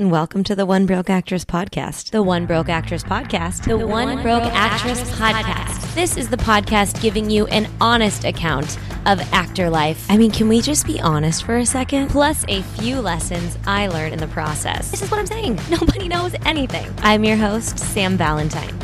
[0.00, 2.10] and welcome to the One Broke Actress podcast.
[2.10, 3.64] The One Broke Actress podcast.
[3.64, 5.94] The, One, Broke, Actress, podcast.
[5.94, 10.10] This is the podcast giving you an honest account of actor life.
[10.10, 12.08] I mean, can we just be honest for a second?
[12.08, 14.90] Plus, a few lessons I learned in the process.
[14.90, 15.60] This is what I'm saying.
[15.70, 16.90] Nobody knows anything.
[17.02, 18.74] I'm your host, Sam Valentine.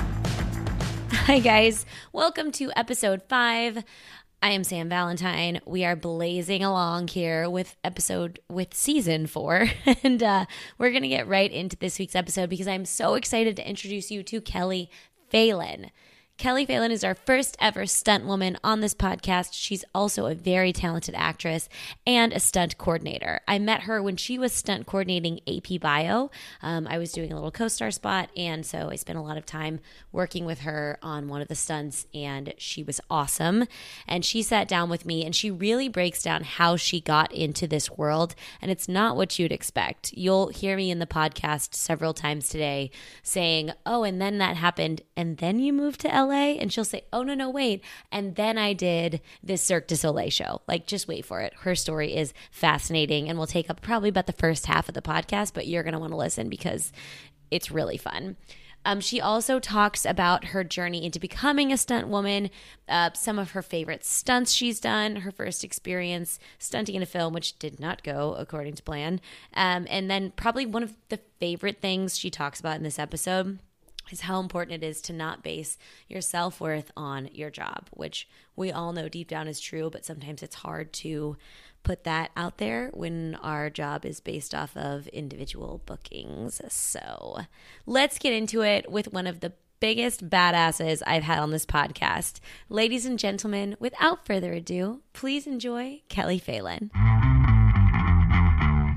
[1.13, 1.87] Hi, guys.
[2.13, 3.83] Welcome to episode five.
[4.47, 5.61] I am Sam Valentine.
[5.67, 9.69] We are blazing along here with episode with season four,
[10.05, 10.47] and uh,
[10.79, 14.23] we're gonna get right into this week's episode because I'm so excited to introduce you
[14.23, 14.89] to Kelly
[15.31, 15.91] Phelan.
[16.39, 19.51] Kelly Phelan is our first ever stunt woman on this podcast.
[19.53, 21.67] She's also a very talented actress
[22.07, 23.41] and a stunt coordinator.
[23.49, 26.31] I met her when she was stunt coordinating AP Bio.
[26.61, 29.39] Um, I was doing a little co star spot, and so I spent a lot
[29.39, 29.81] of time
[30.13, 33.65] working with her on one of the stunts, and she was awesome.
[34.07, 37.67] And she sat down with me, and she really breaks down how she got into
[37.67, 38.35] this world.
[38.61, 40.13] And it's not what you'd expect.
[40.13, 42.91] You'll hear me in the podcast several times today
[43.23, 47.05] saying, Oh, and then that happened, and then you moved to LA And she'll say,
[47.13, 47.83] Oh, no, no, wait.
[48.11, 50.63] And then I did this Cirque du Soleil show.
[50.67, 51.55] Like, just wait for it.
[51.61, 55.03] Her story is fascinating and will take up probably about the first half of the
[55.03, 56.93] podcast, but you're going to want to listen because
[57.51, 58.37] it's really fun.
[58.87, 62.51] Um, she also talks about her journey into becoming a stunt woman,
[62.89, 67.35] uh, some of her favorite stunts she's done, her first experience stunting in a film,
[67.35, 69.21] which did not go according to plan.
[69.55, 73.59] Um, and then, probably one of the favorite things she talks about in this episode
[74.11, 78.29] is how important it is to not base your self worth on your job, which
[78.55, 81.37] we all know deep down is true, but sometimes it's hard to
[81.83, 86.61] put that out there when our job is based off of individual bookings.
[86.69, 87.41] So
[87.87, 92.41] let's get into it with one of the biggest badasses I've had on this podcast.
[92.69, 96.91] Ladies and gentlemen, without further ado, please enjoy Kelly Phelan.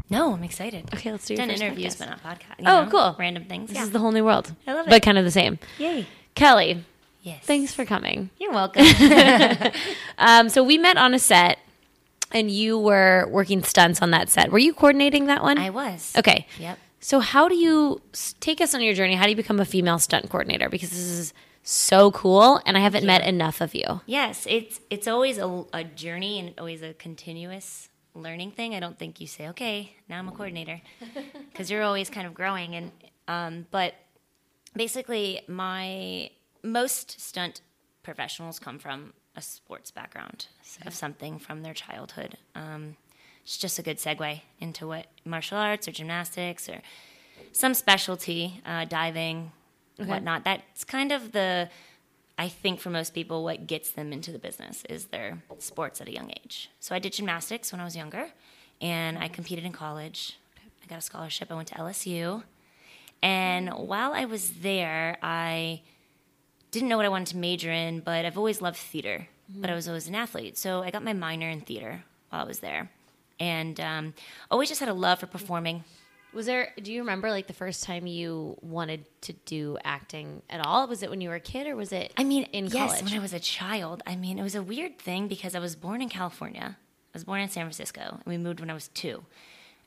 [0.10, 0.90] No, I'm excited.
[0.94, 2.00] Okay, let's do Done interviews, podcast.
[2.00, 2.66] but not podcast.
[2.66, 3.16] Oh, cool.
[3.20, 3.70] Random things.
[3.70, 3.84] This yeah.
[3.84, 4.52] is the whole new world.
[4.66, 4.90] I love it.
[4.90, 5.60] But kind of the same.
[5.78, 6.08] Yay.
[6.36, 6.84] Kelly,
[7.22, 7.44] Yes.
[7.44, 8.30] thanks for coming.
[8.40, 8.86] You're welcome.
[10.18, 11.60] Um, so we met on a set,
[12.32, 14.52] and you were working stunts on that set.
[14.52, 15.58] Were you coordinating that one?
[15.58, 16.14] I was.
[16.18, 16.46] Okay.
[16.60, 16.78] Yep.
[17.00, 18.02] So how do you
[18.42, 19.16] take us on your journey?
[19.16, 20.68] How do you become a female stunt coordinator?
[20.70, 21.34] Because this is
[21.64, 24.02] so cool, and I haven't met enough of you.
[24.06, 27.88] Yes, it's it's always a, a journey and always a continuous
[28.20, 28.76] learning thing.
[28.76, 30.82] I don't think you say, okay, now I'm a coordinator,
[31.52, 32.76] because you're always kind of growing.
[32.76, 32.92] And
[33.28, 33.96] um, but
[34.76, 36.32] basically, my
[36.64, 37.62] most stunt
[38.04, 40.48] professionals come from a sports background
[40.86, 42.38] of something from their childhood.
[42.56, 42.96] Um,
[43.44, 46.82] it's just a good segue into what martial arts or gymnastics or
[47.52, 49.52] some specialty, uh, diving,
[49.98, 50.44] whatnot.
[50.44, 51.70] That's kind of the,
[52.40, 56.08] I think for most people, what gets them into the business is their sports at
[56.08, 56.72] a young age.
[56.80, 58.30] So I did gymnastics when I was younger,
[58.80, 60.40] and I competed in college.
[60.82, 61.52] I got a scholarship.
[61.52, 62.44] I went to LSU,
[63.22, 65.82] and while I was there, I
[66.72, 69.28] didn't know what I wanted to major in, but I've always loved theater.
[69.54, 72.48] But I was always an athlete, so I got my minor in theater while I
[72.48, 72.90] was there,
[73.38, 74.14] and um,
[74.50, 75.84] always just had a love for performing.
[76.34, 76.74] Was there?
[76.82, 80.88] Do you remember like the first time you wanted to do acting at all?
[80.88, 82.14] Was it when you were a kid, or was it?
[82.18, 83.04] I mean, in yes, college.
[83.06, 84.04] when I was a child.
[84.06, 86.78] I mean, it was a weird thing because I was born in California.
[86.78, 89.24] I was born in San Francisco, and we moved when I was two.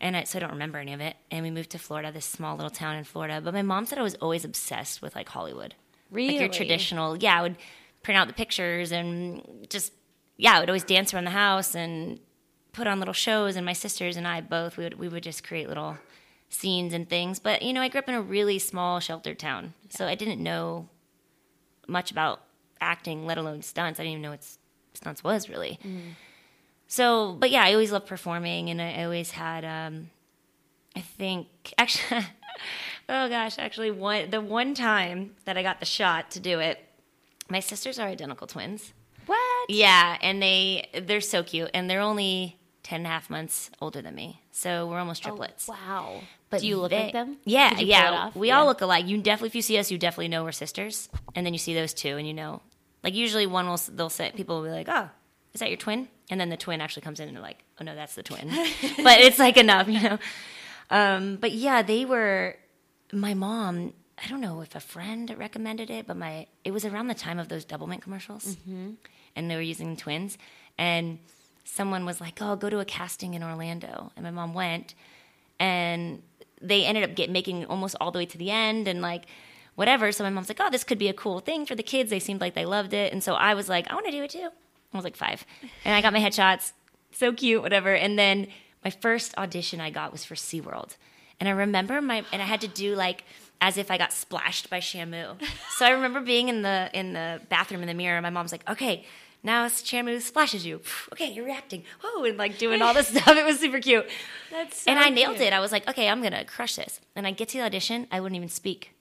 [0.00, 1.14] And I, so I don't remember any of it.
[1.30, 3.41] And we moved to Florida, this small little town in Florida.
[3.41, 5.76] But my mom said I was always obsessed with like Hollywood.
[6.10, 6.38] Like Really?
[6.41, 7.56] your traditional, yeah, I would
[8.03, 9.92] print out the pictures and just,
[10.36, 12.19] yeah, I would always dance around the house and
[12.72, 13.54] put on little shows.
[13.54, 15.97] And my sisters and I both, we would, we would just create little
[16.53, 17.39] scenes and things.
[17.39, 19.75] But, you know, I grew up in a really small, sheltered town.
[19.89, 20.89] So I didn't know
[21.89, 22.43] much about
[22.81, 23.99] acting, let alone stunts.
[23.99, 24.45] I didn't even know what
[24.95, 25.79] stunts was really.
[26.87, 29.65] So, but yeah, I always loved performing, and I always had.
[29.65, 30.11] Um,
[30.95, 31.47] I think
[31.79, 32.21] actually,
[33.09, 36.79] oh gosh, actually, one the one time that I got the shot to do it,
[37.49, 38.93] my sisters are identical twins.
[39.25, 39.71] what?
[39.71, 44.03] Yeah, and they they're so cute, and they're only 10 and a half months older
[44.03, 45.69] than me, so we're almost triplets.
[45.69, 46.21] Wow.
[46.53, 47.39] But do you look they- like them?
[47.45, 48.31] Yeah, Could you pull it yeah.
[48.37, 48.60] We Yeah.
[48.60, 49.07] all look alike.
[49.09, 51.09] You definitely, if you see us, you definitely know we're sisters.
[51.34, 52.60] And then you see those two, and you know,
[53.03, 55.09] like usually one will they'll say people will be like, "Oh,
[55.54, 57.84] is that your twin?" And then the twin actually comes in and they're like, "Oh
[57.84, 58.49] no, that's the twin."
[59.03, 60.19] but it's like enough, you know.
[60.91, 62.57] Um, but yeah, they were.
[63.13, 63.95] My mom.
[64.25, 67.39] I don't know if a friend recommended it, but my it was around the time
[67.41, 68.57] of those Doublemint commercials,
[69.34, 70.39] and they were using twins,
[70.78, 71.19] and
[71.65, 74.95] someone was like, "Oh, go to a casting in Orlando," and my mom went,
[75.59, 76.22] and
[76.62, 79.24] they ended up get making almost all the way to the end and like
[79.74, 80.12] whatever.
[80.12, 82.10] So my mom's like oh this could be a cool thing for the kids.
[82.10, 83.12] They seemed like they loved it.
[83.12, 84.48] And so i was like i want to do it too.
[84.92, 85.44] I was like five.
[85.84, 86.72] And i got my headshots.
[87.12, 87.94] So cute whatever.
[87.94, 88.48] And then
[88.84, 90.97] my first audition i got was for seaworld.
[91.41, 93.24] And I remember my and I had to do like
[93.60, 95.41] as if I got splashed by Shamu.
[95.76, 98.16] so I remember being in the in the bathroom in the mirror.
[98.16, 99.04] And my mom's like, "Okay,
[99.42, 100.80] now Shamu splashes you.
[101.12, 101.84] Okay, you're reacting.
[102.03, 103.36] Whoa, and like doing all this stuff.
[103.36, 104.09] It was super cute.
[104.50, 105.53] That's so and I nailed it.
[105.53, 107.00] I was like, okay, I'm gonna crush this.
[107.16, 108.94] And I get to the audition, I wouldn't even speak.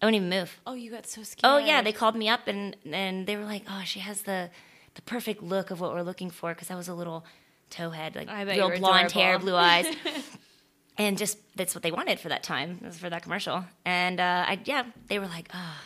[0.00, 0.60] I wouldn't even move.
[0.66, 1.40] Oh, you got so scared.
[1.44, 4.50] Oh yeah, they called me up and and they were like, oh, she has the
[4.94, 7.24] the perfect look of what we're looking for because I was a little
[7.70, 9.86] towhead, like real blonde hair, blue eyes.
[10.98, 12.78] And just that's what they wanted for that time.
[12.82, 13.64] It was for that commercial.
[13.84, 15.80] And uh, I yeah, they were like, "Oh,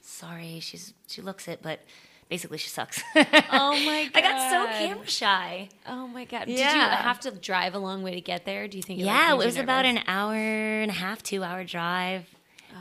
[0.00, 1.80] sorry, she's she looks it, but
[2.28, 4.16] basically she sucks." Oh my god.
[4.16, 5.68] I got so camera shy.
[5.86, 6.46] Oh my god.
[6.46, 8.68] Did you have to drive a long way to get there?
[8.68, 9.00] Do you think?
[9.00, 12.26] It, Yeah, it was about an hour and a half, two hour drive.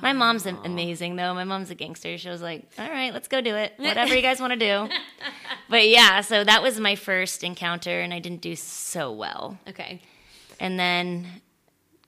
[0.01, 1.33] My mom's am- amazing though.
[1.33, 2.17] My mom's a gangster.
[2.17, 3.73] She was like, "All right, let's go do it.
[3.77, 4.89] Whatever you guys want to do."
[5.67, 9.57] But yeah, so that was my first encounter, and I didn't do so well.
[9.67, 9.99] Okay.
[10.59, 11.25] And then,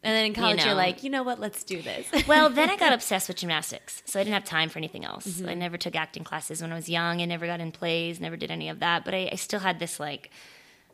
[0.08, 0.72] And then in college, you know.
[0.72, 1.38] are like, you know what?
[1.38, 2.08] Let's do this.
[2.30, 5.28] well, then I got obsessed with gymnastics, so I didn't have time for anything else.
[5.28, 5.50] Mm-hmm.
[5.50, 7.22] I never took acting classes when I was young.
[7.22, 9.04] I never got in plays, never did any of that.
[9.04, 10.32] But I, I still had this like,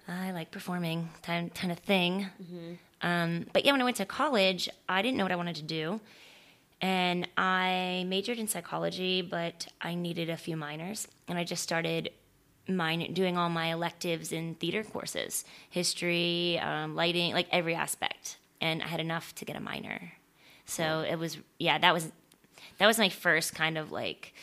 [0.08, 2.26] I like performing kind kind of thing.
[2.42, 3.08] Mm-hmm.
[3.08, 5.62] Um, but yeah, when I went to college, I didn't know what I wanted to
[5.62, 6.02] do.
[6.82, 11.08] And I majored in psychology, but I needed a few minors.
[11.28, 12.10] And I just started
[12.68, 18.38] mine, doing all my electives in theater courses history, um, lighting, like every aspect.
[18.64, 20.00] And I had enough to get a minor.
[20.66, 20.84] So
[21.14, 22.12] it was, yeah, that was.
[22.78, 24.34] That was my first kind of like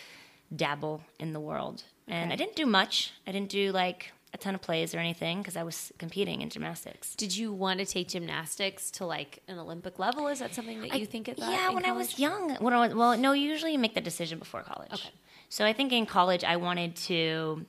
[0.54, 1.82] dabble in the world.
[2.06, 3.12] And I didn't do much.
[3.26, 6.50] I didn't do like a ton of plays or anything because I was competing in
[6.50, 7.14] gymnastics.
[7.16, 10.28] Did you want to take gymnastics to like an Olympic level?
[10.28, 11.50] Is that something that you think at that?
[11.50, 12.56] Yeah, when I was young.
[12.56, 14.92] When I was, well, no, you usually make the decision before college.
[14.92, 15.10] Okay.
[15.48, 17.64] So I think in college I wanted to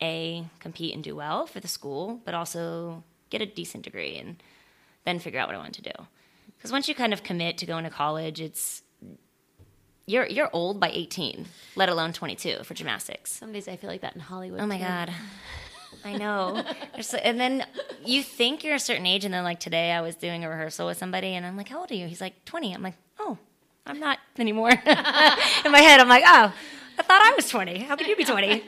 [0.00, 4.42] a compete and do well for the school, but also get a decent degree and
[5.04, 5.92] then figure out what I want to do.
[6.56, 8.82] Because once you kind of commit to going to college, it's
[10.06, 13.32] you're you're old by 18, let alone 22 for gymnastics.
[13.32, 14.60] Some days I feel like that in Hollywood.
[14.60, 14.84] Oh my too.
[14.84, 15.12] god.
[16.04, 16.62] I know.
[17.22, 17.66] And then
[18.04, 20.86] you think you're a certain age, and then like today, I was doing a rehearsal
[20.86, 23.36] with somebody, and I'm like, "How old are you?" He's like, "20." I'm like, "Oh,
[23.86, 24.70] I'm not anymore."
[25.64, 26.52] In my head, I'm like, "Oh,
[26.98, 27.78] I thought I was 20.
[27.80, 28.62] How could you be 20?"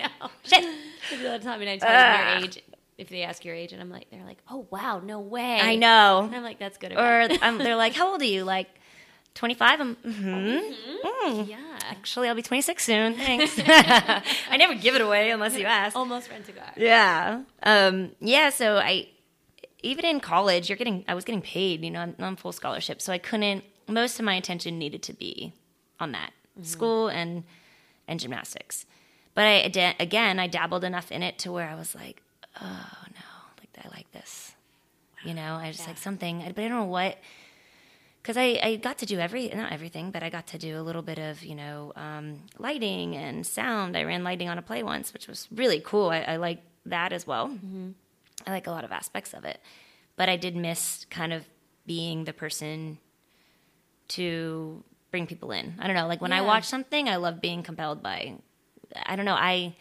[0.44, 0.64] Shit.
[1.10, 2.62] People all the time, and I tell them your age
[3.02, 5.60] if they ask your age, and I'm like, they're like, oh wow, no way.
[5.60, 6.22] I know.
[6.24, 6.92] And I'm like, that's good.
[6.92, 8.68] Or um, they're like, "How old are you?" Like,
[9.34, 9.80] 25.
[9.80, 9.96] I'm.
[9.96, 11.50] Mm-hmm.
[11.50, 13.14] yeah, Actually, I'll be 26 soon.
[13.16, 13.58] Thanks.
[13.58, 15.96] I never give it away unless you ask.
[15.96, 16.72] almost rent a car.
[16.76, 17.42] Yeah.
[17.62, 18.50] Um, yeah.
[18.50, 19.08] So I,
[19.82, 23.00] even in college, you're getting, I was getting paid, you know, on, on full scholarship.
[23.02, 25.52] So I couldn't, most of my attention needed to be
[25.98, 26.32] on that
[26.62, 27.44] school and,
[28.06, 28.86] and gymnastics.
[29.34, 32.21] But I, again, I dabbled enough in it to where I was like,
[32.60, 34.52] oh no, like I like this,
[35.24, 37.18] you know, I just like something, but I don't know what,
[38.22, 40.82] because I, I got to do every not everything, but I got to do a
[40.82, 43.96] little bit of you know um, lighting and sound.
[43.96, 46.10] I ran lighting on a play once, which was really cool.
[46.10, 47.50] I, I like that as well.
[48.46, 49.60] I like a lot of aspects of it,
[50.16, 51.44] but I did miss kind of
[51.86, 52.98] being the person
[54.08, 55.74] to bring people in.
[55.78, 58.34] I don't know, like when I watch something, I love being compelled by.
[59.06, 59.34] I don't know.
[59.34, 59.74] I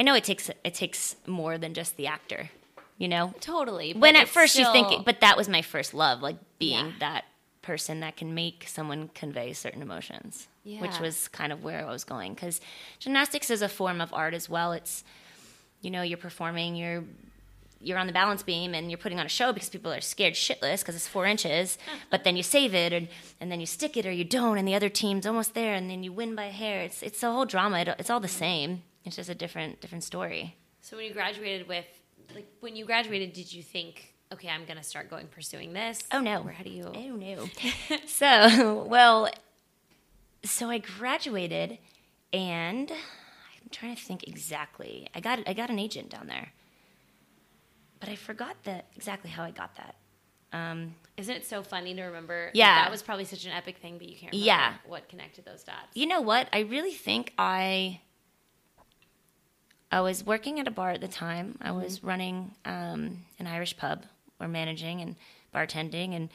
[0.00, 2.48] I know it takes it takes more than just the actor,
[2.96, 3.34] you know?
[3.40, 3.92] Totally.
[3.92, 6.92] when at first you think it, but that was my first love like being Yeah.
[7.00, 7.24] that
[7.60, 12.04] person that can make someone convey certain emotions which was kind of where i was
[12.04, 12.60] going because
[12.98, 14.72] gymnastics is a form of art as well.
[14.72, 15.04] It's
[15.82, 17.04] you know you're performing you're
[17.82, 20.34] you're on the balance beam and you're putting on a show because people are scared
[20.34, 21.76] shitless because it's four inches
[22.10, 23.08] but then you save it and,
[23.40, 25.90] and then you stick it or you don't and the other team's almost there and
[25.90, 26.80] then you win by a hair.
[26.80, 27.80] It's it's a whole drama.
[27.80, 31.68] It, it's all the same it's just a different different story So when you graduated
[31.68, 31.86] with,
[32.34, 36.00] like, when you graduated, did you think, okay, I'm gonna start going pursuing this?
[36.12, 36.42] Oh no.
[36.42, 36.84] Or how do you?
[36.94, 37.48] Oh no.
[38.06, 39.28] so well,
[40.44, 41.78] so I graduated,
[42.32, 45.08] and I'm trying to think exactly.
[45.14, 46.48] I got I got an agent down there,
[47.98, 49.96] but I forgot that exactly how I got that.
[50.52, 52.46] Um, Isn't it so funny to remember?
[52.46, 52.82] like, Yeah.
[52.82, 54.32] that was probably such an epic thing, but you can't.
[54.32, 54.74] Remember Yeah.
[54.86, 55.94] what connected those dots?
[55.94, 56.48] you know what?
[56.52, 58.00] I really think I.
[59.90, 61.58] I was working at a bar at the time.
[61.60, 64.04] I was running um, an Irish pub,
[64.38, 65.16] or managing and
[65.54, 66.28] bartending, and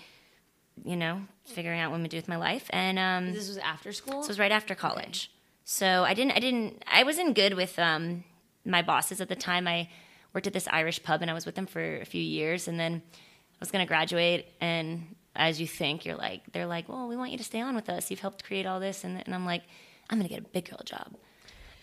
[0.83, 2.65] you know, figuring out what I'm gonna do with my life.
[2.71, 4.19] And um, This was after school.
[4.19, 5.31] This was right after college.
[5.63, 8.23] So I didn't, I didn't, I wasn't good with um,
[8.65, 9.67] my bosses at the time.
[9.67, 9.89] I
[10.33, 12.67] worked at this Irish pub and I was with them for a few years.
[12.67, 14.45] And then I was going to graduate.
[14.61, 17.75] And as you think, you're like, they're like, well, we want you to stay on
[17.75, 18.11] with us.
[18.11, 19.03] You've helped create all this.
[19.03, 19.63] And, and I'm like,
[20.07, 21.15] I'm going to get a big girl job.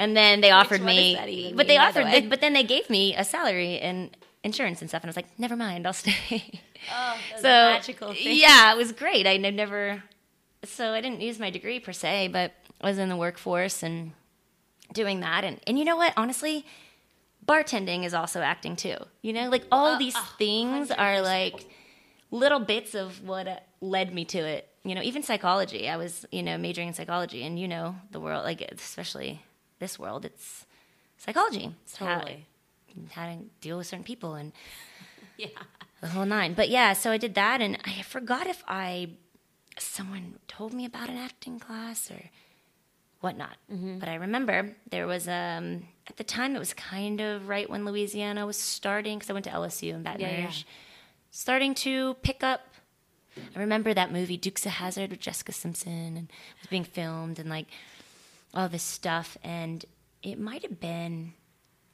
[0.03, 2.41] And then they offered me, does that even but they mean, by the offered, but
[2.41, 4.11] then they gave me a salary and
[4.43, 5.03] insurance and stuff.
[5.03, 6.61] And I was like, never mind, I'll stay.
[6.93, 7.43] Oh, so
[7.79, 8.37] magical thing.
[8.37, 9.27] yeah, it was great.
[9.27, 10.03] I never,
[10.65, 14.13] so I didn't use my degree per se, but I was in the workforce and
[14.93, 15.45] doing that.
[15.45, 16.13] And and you know what?
[16.17, 16.67] Honestly,
[17.47, 18.97] bartending is also acting too.
[19.23, 21.67] You know, like all Uh, these a things hundred are like
[22.31, 24.69] little bits of what uh, led me to it.
[24.85, 25.89] You know, even psychology.
[25.89, 29.43] I was you know majoring in psychology, and you know the world, like especially
[29.83, 30.65] this world, it's
[31.19, 31.67] psychology.
[31.85, 32.47] It's how- Totally.
[33.17, 34.53] how to deal with certain people and
[35.37, 35.49] Yeah.
[36.01, 36.55] the whole nine.
[36.55, 39.11] But yeah, so I did that, and I forgot if I
[39.79, 42.21] someone told me about an acting class or
[43.21, 43.57] whatnot.
[43.73, 43.99] Mm-hmm.
[43.99, 45.67] But I remember there was um
[46.09, 49.45] at the time it was kind of right when Louisiana was starting because I went
[49.47, 50.45] to LSU in Baton Yeah, yeah.
[50.45, 50.65] Rouge,
[51.31, 52.61] starting to pick up.
[53.57, 57.39] I remember that movie Dukes of Hazzard with Jessica Simpson and it was being filmed
[57.39, 57.67] and like
[58.55, 59.85] all this stuff, and
[60.23, 61.35] it might have been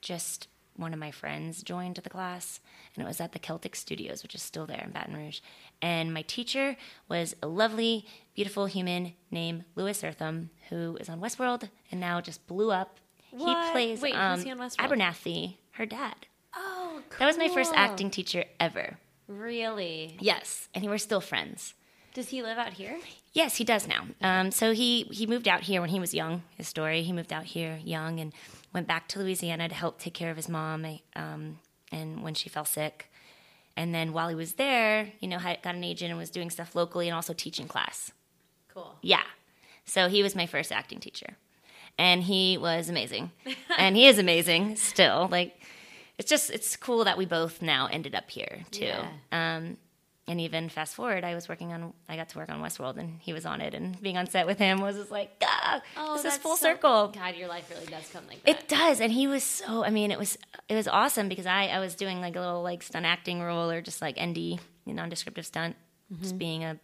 [0.00, 0.48] just
[0.78, 2.60] one of my friends joined the class,
[2.94, 5.40] and it was at the Celtic Studios, which is still there in Baton Rouge.
[5.82, 6.76] And my teacher
[7.08, 12.46] was a lovely, beautiful human named Louis Herthum, who is on Westworld and now just
[12.46, 12.98] blew up.
[13.30, 13.66] What?
[13.66, 14.50] He plays Wait, um, he?
[14.50, 16.14] Abernathy, her dad.
[16.54, 17.18] Oh, cool.
[17.18, 18.98] That was my first acting teacher ever.
[19.26, 20.16] Really?
[20.20, 21.74] Yes, and we're still friends.
[22.18, 22.98] Does he live out here?
[23.32, 24.06] Yes, he does now.
[24.20, 26.42] Um, so he he moved out here when he was young.
[26.56, 28.32] His story: he moved out here young and
[28.74, 30.84] went back to Louisiana to help take care of his mom.
[30.84, 31.60] eh, Um,
[31.92, 33.08] and when she fell sick,
[33.76, 36.50] and then while he was there, you know, had, got an agent and was doing
[36.50, 38.10] stuff locally and also teaching class.
[38.74, 38.96] Cool.
[39.00, 39.22] Yeah.
[39.84, 41.36] So he was my first acting teacher.
[41.96, 43.30] And he was amazing.
[43.78, 45.28] and he is amazing still.
[45.30, 45.60] Like
[46.18, 48.86] it's just it's cool that we both now ended up here too.
[48.86, 49.08] Yeah.
[49.30, 49.76] Um
[50.28, 53.18] and even fast forward, I was working on I got to work on Westworld and
[53.20, 55.82] he was on it and being on set with him was just like, ah,
[56.14, 57.08] this is full so- circle.
[57.08, 58.50] God, your life really does come like that.
[58.50, 59.84] It does, and he was so.
[59.84, 62.62] I mean, it was it was awesome because I I was doing like a little
[62.62, 65.76] like stunt acting role or just like ND, non-descriptive stunt,
[66.20, 66.78] just being a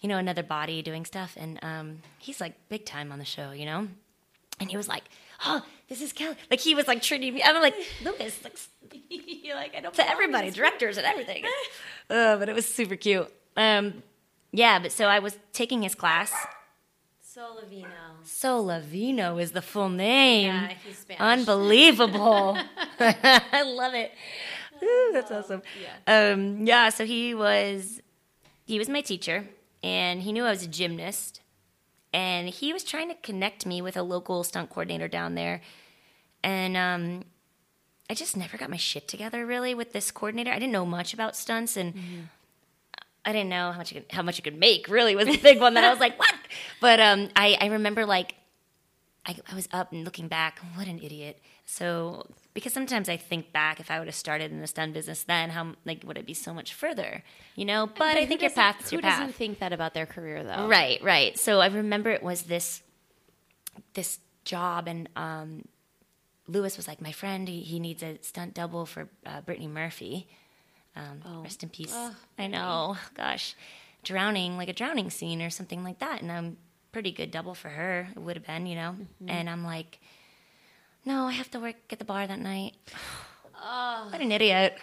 [0.00, 3.52] you know another body doing stuff, and um, he's like big time on the show,
[3.52, 3.88] you know,
[4.60, 5.04] and he was like,
[5.44, 7.42] oh, this is Kelly, like he was like treating me.
[7.42, 8.58] I'm like Lucas, like
[9.54, 11.44] like, I don't to everybody, directors and everything,
[12.10, 13.32] uh, but it was super cute.
[13.56, 14.02] Um,
[14.52, 16.32] yeah, but so I was taking his class.
[17.36, 17.86] Solavino.
[18.24, 20.46] Solavino is the full name.
[20.46, 21.20] Yeah, he's Spanish.
[21.20, 22.56] Unbelievable.
[23.00, 24.12] I love it.
[24.82, 25.62] Ooh, that's awesome.
[26.06, 26.32] Yeah.
[26.32, 28.00] Um, yeah, so he was
[28.64, 29.48] he was my teacher
[29.82, 31.40] and he knew I was a gymnast
[32.14, 35.60] and he was trying to connect me with a local stunt coordinator down there.
[36.44, 37.24] And um,
[38.08, 40.52] I just never got my shit together really with this coordinator.
[40.52, 42.28] I didn't know much about stunts and
[43.24, 44.88] I didn't know how much you could, how much you could make.
[44.88, 46.32] Really was the big one that I was like, what?
[46.80, 48.36] But um, I, I remember like
[49.26, 51.40] I, I was up and looking back, what an idiot.
[51.66, 55.22] So because sometimes I think back, if I would have started in the stunt business
[55.22, 57.22] then, how like would it be so much further?
[57.56, 57.86] You know.
[57.86, 59.20] But, I who think your doesn't- path is Who your path.
[59.20, 60.68] doesn't think that about their career though?
[60.68, 61.38] Right, right.
[61.38, 62.82] So I remember it was this
[63.94, 65.64] this job, and um,
[66.46, 70.28] Louis was like, "My friend, he, he needs a stunt double for uh, Brittany Murphy.
[70.96, 71.96] Um, Rest in peace.
[72.38, 73.56] I know, gosh,
[74.04, 76.56] drowning like a drowning scene or something like that, and I'm
[76.92, 78.08] pretty good double for her.
[78.14, 78.94] It would have been, you know.
[79.26, 79.98] And I'm like,
[81.04, 82.74] no, I have to work at the bar that night.
[84.10, 84.76] What an idiot.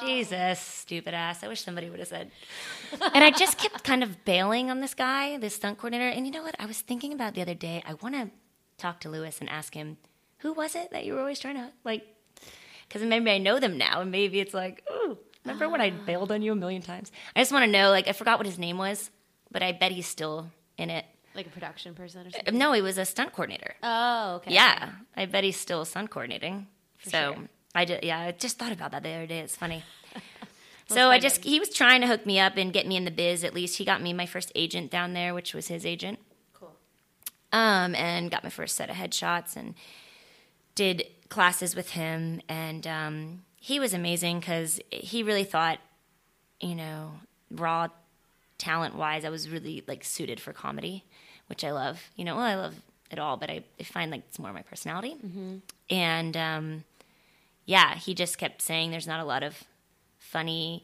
[0.00, 1.42] Jesus, stupid ass.
[1.42, 2.30] I wish somebody would have said.
[3.14, 6.08] and I just kept kind of bailing on this guy, this stunt coordinator.
[6.08, 6.54] And you know what?
[6.58, 7.82] I was thinking about the other day.
[7.86, 8.30] I want to
[8.78, 9.96] talk to Louis and ask him,
[10.38, 12.04] who was it that you were always trying to, like,
[12.88, 14.00] because maybe I know them now.
[14.00, 16.04] And maybe it's like, ooh, remember when I ah.
[16.04, 17.12] bailed on you a million times?
[17.34, 19.10] I just want to know, like, I forgot what his name was,
[19.50, 21.04] but I bet he's still in it.
[21.34, 22.58] Like a production person or something.
[22.58, 23.74] No, he was a stunt coordinator.
[23.82, 24.52] Oh, okay.
[24.52, 26.66] Yeah, I bet he's still stunt coordinating.
[27.04, 27.48] so sure.
[27.74, 29.38] I just yeah, I just thought about that the other day.
[29.40, 29.82] It's funny.
[30.88, 33.10] so I just he was trying to hook me up and get me in the
[33.10, 33.44] biz.
[33.44, 36.18] At least he got me my first agent down there, which was his agent.
[36.52, 36.72] Cool.
[37.52, 39.74] Um, and got my first set of headshots and
[40.74, 42.40] did classes with him.
[42.48, 45.78] And um, he was amazing because he really thought,
[46.60, 47.12] you know,
[47.50, 47.88] raw
[48.58, 51.04] talent wise, I was really like suited for comedy,
[51.52, 52.00] which I love.
[52.16, 52.74] You know, well, I love
[53.10, 55.16] it all, but I, I find like it's more my personality.
[55.90, 56.84] And um,
[57.66, 59.62] yeah, he just kept saying there's not a lot of
[60.18, 60.82] funny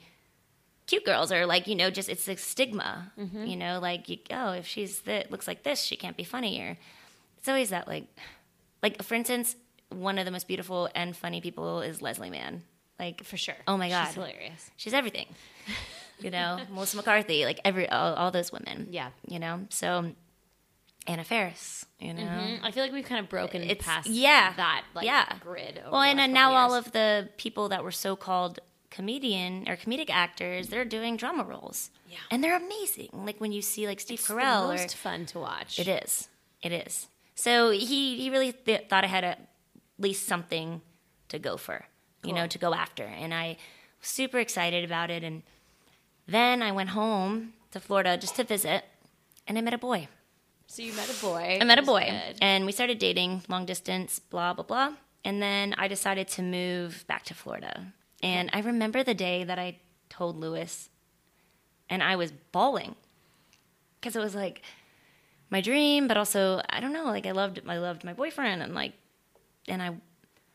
[0.87, 3.12] cute girls or like you know just it's a stigma
[3.44, 6.60] you know like you, oh if she's that looks like this she can't be funny
[6.62, 6.78] or
[7.38, 8.04] it's always that like
[8.82, 9.54] like for instance
[9.90, 12.62] one of the most beautiful and funny people is leslie mann
[12.98, 13.54] like For sure.
[13.66, 14.70] oh my god She's hilarious.
[14.78, 15.26] she's everything
[16.20, 19.10] you know melissa mccarthy like every all, all those women Yeah.
[19.26, 20.12] you know so
[21.08, 21.84] Anna Faris.
[21.98, 25.04] You know, Mm, I feel like we've kind of broken It's- past yeah, that like
[25.06, 25.26] yeah.
[25.40, 25.78] grid.
[25.78, 28.60] Over well, and last then couple now all of the people that were so-called
[28.90, 31.90] comedian or comedic actors, they're doing drama roles.
[32.08, 32.18] Yeah.
[32.30, 33.08] and they're amazing.
[33.12, 35.78] Like when you see like Steve it's the Carell or most fun to watch.
[35.78, 36.28] It is.
[36.62, 37.08] It is.
[37.34, 39.40] So he he really th- thought I had at
[39.98, 40.80] least something
[41.28, 41.84] to go for,
[42.22, 43.56] you know, to go after, and I
[44.00, 45.22] was super excited about it.
[45.22, 45.42] And
[46.26, 48.84] then I went home to Florida just to visit,
[49.46, 50.08] and I met a boy.
[50.70, 51.58] So you met a boy.
[51.60, 52.37] I met a boy, good.
[52.42, 54.92] and we started dating, long distance, blah blah blah.
[55.25, 57.92] And then I decided to move back to Florida.
[58.22, 59.78] And I remember the day that I
[60.10, 60.88] told Louis,
[61.88, 62.96] and I was bawling
[64.00, 64.62] because it was like
[65.50, 68.75] my dream, but also I don't know, like I loved I loved my boyfriend, and
[68.75, 68.92] like,
[69.66, 69.88] and I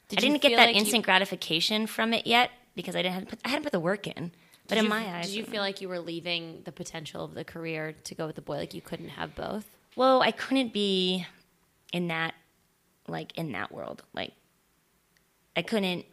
[0.10, 3.02] Did I you didn't get that like you- instant gratification from it yet because I
[3.02, 4.32] didn't put, I hadn't put the work in.
[4.68, 7.26] But Did in you- my eyes, did you feel like you were leaving the potential
[7.26, 8.58] of the career to go with the boy?
[8.58, 9.66] Like you couldn't have both.
[9.96, 11.26] Well, I couldn't be
[11.92, 12.34] in that
[13.08, 14.04] like in that world.
[14.14, 14.34] Like
[15.56, 16.06] I couldn't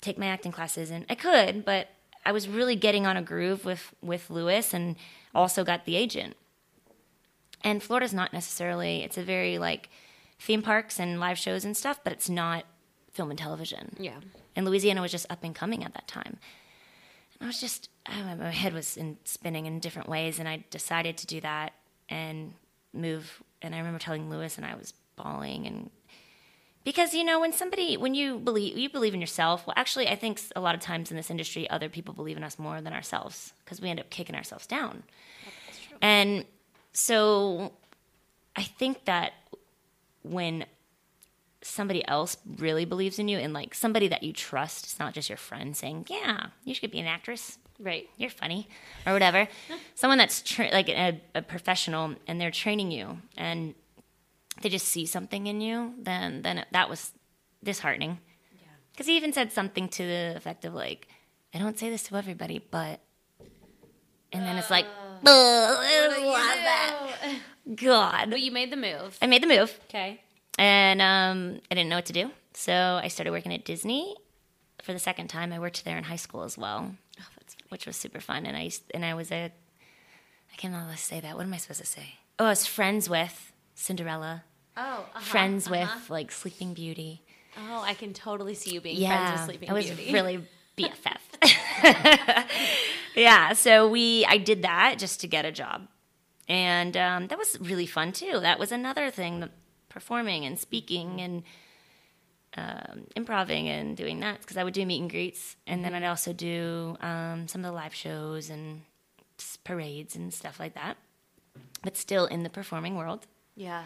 [0.00, 1.88] take my acting classes and I could, but
[2.24, 4.96] I was really getting on a groove with with Louis and
[5.34, 6.36] also got the agent.
[7.62, 9.90] And Florida's not necessarily it's a very like
[10.38, 12.64] theme parks and live shows and stuff, but it's not
[13.12, 13.96] film and television.
[13.98, 14.20] Yeah.
[14.56, 16.38] And Louisiana was just up and coming at that time.
[17.32, 20.38] And I was just, oh, I know, my head was in, spinning in different ways,
[20.38, 21.72] and I decided to do that
[22.08, 22.54] and
[22.92, 23.42] move.
[23.62, 25.90] And I remember telling Louis, and I was bawling, and
[26.84, 29.66] because you know when somebody when you believe you believe in yourself.
[29.66, 32.44] Well, actually, I think a lot of times in this industry, other people believe in
[32.44, 35.02] us more than ourselves because we end up kicking ourselves down.
[36.02, 36.44] And
[36.92, 37.72] so,
[38.56, 39.32] I think that
[40.22, 40.64] when
[41.62, 45.28] somebody else really believes in you and like somebody that you trust it's not just
[45.28, 48.08] your friend saying yeah you should be an actress Right.
[48.16, 48.68] you're funny
[49.06, 49.48] or whatever
[49.94, 53.74] someone that's tra- like a, a professional and they're training you and
[54.62, 57.12] they just see something in you then then it, that was
[57.64, 58.18] disheartening
[58.92, 61.08] because he even said something to the effect of like
[61.54, 63.00] i don't say this to everybody but
[64.32, 64.86] and then it's like
[65.26, 67.36] "Ugh, I don't want that."
[67.76, 69.16] god But you made the move.
[69.22, 70.20] i made the move Okay.
[70.58, 72.30] and um, I didn't know what to do.
[72.52, 74.14] So I started working at Disney
[74.82, 75.52] for the second time.
[75.52, 76.94] I worked there in high school as well,
[77.70, 78.44] which was super fun.
[78.46, 79.50] And I used, and I was a
[80.52, 81.36] I cannot say that.
[81.36, 82.14] What am I supposed to say?
[82.38, 84.44] Oh, I was friends with Cinderella,
[84.76, 87.22] Oh, friends with like Sleeping Beauty.
[87.56, 89.88] Oh, I can totally see you being Yeah, friends with Sleeping Beauty.
[89.88, 90.12] I was Beauty.
[90.12, 90.46] really
[90.78, 92.46] BFF.
[93.14, 95.88] yeah, so we I did that just to get a job,
[96.48, 98.38] and um, that was really fun too.
[98.40, 99.50] That was another thing, the
[99.88, 101.42] performing and speaking and
[102.56, 106.04] um, improving and doing that because I would do meet and greets, and then I'd
[106.04, 108.82] also do um, some of the live shows and
[109.64, 110.96] parades and stuff like that.
[111.82, 113.84] But still in the performing world, yeah.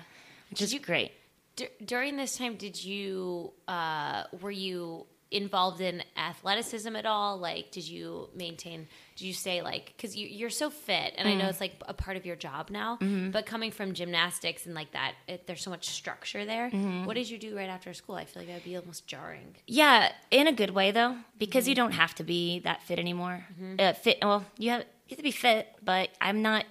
[0.50, 1.12] which is great.
[1.57, 7.38] D- during this time, did you uh, were you involved in athleticism at all?
[7.38, 8.87] Like, did you maintain?
[9.16, 11.51] Did you stay like because you, you're so fit, and I know mm.
[11.51, 12.97] it's like a part of your job now.
[12.97, 13.31] Mm-hmm.
[13.31, 16.70] But coming from gymnastics and like that, it, there's so much structure there.
[16.70, 17.05] Mm-hmm.
[17.05, 18.14] What did you do right after school?
[18.14, 19.57] I feel like that would be almost jarring.
[19.66, 21.85] Yeah, in a good way though, because you mm-hmm.
[21.85, 23.44] don't have to be that fit anymore.
[23.79, 24.18] Uh, fit.
[24.23, 26.64] Well, you have you have to be fit, but I'm not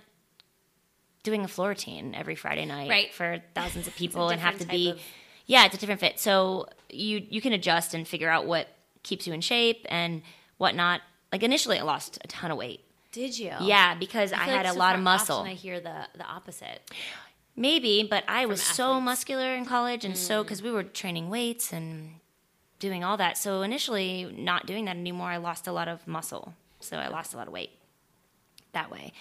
[1.23, 3.13] doing a floor routine every Friday night Right.
[3.13, 4.91] for thousands of people and have to be.
[4.91, 5.01] of-
[5.45, 6.19] Yeah, it's a different fit.
[6.19, 8.67] So you you can adjust and figure out what
[9.03, 10.21] keeps you in shape and
[10.57, 11.01] whatnot.
[11.31, 12.81] Like initially, I lost a ton of weight.
[13.11, 13.51] Did you?
[13.61, 15.39] Yeah, because I, feel had like a so lot of muscle.
[15.39, 16.89] I hear the the opposite.
[17.55, 20.45] Maybe, but I was so muscular in college, and so mm.
[20.45, 22.15] because we were training weights and
[22.79, 23.37] doing all that.
[23.37, 26.55] So initially, not doing that anymore, I lost a lot of muscle.
[26.79, 27.69] So I lost a lot of weight
[28.73, 29.13] that way.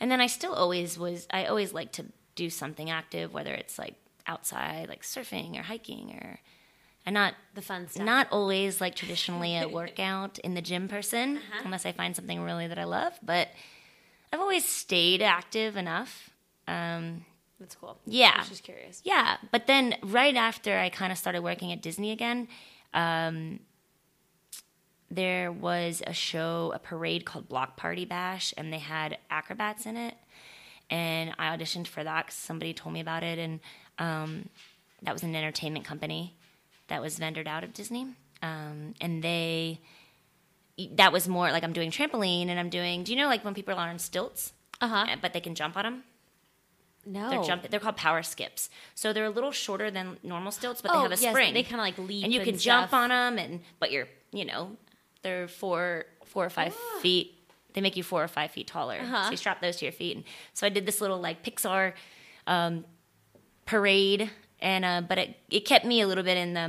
[0.00, 1.26] And then I still always was.
[1.30, 3.94] I always like to do something active, whether it's like
[4.26, 6.40] outside, like surfing or hiking, or
[7.06, 8.04] I'm not The fun stuff.
[8.04, 11.62] not always like traditionally a workout in the gym person, Uh-huh.
[11.64, 13.12] unless I find something really that I love.
[13.22, 13.48] But
[14.32, 16.30] I've always stayed active enough.
[16.66, 17.24] Um,
[17.60, 17.96] That's cool.
[18.06, 18.32] Yeah.
[18.34, 19.00] I was just curious.
[19.04, 22.48] yeah, but then right after I kind of started working at Disney again,
[22.92, 23.60] um,
[25.10, 29.96] there was a show, a parade called Block Party Bash, and they had acrobats in
[29.96, 30.14] it.
[30.90, 33.60] And I auditioned for that because somebody told me about it, and
[33.98, 34.48] um,
[35.02, 36.36] that was an entertainment company
[36.88, 38.06] that was vendored out of Disney.
[38.42, 39.80] Um, and they,
[40.92, 43.02] that was more like I'm doing trampoline, and I'm doing.
[43.04, 45.16] Do you know like when people are on stilts, Uh huh.
[45.22, 46.04] but they can jump on them?
[47.08, 47.30] No.
[47.30, 47.70] They're jumping.
[47.70, 48.68] They're called power skips.
[48.96, 51.54] So they're a little shorter than normal stilts, but they Oh, have a yes, spring.
[51.54, 52.98] they kinda, like, leap and you and can jump stuff.
[53.00, 53.38] on them.
[53.38, 54.76] And but you're, you know,
[55.22, 57.32] they're four, four or five feet.
[57.74, 58.98] They make you four or five feet taller.
[59.00, 59.24] Uh-huh.
[59.26, 60.16] So you strap those to your feet.
[60.16, 61.92] And so I did this little like Pixar
[62.48, 62.84] um,
[63.66, 64.30] parade,
[64.66, 66.66] and uh, but it it kept me a little bit in the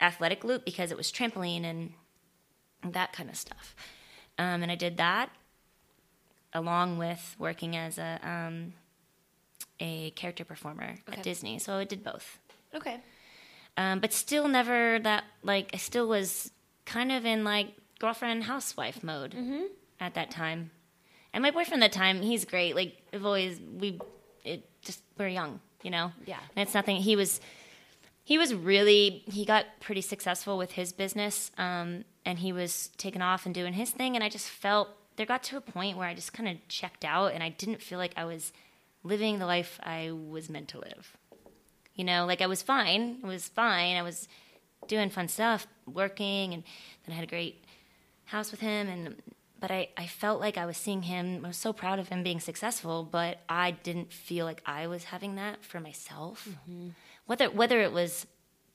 [0.00, 1.92] athletic loop because it was trampoline and
[2.92, 3.74] that kind of stuff.
[4.38, 5.30] Um, and I did that
[6.52, 8.72] along with working as a um,
[9.80, 11.18] a character performer Okay.
[11.18, 11.58] at Disney.
[11.58, 12.38] So I did both.
[12.74, 13.00] Okay.
[13.76, 16.50] Um, but still never that like I still was
[16.84, 19.64] kind of in like girlfriend housewife mode Mm-hmm.
[20.00, 20.70] at that time.
[21.32, 22.74] And my boyfriend at the time, he's great.
[22.74, 24.00] Like I've always we
[24.44, 26.10] it just we're young, you know.
[26.26, 26.40] Yeah.
[26.56, 26.96] And it's nothing.
[26.96, 27.40] He was
[28.24, 33.22] he was really he got pretty successful with his business, um, and he was taking
[33.22, 34.16] off and doing his thing.
[34.16, 37.04] And I just felt there got to a point where I just kind of checked
[37.04, 38.52] out, and I didn't feel like I was
[39.04, 41.16] living the life I was meant to live.
[41.94, 43.18] You know, like I was fine.
[43.22, 43.96] It was fine.
[43.96, 44.26] I was
[44.88, 46.64] doing fun stuff, working, and
[47.04, 47.64] then I had a great
[48.24, 48.88] house with him.
[48.88, 49.22] And
[49.60, 51.44] but I, I felt like I was seeing him.
[51.44, 55.04] I was so proud of him being successful, but I didn't feel like I was
[55.04, 56.48] having that for myself.
[56.48, 56.88] Mm-hmm.
[57.26, 58.26] Whether whether it was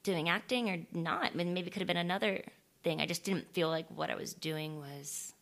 [0.04, 2.44] doing acting or not, I mean, maybe it could have been another
[2.84, 3.00] thing.
[3.02, 5.34] I just didn't feel like what I was doing was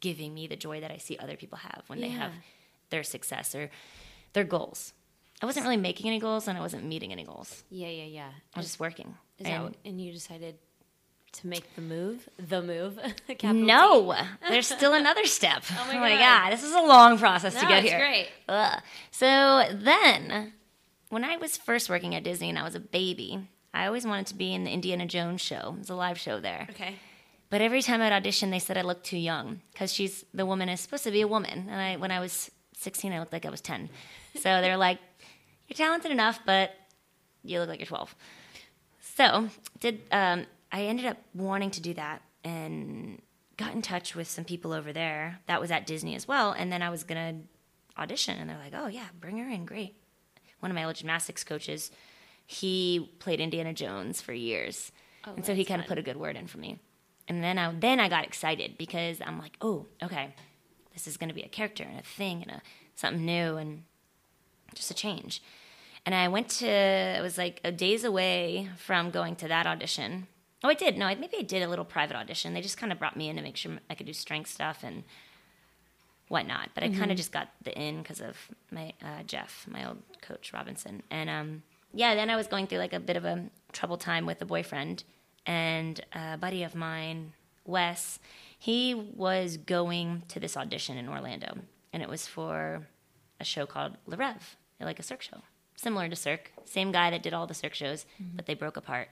[0.00, 2.32] giving me the joy that I see other people have when they have
[2.90, 3.70] their success or
[4.32, 4.92] their goals.
[5.42, 7.62] I wasn't really making any goals and I wasn't meeting any goals.
[7.70, 8.28] Yeah, yeah, yeah.
[8.54, 9.14] I was just working.
[9.38, 10.56] Is that And- what, and you decided
[11.36, 12.28] to make the move?
[12.38, 12.98] The move?
[13.42, 14.14] No,
[14.48, 15.62] there's still another step.
[15.70, 16.18] Oh my my, God.
[16.18, 16.52] god.
[16.52, 17.98] this is a long process to get it's here.
[17.98, 18.28] great.
[18.48, 18.82] Ugh.
[19.10, 20.52] So then,
[21.10, 24.26] when I was first working at Disney and I was a baby, I always wanted
[24.28, 25.74] to be in the Indiana Jones show.
[25.74, 26.66] It was a live show there.
[26.70, 26.96] Okay.
[27.50, 30.68] But every time I'd audition, they said I looked too young because she's the woman
[30.68, 33.46] is supposed to be a woman, and I when I was 16, I looked like
[33.46, 33.88] I was 10.
[34.34, 34.98] So they're like,
[35.68, 36.72] "You're talented enough, but
[37.44, 38.14] you look like you're 12."
[39.00, 43.20] So did um, I ended up wanting to do that and
[43.56, 46.70] got in touch with some people over there that was at Disney as well, and
[46.72, 47.40] then I was gonna
[47.98, 49.94] audition, and they're like, "Oh yeah, bring her in, great."
[50.60, 51.90] One of my old gymnastics coaches,
[52.46, 54.92] he played Indiana Jones for years,
[55.26, 56.78] oh, and so he kind of put a good word in for me.
[57.28, 60.34] And then I then I got excited because I'm like, oh, okay,
[60.92, 62.62] this is going to be a character and a thing and a
[62.94, 63.82] something new and
[64.74, 65.42] just a change.
[66.04, 70.28] And I went to it was like a days away from going to that audition.
[70.66, 70.98] Oh, I did.
[70.98, 72.52] No, I, maybe I did a little private audition.
[72.52, 74.82] They just kind of brought me in to make sure I could do strength stuff
[74.82, 75.04] and
[76.26, 76.70] whatnot.
[76.74, 78.36] But I kind of just got the in because of
[78.72, 81.04] my uh, Jeff, my old coach Robinson.
[81.08, 81.62] And um,
[81.94, 84.44] yeah, then I was going through like a bit of a trouble time with a
[84.44, 85.04] boyfriend
[85.46, 88.18] and a buddy of mine, Wes.
[88.58, 91.58] He was going to this audition in Orlando,
[91.92, 92.88] and it was for
[93.38, 95.42] a show called Le Rêve, like a Cirque show,
[95.76, 96.50] similar to Cirque.
[96.64, 99.10] Same guy that did all the Cirque shows, but they broke apart.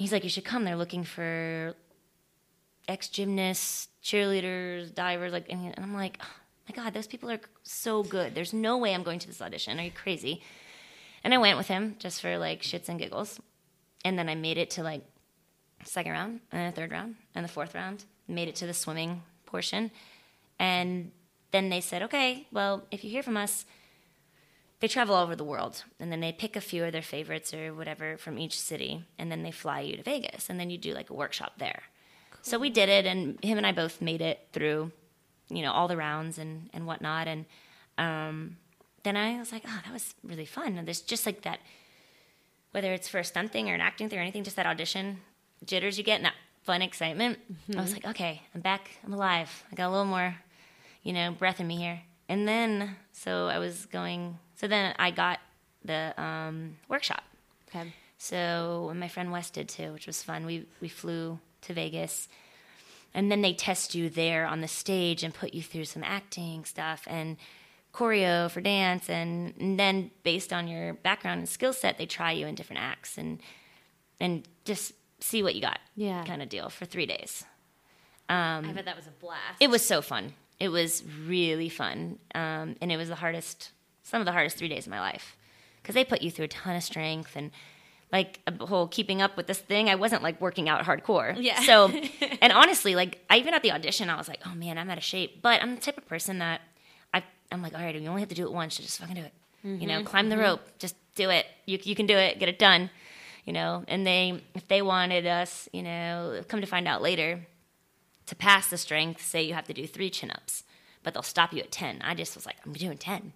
[0.00, 0.64] He's like, you should come.
[0.64, 1.74] They're looking for
[2.88, 6.36] ex gymnasts, cheerleaders, divers, like, and I'm like, oh,
[6.66, 8.34] my God, those people are so good.
[8.34, 9.78] There's no way I'm going to this audition.
[9.78, 10.40] Are you crazy?
[11.22, 13.38] And I went with him just for like shits and giggles,
[14.02, 15.04] and then I made it to like
[15.84, 18.06] second round and the third round and the fourth round.
[18.26, 19.90] Made it to the swimming portion,
[20.58, 21.12] and
[21.50, 23.66] then they said, okay, well, if you hear from us,
[24.80, 27.52] they travel all over the world and then they pick a few of their favorites
[27.52, 30.78] or whatever from each city and then they fly you to Vegas and then you
[30.78, 31.82] do like a workshop there.
[32.42, 34.90] So we did it and him and I both made it through,
[35.50, 37.28] you know, all the rounds and, and whatnot.
[37.28, 37.44] And
[37.98, 38.56] um,
[39.02, 40.78] then I was like, oh, that was really fun.
[40.78, 41.60] And there's just like that,
[42.70, 45.18] whether it's for a stunt thing or an acting thing or anything, just that audition
[45.66, 47.38] jitters you get and that fun excitement.
[47.76, 48.90] I was like, okay, I'm back.
[49.04, 49.64] I'm alive.
[49.70, 50.34] I got a little more,
[51.02, 52.00] you know, breath in me here.
[52.30, 55.38] And then, so I was going, so then I got
[55.82, 57.22] the um, workshop.
[57.68, 57.94] Okay.
[58.18, 60.44] So and my friend Wes did too, which was fun.
[60.44, 62.28] We we flew to Vegas,
[63.14, 66.66] and then they test you there on the stage and put you through some acting
[66.66, 67.38] stuff and
[67.94, 72.30] choreo for dance, and, and then based on your background and skill set, they try
[72.30, 73.40] you in different acts and
[74.20, 75.78] and just see what you got.
[75.96, 76.22] Yeah.
[76.24, 77.44] kind of deal for three days.
[78.68, 79.56] I bet that was a blast.
[79.58, 80.34] It was so fun.
[80.60, 83.70] It was really fun, um, and it was the hardest,
[84.02, 85.36] some of the hardest three days of my life,
[85.82, 87.50] because they put you through a ton of strength and
[88.12, 89.88] like a whole keeping up with this thing.
[89.88, 91.34] I wasn't like working out hardcore.
[91.38, 91.60] Yeah.
[91.60, 91.88] So,
[92.40, 94.98] and honestly, like I even at the audition, I was like, oh man, I'm out
[94.98, 95.42] of shape.
[95.42, 96.60] But I'm the type of person that
[97.14, 99.14] I, I'm like, all right, you only have to do it once, so just fucking
[99.14, 99.32] do it.
[99.62, 100.04] You know, mm-hmm.
[100.04, 100.44] climb the mm-hmm.
[100.44, 101.44] rope, just do it.
[101.66, 102.38] You you can do it.
[102.38, 102.90] Get it done.
[103.44, 107.46] You know, and they if they wanted us, you know, come to find out later
[108.30, 110.62] to pass the strength, say you have to do three chin ups,
[111.02, 112.00] but they'll stop you at 10.
[112.02, 113.32] I just was like, I'm doing 10.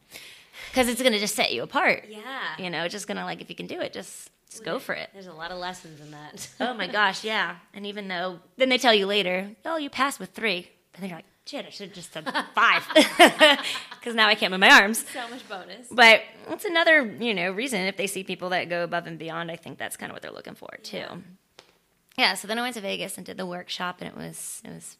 [0.70, 2.06] Because it's going to just set you apart.
[2.08, 2.22] Yeah.
[2.58, 4.94] You know, just going to, like, if you can do it, just, just go for
[4.94, 5.10] it.
[5.12, 6.48] There's a lot of lessons in that.
[6.60, 7.56] oh my gosh, yeah.
[7.72, 10.70] And even though, then they tell you later, oh, you passed with three.
[10.94, 12.88] And then you're like, Shit, I should have just said five
[13.90, 15.04] because now I can't move my arms.
[15.12, 15.88] So much bonus.
[15.90, 19.50] But it's another, you know, reason if they see people that go above and beyond,
[19.50, 20.96] I think that's kind of what they're looking for too.
[20.96, 21.16] Yeah.
[22.16, 22.34] yeah.
[22.34, 24.96] So then I went to Vegas and did the workshop, and it was it was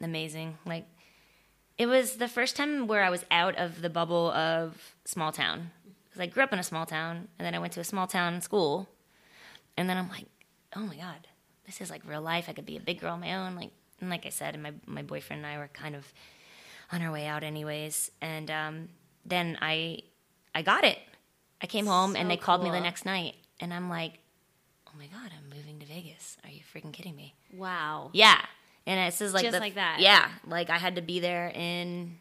[0.00, 0.56] amazing.
[0.64, 0.86] Like
[1.76, 5.70] it was the first time where I was out of the bubble of small town
[6.04, 8.06] because I grew up in a small town, and then I went to a small
[8.06, 8.88] town school,
[9.76, 10.26] and then I'm like,
[10.76, 11.28] oh my god,
[11.66, 12.46] this is like real life.
[12.48, 13.56] I could be a big girl on my own.
[13.56, 16.12] Like and like I said, my my boyfriend and I were kind of
[16.90, 18.10] on our way out anyways.
[18.20, 18.88] And um,
[19.24, 20.00] then I
[20.54, 20.98] I got it.
[21.62, 22.44] I came home so and they cool.
[22.44, 24.18] called me the next night, and I'm like,
[24.88, 26.36] oh my god, I'm moving to Vegas.
[26.44, 27.34] Are you freaking kidding me?
[27.54, 28.10] Wow.
[28.12, 28.40] Yeah.
[28.86, 29.98] And it's just like just the, like that.
[30.00, 32.18] Yeah, like I had to be there in,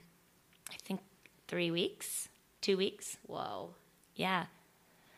[0.69, 0.99] I think
[1.47, 2.29] three weeks,
[2.61, 3.17] two weeks.
[3.25, 3.71] Whoa.
[4.15, 4.45] Yeah.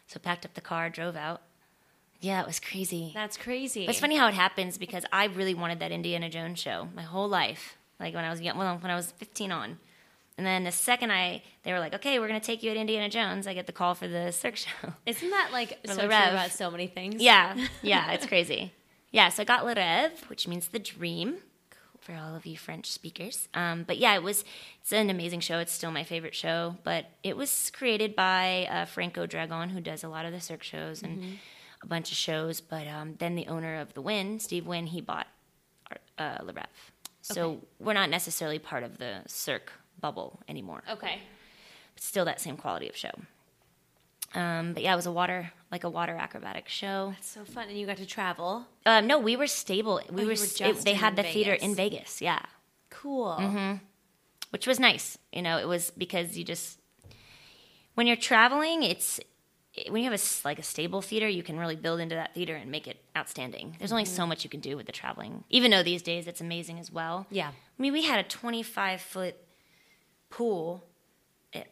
[0.07, 1.41] So packed up the car, drove out.
[2.19, 3.11] Yeah, it was crazy.
[3.13, 3.85] That's crazy.
[3.85, 7.01] But it's funny how it happens because I really wanted that Indiana Jones show my
[7.01, 7.77] whole life.
[7.99, 9.77] Like when I was young, well, when I was 15 on.
[10.37, 12.77] And then the second I, they were like, okay, we're going to take you at
[12.77, 14.93] Indiana Jones, I get the call for the Cirque show.
[15.05, 17.21] Isn't that like so true about so many things?
[17.21, 18.73] Yeah, yeah, it's crazy.
[19.11, 21.37] Yeah, so I got Le Rêve, which means the dream
[22.03, 23.47] for all of you French speakers.
[23.53, 24.43] Um, but yeah, it was,
[24.81, 25.59] it's an amazing show.
[25.59, 26.75] It's still my favorite show.
[26.83, 30.63] But it was created by uh, Franco Dragone, who does a lot of the Cirque
[30.63, 31.01] shows.
[31.01, 31.33] And mm-hmm
[31.83, 32.61] a bunch of shows.
[32.61, 35.27] But um, then the owner of the Wynn, Steve Wynn, he bought
[36.17, 36.53] uh, Le.
[37.21, 37.59] So okay.
[37.79, 40.83] we're not necessarily part of the Cirque bubble anymore.
[40.89, 41.19] Okay.
[41.93, 43.11] But still that same quality of show.
[44.35, 47.13] Um, but yeah, it was a water like a water acrobatic show.
[47.15, 48.65] That's so fun, and you got to travel.
[48.85, 50.01] Um, no, we were stable.
[50.11, 50.33] We oh, were.
[50.33, 51.33] it, they had the Vegas.
[51.33, 52.21] theater in Vegas.
[52.21, 52.39] Yeah.
[52.89, 53.35] Cool.
[53.39, 53.73] Mm-hmm.
[54.51, 55.17] Which was nice.
[55.31, 56.79] You know, it was because you just
[57.95, 59.19] when you're traveling, it's
[59.89, 62.55] when you have a like a stable theater, you can really build into that theater
[62.55, 63.75] and make it outstanding.
[63.79, 64.15] There's only mm-hmm.
[64.15, 65.43] so much you can do with the traveling.
[65.49, 67.25] Even though these days it's amazing as well.
[67.31, 67.49] Yeah.
[67.49, 69.35] I mean, we had a 25 foot
[70.29, 70.85] pool,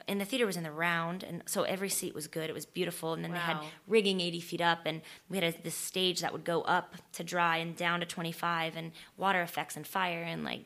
[0.08, 2.50] and the theater was in the round, and so every seat was good.
[2.50, 3.38] It was beautiful, and then wow.
[3.38, 6.62] they had rigging 80 feet up, and we had a, this stage that would go
[6.62, 10.66] up to dry and down to 25, and water effects and fire, and like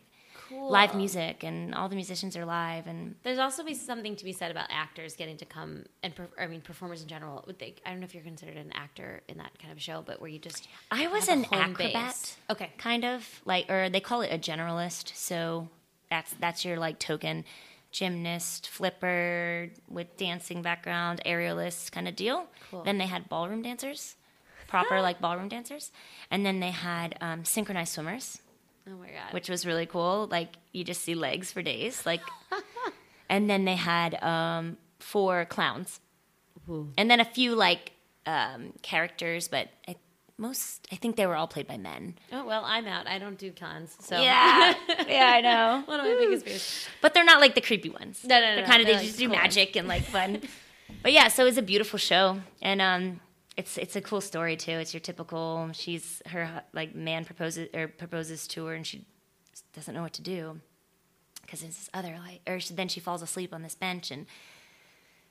[0.49, 0.69] cool.
[0.69, 2.87] live music, and all the musicians are live.
[2.87, 6.47] And there's also be something to be said about actors getting to come and I
[6.47, 7.47] mean performers in general.
[7.57, 10.19] They, I don't know if you're considered an actor in that kind of show, but
[10.19, 12.37] where you just I was an acrobat, base.
[12.49, 15.15] okay, kind of like, or they call it a generalist.
[15.15, 15.69] So
[16.09, 17.45] that's that's your like token
[17.95, 22.47] gymnast, flipper with dancing background, aerialist kind of deal.
[22.69, 22.83] Cool.
[22.83, 24.15] Then they had ballroom dancers,
[24.67, 25.91] proper like ballroom dancers,
[26.29, 28.39] and then they had um, synchronized swimmers.
[28.87, 29.31] Oh my god.
[29.33, 30.27] Which was really cool.
[30.29, 32.05] Like you just see legs for days.
[32.05, 32.21] Like
[33.29, 35.99] and then they had um four clowns.
[36.69, 36.91] Ooh.
[36.97, 37.93] And then a few like
[38.25, 39.95] um characters, but I,
[40.37, 42.15] most I think they were all played by men.
[42.31, 43.07] Oh well, I'm out.
[43.07, 43.95] I don't do cons.
[43.99, 44.73] So Yeah.
[45.07, 45.83] yeah, I know.
[45.85, 46.87] One of my biggest fears.
[47.01, 48.23] But they're not like the creepy ones.
[48.23, 48.55] No, no, no.
[48.57, 49.77] They're kind of they just do magic ones.
[49.77, 50.41] and like fun.
[51.03, 52.39] but yeah, so it was a beautiful show.
[52.61, 53.19] And um
[53.57, 54.71] it's it's a cool story too.
[54.73, 55.69] It's your typical.
[55.73, 59.05] She's her like man proposes or proposes to her, and she
[59.73, 60.59] doesn't know what to do
[61.41, 64.25] because it's this other like, or she, then she falls asleep on this bench, and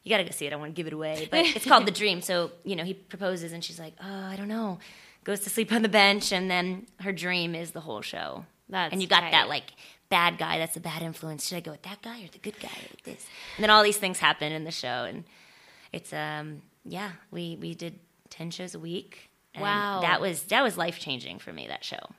[0.04, 0.48] you got to go see it.
[0.48, 2.20] I don't want to give it away, but it's called the dream.
[2.20, 4.78] So you know he proposes, and she's like, oh, I don't know.
[5.24, 8.44] Goes to sleep on the bench, and then her dream is the whole show.
[8.68, 9.72] That's and you got that like
[10.10, 10.58] bad guy.
[10.58, 11.48] That's a bad influence.
[11.48, 12.68] Should I go with that guy or the good guy?
[13.04, 15.24] This, and then all these things happen in the show, and
[15.92, 17.98] it's um yeah we we did
[18.30, 19.30] 10 shows a week.
[19.58, 20.00] wow.
[20.00, 22.10] That was that was life-changing for me that show.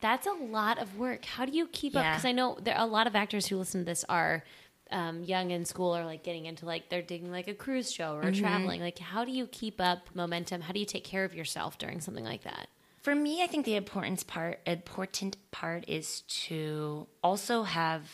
[0.00, 1.24] That's a lot of work.
[1.24, 2.00] How do you keep yeah.
[2.00, 4.44] up cuz I know there are a lot of actors who listen to this are
[4.92, 8.14] um, young in school or like getting into like they're doing like a cruise show
[8.14, 8.40] or mm-hmm.
[8.40, 8.80] traveling.
[8.80, 10.60] Like how do you keep up momentum?
[10.60, 12.68] How do you take care of yourself during something like that?
[13.00, 18.08] For me, I think the important part important part is to also have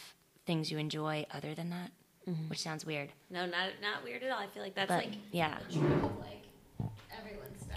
[0.47, 1.91] things you enjoy other than that,
[2.27, 2.49] mm-hmm.
[2.49, 3.13] which sounds weird.
[3.29, 4.39] No, not not weird at all.
[4.39, 5.59] I feel like that's but, like yeah.
[5.71, 6.48] like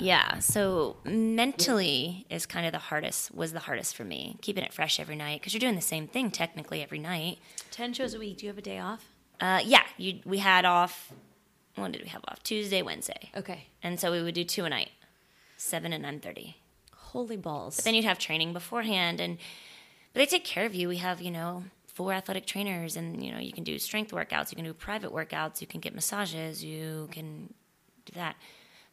[0.01, 0.39] yeah.
[0.39, 4.99] So mentally is kind of the hardest, was the hardest for me, keeping it fresh
[4.99, 7.39] every night because you're doing the same thing technically every night.
[7.71, 8.37] 10 shows a week.
[8.39, 9.05] Do you have a day off?
[9.39, 9.83] Uh, yeah.
[9.97, 11.13] You, we had off,
[11.75, 12.41] when did we have off?
[12.43, 13.29] Tuesday, Wednesday.
[13.35, 13.67] Okay.
[13.83, 14.89] And so we would do two a night,
[15.57, 16.55] 7 and 9.30.
[16.93, 17.75] Holy balls.
[17.75, 19.37] But then you'd have training beforehand and,
[20.13, 20.87] but they take care of you.
[20.87, 24.51] We have, you know, four athletic trainers and, you know, you can do strength workouts,
[24.51, 27.53] you can do private workouts, you can get massages, you can
[28.05, 28.35] do that.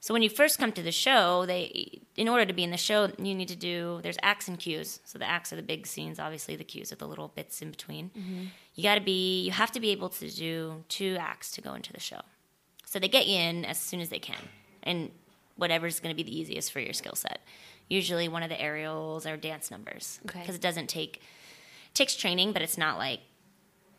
[0.01, 2.77] So when you first come to the show, they in order to be in the
[2.77, 5.01] show, you need to do there's acts and cues.
[5.05, 7.71] So the acts are the big scenes, obviously the cues are the little bits in
[7.71, 8.11] between.
[8.11, 8.45] Mm-hmm.
[8.75, 11.75] You got to be you have to be able to do two acts to go
[11.75, 12.21] into the show.
[12.85, 14.49] So they get you in as soon as they can.
[14.83, 15.11] And
[15.57, 17.41] whatever's going to be the easiest for your skill set.
[17.89, 20.55] Usually one of the aerials or dance numbers because okay.
[20.55, 21.21] it doesn't take
[21.93, 23.21] takes training, but it's not like,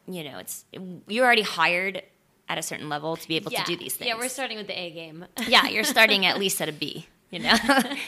[0.07, 0.63] you know, it's
[1.07, 2.03] you're already hired
[2.49, 4.07] at a certain level to be able to do these things.
[4.07, 5.25] Yeah, we're starting with the A game.
[5.47, 7.07] yeah, you're starting at least at a B.
[7.29, 7.53] You know,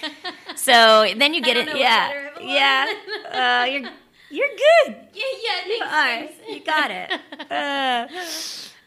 [0.55, 1.67] so then you get it.
[1.77, 2.93] Yeah, what letter I'm yeah.
[3.31, 3.91] Uh, you're
[4.31, 4.95] you're good.
[5.13, 6.53] yeah, yeah, You are.
[6.55, 7.11] You got it.
[7.51, 8.07] Uh,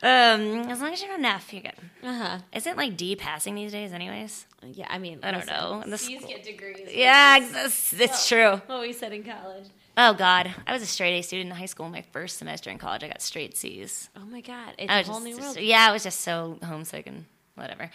[0.02, 1.72] um, as long as you know enough, you're good.
[2.02, 2.38] Uh huh.
[2.52, 4.46] Isn't like D passing these days, anyways?
[4.64, 5.82] Yeah, I mean, I don't listen, know.
[5.86, 6.88] The C's school- get degrees.
[6.90, 8.60] Yeah, it's, it's true.
[8.66, 9.66] What we said in college.
[9.96, 11.88] Oh God, I was a straight A student in high school.
[11.88, 14.08] My first semester in college, I got straight C's.
[14.16, 15.58] Oh my God, it's a whole just, new just- world.
[15.58, 17.90] yeah, I was just so homesick and whatever,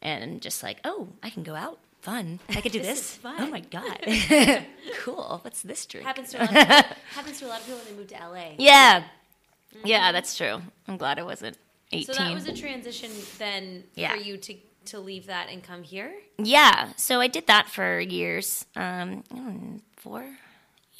[0.00, 2.38] and just like, oh, I can go out, fun.
[2.50, 3.18] I could do This this.
[3.24, 3.98] Oh my God,
[5.00, 5.40] cool.
[5.42, 6.06] What's this drink?
[6.06, 8.08] Happens to a lot of people, happens to a lot of people when they move
[8.08, 8.50] to LA.
[8.58, 9.02] Yeah,
[9.84, 10.62] yeah, that's true.
[10.86, 11.56] I'm glad I wasn't
[11.92, 12.06] 18.
[12.06, 14.12] So that was a transition then Yeah.
[14.12, 14.54] for you to
[14.86, 16.14] to leave that and come here.
[16.38, 18.64] Yeah, so I did that for years.
[18.76, 20.24] Um, I don't know, four,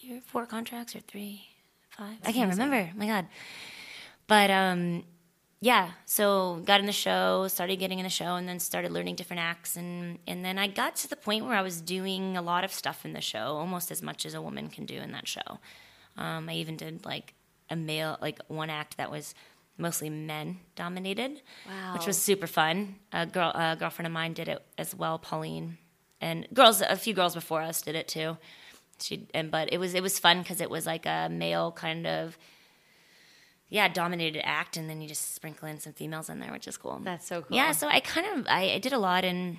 [0.03, 1.43] year, four contracts or three,
[1.91, 2.17] five.
[2.25, 2.91] I can't remember.
[2.97, 3.27] My God.
[4.27, 5.05] But um,
[5.61, 9.17] yeah, so got in the show, started getting in the show, and then started learning
[9.17, 12.43] different acts, and and then I got to the point where I was doing a
[12.43, 15.13] lot of stuff in the show, almost as much as a woman can do in
[15.13, 15.59] that show.
[16.17, 17.35] Um, I even did like
[17.71, 19.35] a male, like one act that was
[19.77, 21.95] mostly men dominated, Wow.
[21.95, 22.97] which was super fun.
[23.13, 25.79] A girl, a girlfriend of mine did it as well, Pauline,
[26.21, 28.37] and girls, a few girls before us did it too.
[29.01, 32.07] She and but it was it was fun because it was like a male kind
[32.07, 32.37] of
[33.69, 36.77] yeah dominated act, and then you just sprinkle in some females in there, which is
[36.77, 37.01] cool.
[37.03, 37.57] That's so cool.
[37.57, 39.59] Yeah, so I kind of I, I did a lot and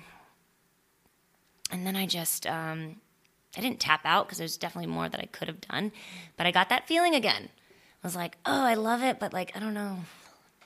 [1.70, 2.96] and then I just um
[3.56, 5.92] I didn't tap out because there's definitely more that I could have done,
[6.36, 7.48] but I got that feeling again.
[8.02, 10.00] I was like, oh, I love it, but like I don't know,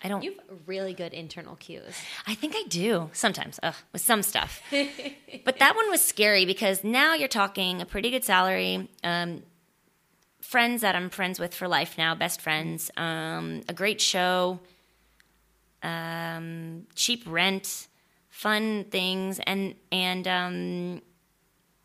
[0.05, 0.23] I don't.
[0.23, 1.97] You've really good internal cues.
[2.27, 4.63] I think I do sometimes ugh, with some stuff,
[5.45, 8.87] but that one was scary because now you're talking a pretty good salary.
[9.03, 9.43] Um,
[10.43, 14.61] friends that I'm friends with for life now, best friends, um, a great show,
[15.83, 17.89] um, cheap rent,
[18.29, 21.03] fun things, and and um,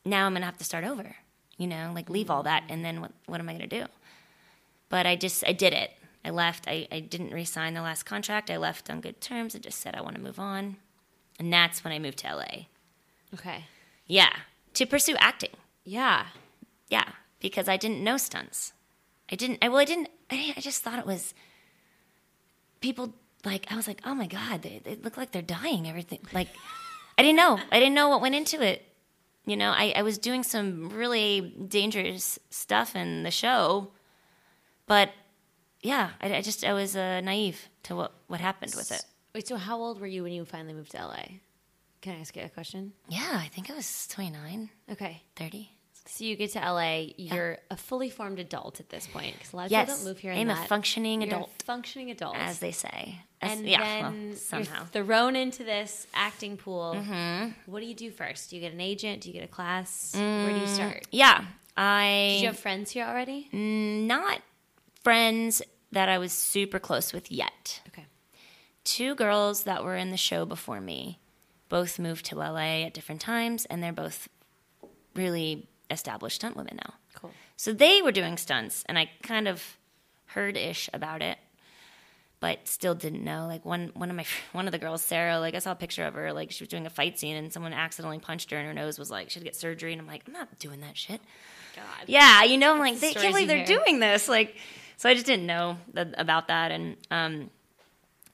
[0.04, 1.16] now I'm gonna have to start over.
[1.58, 3.12] You know, like leave all that, and then what?
[3.28, 3.86] What am I gonna do?
[4.90, 5.92] But I just I did it.
[6.30, 6.68] I left.
[6.68, 8.52] I, I didn't re-sign the last contract.
[8.52, 9.56] I left on good terms.
[9.56, 10.78] I just said I want to move on,
[11.40, 12.66] and that's when I moved to LA.
[13.34, 13.66] Okay.
[14.06, 14.34] Yeah,
[14.76, 15.52] to pursue acting.
[15.84, 16.28] Yeah.
[16.88, 18.74] Yeah, because I didn't know stunts.
[19.32, 19.60] I didn't.
[19.62, 20.10] I well, I didn't.
[20.30, 21.34] I, I just thought it was
[22.80, 23.14] people.
[23.44, 25.88] Like I was like, oh my god, they, they look like they're dying.
[25.88, 26.20] Everything.
[26.32, 26.50] Like
[27.18, 27.60] I didn't know.
[27.72, 28.86] I didn't know what went into it.
[29.46, 33.90] You know, I, I was doing some really dangerous stuff in the show,
[34.86, 35.10] but
[35.82, 39.04] yeah, I, I just I was uh, naive to what what happened with it.
[39.34, 41.24] Wait, so how old were you when you finally moved to LA?
[42.02, 42.94] Can I ask you a question?
[43.10, 45.22] Yeah, I think I was 29, Okay.
[45.36, 45.70] 30.
[46.06, 49.56] So you get to LA, you're a fully formed adult at this point because a
[49.58, 50.32] lot of Yes, people don't move here.
[50.32, 51.64] I'm a functioning You're a adult.
[51.66, 54.86] funcking adult, As they say, As- and yeah, then well, somehow.
[54.94, 56.96] you're thrown into this acting pool.
[56.98, 57.50] Mm-hmm.
[57.72, 58.50] What do you do first?
[58.50, 59.22] Do you get an agent?
[59.22, 60.14] Do you get a class?
[60.16, 61.06] Where do you start?
[61.12, 61.44] Yeah,
[61.78, 63.48] I Did you have friends here already?
[63.54, 64.42] not
[65.04, 67.82] friends that I was super close with yet.
[67.88, 68.06] Okay.
[68.84, 71.20] Two girls that were in the show before me
[71.68, 74.28] both moved to LA at different times, and they're both
[75.16, 76.94] really established stunt women now.
[77.16, 77.32] Cool.
[77.56, 79.78] So they were doing stunts, and I kind of
[80.28, 81.38] heard ish about it,
[82.40, 83.46] but still didn't know.
[83.48, 86.06] Like one one of my one of the girls, Sarah, like I saw a picture
[86.06, 88.68] of her, like she was doing a fight scene, and someone accidentally punched her, and
[88.68, 91.22] her nose was like she'd get surgery, and I'm like, I'm not doing that shit.
[91.76, 92.08] God.
[92.08, 94.28] Yeah, you know, I'm like, they can't believe they're doing this.
[94.28, 94.56] Like,
[95.00, 96.72] so I just didn't know th- about that.
[96.72, 97.50] And um,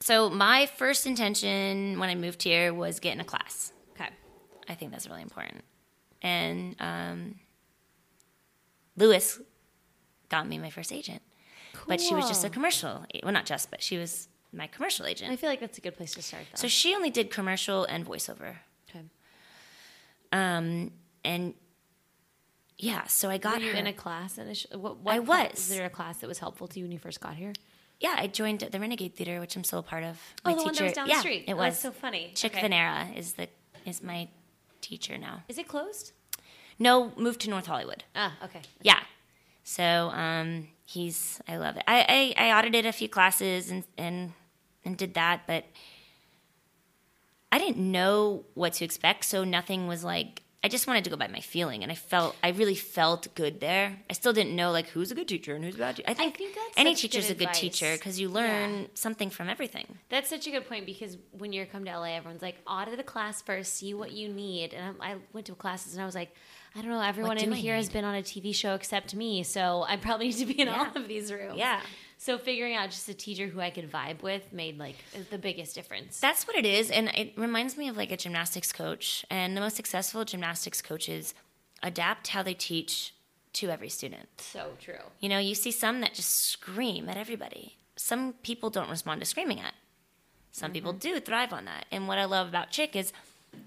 [0.00, 3.72] so my first intention when I moved here was get in a class.
[3.92, 4.10] Okay.
[4.68, 5.62] I think that's really important.
[6.22, 7.36] And um,
[8.96, 9.38] Louis
[10.28, 11.22] got me my first agent,
[11.86, 13.06] but she was just a commercial.
[13.22, 15.30] Well, not just, but she was my commercial agent.
[15.30, 16.58] I feel like that's a good place to start, though.
[16.62, 18.56] So she only did commercial and voiceover.
[18.90, 19.04] okay.
[20.32, 20.90] Um,
[21.24, 21.54] and
[22.78, 23.78] yeah, so I got Were you her.
[23.78, 24.76] in a class initially?
[24.78, 25.52] What, what I cla- was.
[25.54, 27.52] Was there a class that was helpful to you when you first got here?
[28.00, 30.20] Yeah, I joined the Renegade Theater, which I'm still a part of.
[30.44, 31.44] Oh, My teacher, one that was down the street.
[31.48, 32.32] It Oh, was that's so funny.
[32.34, 32.68] Chick Okay.
[32.68, 33.48] Vennera is the
[33.86, 34.28] is my
[34.82, 35.42] teacher now.
[35.48, 36.12] Is it closed?
[36.78, 38.04] No, moved to North Hollywood.
[38.14, 38.60] Ah, okay.
[38.82, 39.00] Yeah,
[39.64, 41.84] so um, he's I love it.
[41.88, 44.34] I, I I audited a few classes and and
[44.84, 45.64] and did that, but
[47.50, 50.42] I didn't know what to expect, so nothing was like.
[50.66, 53.60] I just wanted to go by my feeling, and I felt I really felt good
[53.60, 54.00] there.
[54.10, 56.10] I still didn't know like who's a good teacher and who's a bad teacher.
[56.10, 59.48] I think, think that's any teacher's good a good teacher because you learn something from
[59.48, 59.86] everything.
[60.08, 63.04] That's such a good point because when you come to LA, everyone's like, audit the
[63.04, 64.74] class first, see what you need.
[64.74, 66.34] And I, I went to classes and I was like,
[66.74, 67.00] I don't know.
[67.00, 70.26] Everyone in I here has been on a TV show except me, so I probably
[70.30, 70.90] need to be in Yeah.
[70.94, 71.58] all of these rooms.
[71.58, 71.80] Yeah.
[72.18, 74.96] So figuring out just a teacher who I could vibe with made like
[75.30, 76.18] the biggest difference.
[76.18, 79.24] That's what it is, and it reminds me of like a gymnastics coach.
[79.30, 81.34] And the most successful gymnastics coaches
[81.82, 83.12] adapt how they teach
[83.54, 84.28] to every student.
[84.38, 85.00] so true.
[85.20, 87.76] You know, you see some that just scream at everybody.
[87.96, 89.72] Some people don't respond to screaming at.
[90.52, 91.14] Some people mm-hmm.
[91.14, 91.86] do thrive on that.
[91.90, 93.12] And what I love about Chick is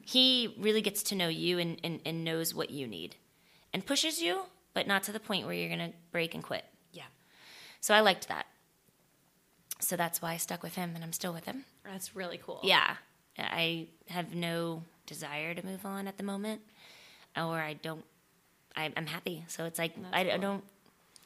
[0.06, 3.16] he really gets to know you and, and, and knows what you need
[3.74, 4.44] and pushes you,
[4.74, 6.66] but not to the point where you're going to break and quit.
[7.82, 8.46] So I liked that.
[9.80, 11.66] So that's why I stuck with him and I'm still with him.
[11.84, 12.60] That's really cool.
[12.64, 12.96] Yeah.
[13.38, 16.62] I have no desire to move on at the moment,
[17.38, 18.04] or I don't.
[18.76, 19.46] I, I'm happy.
[19.48, 20.64] So it's like I, I don't.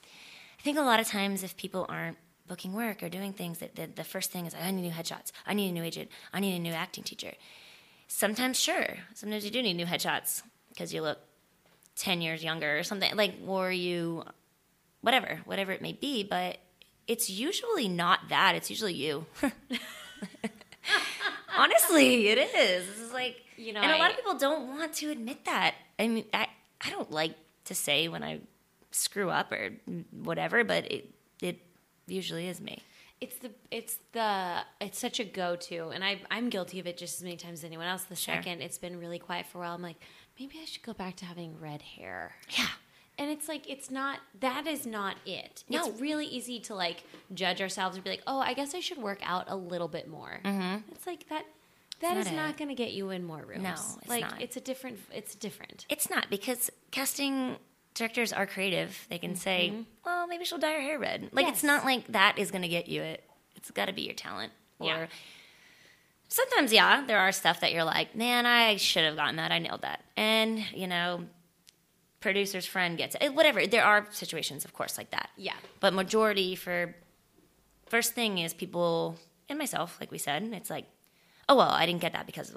[0.03, 3.75] I think a lot of times if people aren't booking work or doing things, that
[3.75, 5.31] the, the first thing is I need new headshots.
[5.47, 6.09] I need a new agent.
[6.31, 7.31] I need a new acting teacher.
[8.07, 8.97] Sometimes, sure.
[9.15, 11.17] Sometimes you do need new headshots because you look
[11.95, 14.23] ten years younger or something like, or you,
[15.03, 16.23] whatever, whatever it may be.
[16.23, 16.57] But
[17.07, 18.55] it's usually not that.
[18.55, 19.27] It's usually you.
[21.55, 22.87] Honestly, it is.
[22.87, 25.75] This is like You know, and a lot of people don't want to admit that.
[25.99, 26.47] I mean, I
[26.81, 27.35] I don't like
[27.65, 28.39] to say when I
[28.91, 29.69] screw up or
[30.11, 31.59] whatever, but it it
[32.07, 32.81] usually is me.
[33.21, 36.97] It's the it's the it's such a go to, and I I'm guilty of it
[36.97, 38.03] just as many times as anyone else.
[38.03, 38.35] The Sure.
[38.35, 39.97] second it's been really quiet for a while, I'm like,
[40.39, 42.33] maybe I should go back to having red hair.
[42.57, 42.67] Yeah.
[43.17, 45.63] And it's like it's not that is not it.
[45.69, 45.85] No.
[45.87, 47.03] It's really easy to like
[47.33, 50.07] judge ourselves and be like, oh, I guess I should work out a little bit
[50.07, 50.39] more.
[50.43, 50.91] Mm-hmm.
[50.91, 51.45] It's like that.
[52.01, 53.63] That not not going to get you in more rooms.
[53.63, 54.41] No, it's like not.
[54.41, 54.99] it's a different.
[55.13, 55.85] It's different.
[55.89, 57.55] It's not because casting
[57.93, 59.05] directors are creative.
[59.09, 61.55] They can say, "Well, maybe she'll dye her hair red." Like Yes.
[61.57, 63.23] it's not like that is going to get you it.
[63.55, 64.51] It's got to be your talent.
[64.79, 65.05] Or Yeah.
[66.27, 69.51] sometimes, yeah, there are stuff that you're like, "Man, I should have gotten that.
[69.51, 71.25] I nailed that." And you know,
[72.23, 73.29] producer's friend gets it.
[73.35, 73.67] Whatever.
[73.67, 75.29] There are situations, of course, like that.
[75.37, 75.53] Yeah.
[75.79, 76.95] But majority for
[77.87, 79.17] first thing is people
[79.49, 80.85] and myself, like we said, it's like,
[81.49, 82.55] oh well, I didn't get that because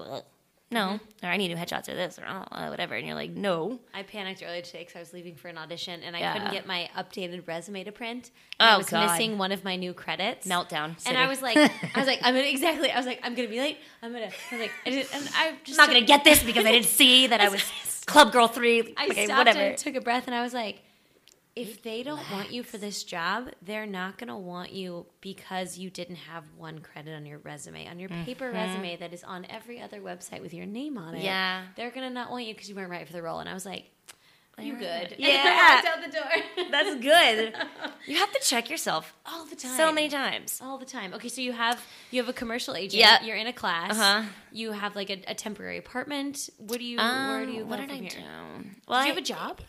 [0.69, 3.79] no, or I need new headshots or this or uh, whatever, and you're like, no,
[3.95, 6.33] I panicked earlier today because I was leaving for an audition and I Yeah.
[6.33, 8.33] couldn't get my updated resume to print.
[8.59, 9.07] And I Oh, was God.
[9.13, 10.45] missing one of my new credits.
[10.49, 10.97] meltdown.
[11.07, 11.17] And.
[11.17, 11.57] I was like,
[11.95, 12.91] I was like, I'm gonna exactly.
[12.91, 13.79] I was like, I'm gonna be late.
[14.03, 14.27] I'm gonna.
[14.51, 17.29] I was like, I I just I'm not gonna get this because I didn't see
[17.29, 17.63] that I was
[18.07, 18.95] Club Girl Three.
[18.97, 19.61] I okay, stopped whatever.
[19.61, 20.83] and took a breath, and I was like,
[21.57, 25.89] if they don't want you for this job, they're not gonna want you because you
[25.89, 29.81] didn't have one credit on your resume, on your paper resume that is on every
[29.81, 31.19] other website with your name on it.
[31.19, 31.25] Mm-hmm.
[31.25, 31.65] Yeah.
[31.75, 33.41] they're gonna not want you because you weren't right for the role.
[33.41, 33.87] And I was like,
[34.63, 35.05] you Yeah.
[35.09, 35.17] good?
[35.19, 35.29] Yeah.
[35.29, 37.55] And I walked out the door That's good.
[38.07, 39.77] you have to check yourself all the time.
[39.77, 40.61] so many times.
[40.63, 41.13] All the time.
[41.15, 43.01] Okay, so you have you have a commercial agent.
[43.01, 43.23] Yep.
[43.25, 43.93] You're in a class.
[43.93, 44.23] Uh-huh.
[44.53, 46.49] You have like a, a temporary apartment.
[46.59, 46.99] What do you?
[46.99, 47.67] Um, where do you?
[47.67, 48.09] what did I here?
[48.11, 48.17] do?
[48.89, 49.61] Well, Do you I- have a job?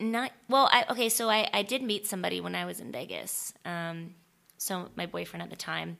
[0.00, 0.68] Not well.
[0.72, 1.08] I okay.
[1.08, 3.54] So I I did meet somebody when I was in Vegas.
[3.64, 4.14] Um,
[4.58, 5.98] so my boyfriend at the time,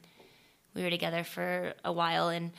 [0.75, 2.51] we were together for a while, and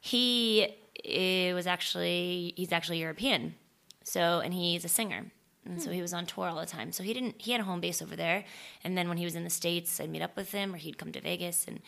[0.00, 3.54] he eh, was actually he's actually European.
[4.04, 5.26] So and he's a singer.
[5.66, 6.90] And so he was on tour all the time.
[6.90, 8.44] So he didn't he had a home base over there.
[8.82, 10.98] And then when he was in the States, I'd meet up with him or he'd
[10.98, 11.80] come to Vegas and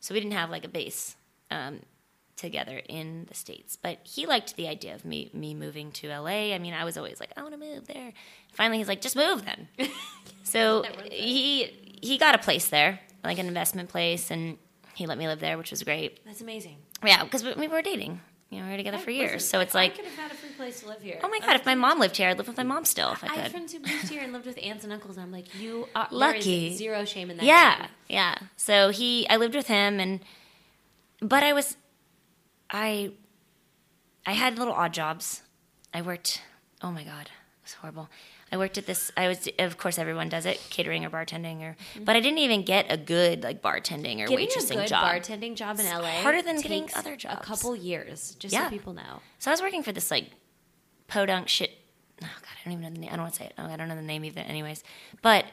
[0.00, 1.16] so we didn't have like a base
[1.50, 1.80] um,
[2.36, 3.76] together in the States.
[3.80, 6.54] But he liked the idea of me me moving to LA.
[6.54, 8.12] I mean, I was always like, I want to move there.
[8.52, 9.68] Finally he's like, just move then.
[10.42, 11.64] so he
[12.02, 14.58] he got a place there, like an investment place and
[14.94, 16.24] he let me live there, which was great.
[16.24, 16.76] That's amazing.
[17.04, 18.20] Yeah, because we, we were dating.
[18.54, 19.44] You know, we were together for years.
[19.44, 21.18] so it's like, I could have had a free place to live here.
[21.24, 23.24] oh my god, if my mom lived here, I'd live with my mom still if
[23.24, 23.38] I could.
[23.38, 25.52] I have friends who moved here and lived with aunts and uncles, and I'm like,
[25.60, 26.76] you are Lucky.
[26.76, 27.46] zero shame in that.
[27.46, 28.36] Yeah, yeah.
[28.56, 30.20] So he, I lived with him, and
[31.20, 31.76] but I was,
[32.70, 33.10] I,
[34.24, 35.42] I had little odd jobs.
[35.92, 36.40] I worked.
[36.80, 38.08] Oh my god, it was horrible.
[38.54, 39.10] I worked at this.
[39.16, 41.76] I was, of course, everyone does it, catering or bartending, or.
[42.00, 44.30] But I didn't even get a good like bartending or Mm-hmm.
[44.36, 45.04] Getting waitressing a good job.
[45.04, 48.66] bartending job in LA harder than getting other A couple years, just Yeah.
[48.66, 49.20] so people know.
[49.40, 50.30] So I was working for this like
[51.08, 51.72] podunk shit.
[52.22, 53.10] Oh god, I don't even know the name.
[53.12, 53.54] I don't want to say it.
[53.58, 54.40] Oh, I don't know the name either.
[54.42, 54.84] Anyways,
[55.20, 55.46] but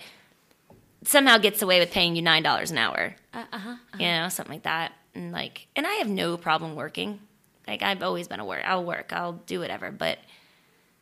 [1.03, 3.15] somehow gets away with paying you nine dollars an hour.
[3.33, 3.75] Uh huh.
[3.97, 4.91] You know, something like that.
[5.15, 7.19] And like, and I have no problem working.
[7.67, 8.61] Like I've always been a work.
[8.63, 9.11] I'll work.
[9.11, 9.89] I'll do whatever.
[9.91, 10.19] But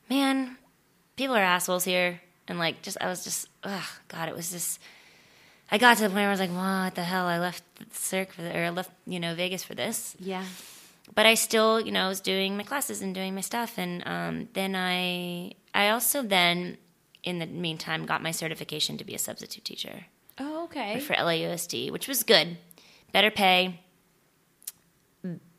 [0.10, 0.58] man,
[1.20, 2.20] people are assholes here.
[2.48, 4.80] And like, just I was just, ugh, God, it was just.
[5.72, 7.28] I got to the point where I was like, what the hell?
[7.28, 10.44] I left the Cirque for the, or I left, you know, Vegas for this Yeah.
[11.14, 14.48] but I still, you know, was doing my classes and doing my stuff, and um,
[14.54, 16.78] then I, I also then,
[17.22, 20.06] in the meantime, got my certification to be a substitute teacher
[20.40, 21.00] Oh, okay.
[21.00, 22.58] for LAUSD, which was good,
[23.14, 23.80] better pay,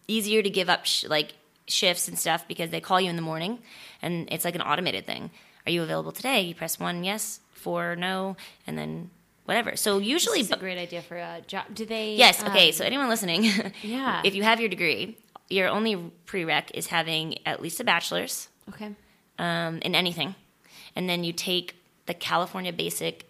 [0.09, 1.35] easier to give up, sh- like
[1.69, 3.61] shifts and stuff because they call you in the morning
[4.03, 5.31] and it's like an automated thing.
[5.71, 6.41] Are you available today?
[6.41, 9.09] You press one, yes, four, no, and then
[9.45, 9.77] whatever.
[9.77, 11.66] So usually, It's a great idea for a job.
[11.73, 12.16] Do they?
[12.16, 12.66] yes, okay.
[12.71, 13.45] um, so anyone listening,
[13.85, 14.21] Yeah.
[14.25, 15.16] if you have your degree,
[15.49, 18.91] your only prereq is having at least a bachelor's okay.
[19.39, 20.35] um, in anything,
[20.97, 23.27] and then you take the California Basic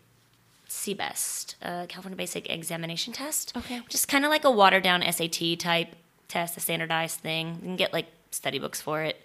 [0.66, 3.80] CBEST, uh, California Basic Examination Test, Okay.
[3.80, 5.94] which is kind of like a watered down SAT type
[6.26, 7.56] test, a standardized thing.
[7.56, 9.20] You can get like study books for it.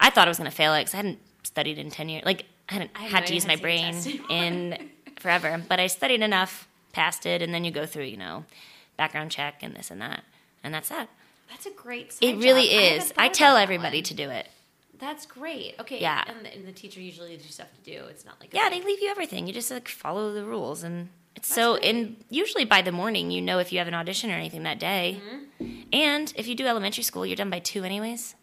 [0.00, 2.24] I thought I was going to fail it because I hadn't studied in ten years.
[2.24, 3.94] Like I I had to use my brain
[4.30, 8.44] in forever, but I studied enough, passed it, and then you go through, you know,
[8.96, 10.24] background check and this and that,
[10.62, 11.08] and that's that.
[11.50, 12.14] That's a great.
[12.20, 13.02] It really job.
[13.02, 13.12] Is.
[13.12, 14.04] thought I tell everybody one.
[14.04, 14.48] to do it.
[14.98, 15.76] That's great.
[15.78, 16.00] Okay.
[16.00, 16.24] Yeah.
[16.26, 18.04] And the, and the teacher usually gives you stuff to do.
[18.06, 19.46] It's not like Yeah, they leave you everything.
[19.46, 21.74] You just like follow the rules, and it's so.
[21.74, 21.84] great.
[21.94, 24.78] And usually by the morning, you know if you have an audition or anything that
[24.78, 25.20] day.
[25.60, 25.80] Mm-hmm.
[25.92, 28.34] And if you do elementary school, you're done by two anyways,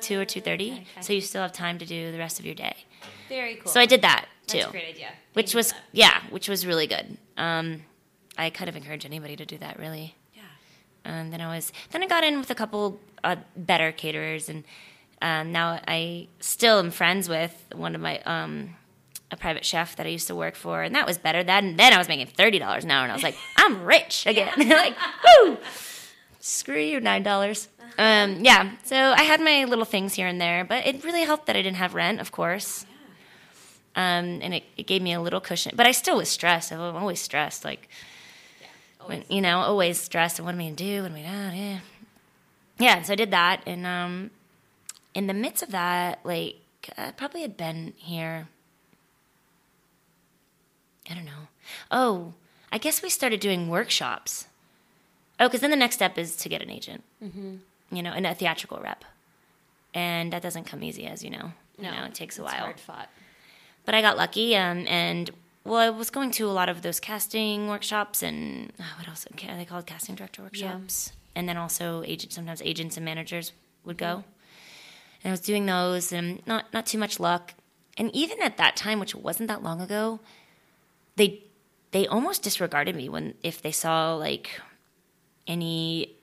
[0.00, 0.72] two or two thirty.
[0.72, 0.84] okay.
[1.00, 2.76] So you still have time to do the rest of your day.
[3.28, 3.70] very cool.
[3.70, 5.08] So I did that too, That's a great idea.
[5.32, 5.80] which was that.
[5.92, 7.16] yeah, which was really good.
[7.36, 7.82] Um,
[8.36, 9.78] I kind of encourage anybody to do that.
[9.78, 10.14] Really.
[10.34, 10.42] Yeah.
[11.04, 14.64] And then I was then I got in with a couple uh, better caterers, and
[15.22, 18.74] um, now I still am friends with one of my um,
[19.30, 21.42] a private chef that I used to work for, and that was better.
[21.42, 23.82] Then and then I was making thirty dollars an hour, and I was like, I'm
[23.84, 24.52] rich again.
[24.68, 24.96] like,
[25.42, 25.56] woo!
[26.40, 27.68] Screw you, nine dollars.
[27.98, 31.46] Um, yeah, so I had my little things here and there, but it really helped
[31.46, 32.86] that I didn't have rent, of course.
[33.96, 36.72] Um, and it, it gave me a little cushion, but I still was stressed.
[36.72, 37.88] I'm always stressed, like
[39.06, 40.38] when, you know, always stressed.
[40.38, 41.02] And what am I gonna do?
[41.02, 41.78] What am I gonna Yeah,
[42.78, 43.02] yeah.
[43.02, 44.30] So I did that, and um,
[45.14, 46.56] in the midst of that, like
[46.98, 48.48] I probably had been here.
[51.08, 51.48] I don't know.
[51.90, 52.32] Oh,
[52.72, 54.48] I guess we started doing workshops.
[55.38, 57.04] Oh, because then the next step is to get an agent.
[57.22, 57.56] Mm-hmm.
[57.94, 59.04] You know, and a theatrical rep,
[59.94, 61.52] and that doesn't come easy, as you know.
[61.78, 63.08] No, you know, it takes a it's while Hard fought.
[63.84, 65.30] but I got lucky, um, and
[65.64, 69.26] well, I was going to a lot of those casting workshops and uh, what else?
[69.48, 71.12] Are they called casting director workshops?
[71.34, 73.52] And then also agent, sometimes agents and managers
[73.84, 74.24] would go,
[75.22, 77.54] and I was doing those, and not not too much luck.
[77.96, 80.20] And even at that time, which wasn't that long ago,
[81.16, 81.42] they
[81.90, 84.60] they almost disregarded me when if they saw like
[85.46, 86.13] any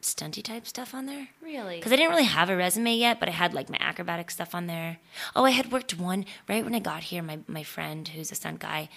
[0.00, 1.76] stunty type stuff on there Really?
[1.76, 4.54] because I didn't really have a resume yet, but I had like my acrobatic stuff
[4.54, 4.98] on there.
[5.34, 7.22] Oh, I had worked one right when I got here.
[7.22, 8.88] My my friend, who's a stunt guy,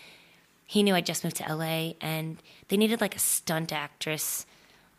[0.65, 2.37] he knew I just moved to LA, and
[2.67, 4.45] they needed like a stunt actress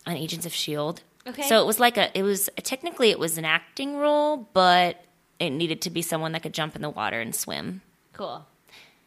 [0.05, 1.01] on Agents of Shield.
[1.25, 1.43] Okay.
[1.43, 5.03] So it was like a it was technically it was an acting role, but
[5.39, 7.81] it needed to be someone that could jump in the water and swim.
[8.13, 8.45] Cool.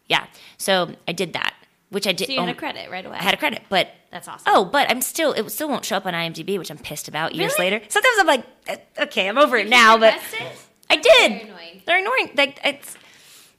[0.09, 0.27] Yeah.
[0.57, 1.55] So I did that,
[1.91, 2.27] which I did.
[2.27, 3.17] So you had oh, a credit right away.
[3.17, 4.45] I had a credit, but That's awesome.
[4.55, 7.35] Oh, but I'm still it still won't show up on IMDb, which I'm pissed about
[7.35, 7.71] years Really?
[7.73, 7.85] later.
[7.91, 10.53] Sometimes I'm like, eh, okay, I'm over it now, but it?
[10.89, 11.33] I did.
[11.33, 11.83] Very annoying.
[11.85, 12.31] They're annoying.
[12.35, 12.97] Like it's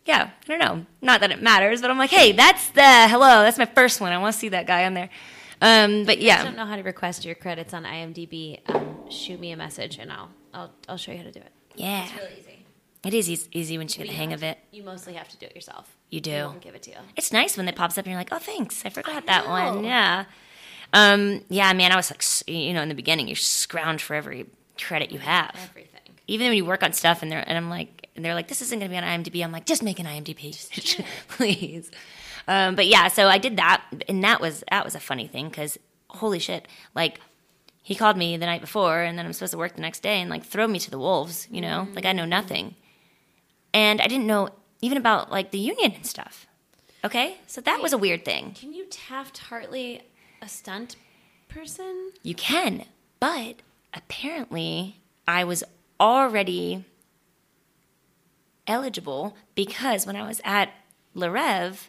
[0.05, 0.86] yeah, I don't know.
[1.03, 3.43] Not that it matters, but I'm like, hey, that's the hello.
[3.43, 4.12] That's my first one.
[4.12, 5.10] I want to see that guy on there.
[5.62, 8.60] Um, but yeah, I don't know how to request your credits on IMDb.
[8.68, 11.51] Um, shoot me a message and I'll I'll I'll show you how to do it.
[11.76, 12.66] yeah, It's really easy.
[13.05, 14.58] it is easy, easy once you get the hang of it.
[14.72, 15.93] You mostly have to do it yourself.
[16.10, 16.53] You do.
[16.62, 16.97] Give it to you.
[17.18, 19.47] It's nice when it pops up and you're like, oh, thanks, I forgot I that
[19.49, 19.84] one.
[19.84, 20.24] Yeah,
[20.94, 21.92] um, yeah, man.
[21.92, 24.46] I was like, you know, in the beginning, you scrounge for every
[24.78, 25.56] credit you have.
[25.70, 26.02] Everything.
[26.28, 28.62] even when you work on stuff and they're and I'm like and they're like this
[28.62, 29.44] isn't going to be on IMDb.
[29.44, 31.92] I'm like just make an IMDb, please.
[32.48, 35.50] Um, but yeah, so I did that, and that was that was a funny thing
[35.50, 35.78] because
[36.10, 37.20] holy shit, like
[37.84, 40.22] he called me the night before, and then I'm supposed to work the next day
[40.22, 42.76] and like throw me to the wolves, you know, like I know nothing,
[43.74, 44.50] and I didn't know
[44.82, 46.48] even about like the union and stuff.
[47.04, 48.54] Okay, so that was a weird thing.
[48.54, 50.02] Can you Taft Hartley
[50.42, 50.96] a stunt
[51.48, 52.12] person?
[52.24, 52.86] You can,
[53.20, 53.58] but
[53.94, 55.64] apparently I was
[56.00, 56.86] already
[58.68, 60.70] eligible because when I was at
[61.14, 61.88] Le Rêve,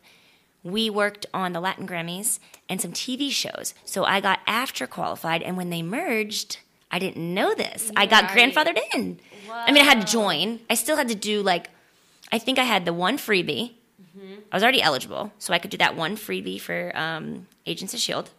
[0.63, 2.39] we worked on the Latin Grammys
[2.69, 3.75] and some TV shows.
[3.85, 6.59] So I got AFTRA qualified, and when they merged,
[6.91, 7.93] I didn't know this.
[7.97, 9.21] I got grandfathered in.
[9.51, 10.61] I mean, I had to join.
[10.69, 11.71] I still had to do like,
[12.33, 13.73] I think I had the one freebie.
[14.51, 18.01] I was already eligible, so I could do that one freebie for um, Agents of
[18.01, 18.31] Shield.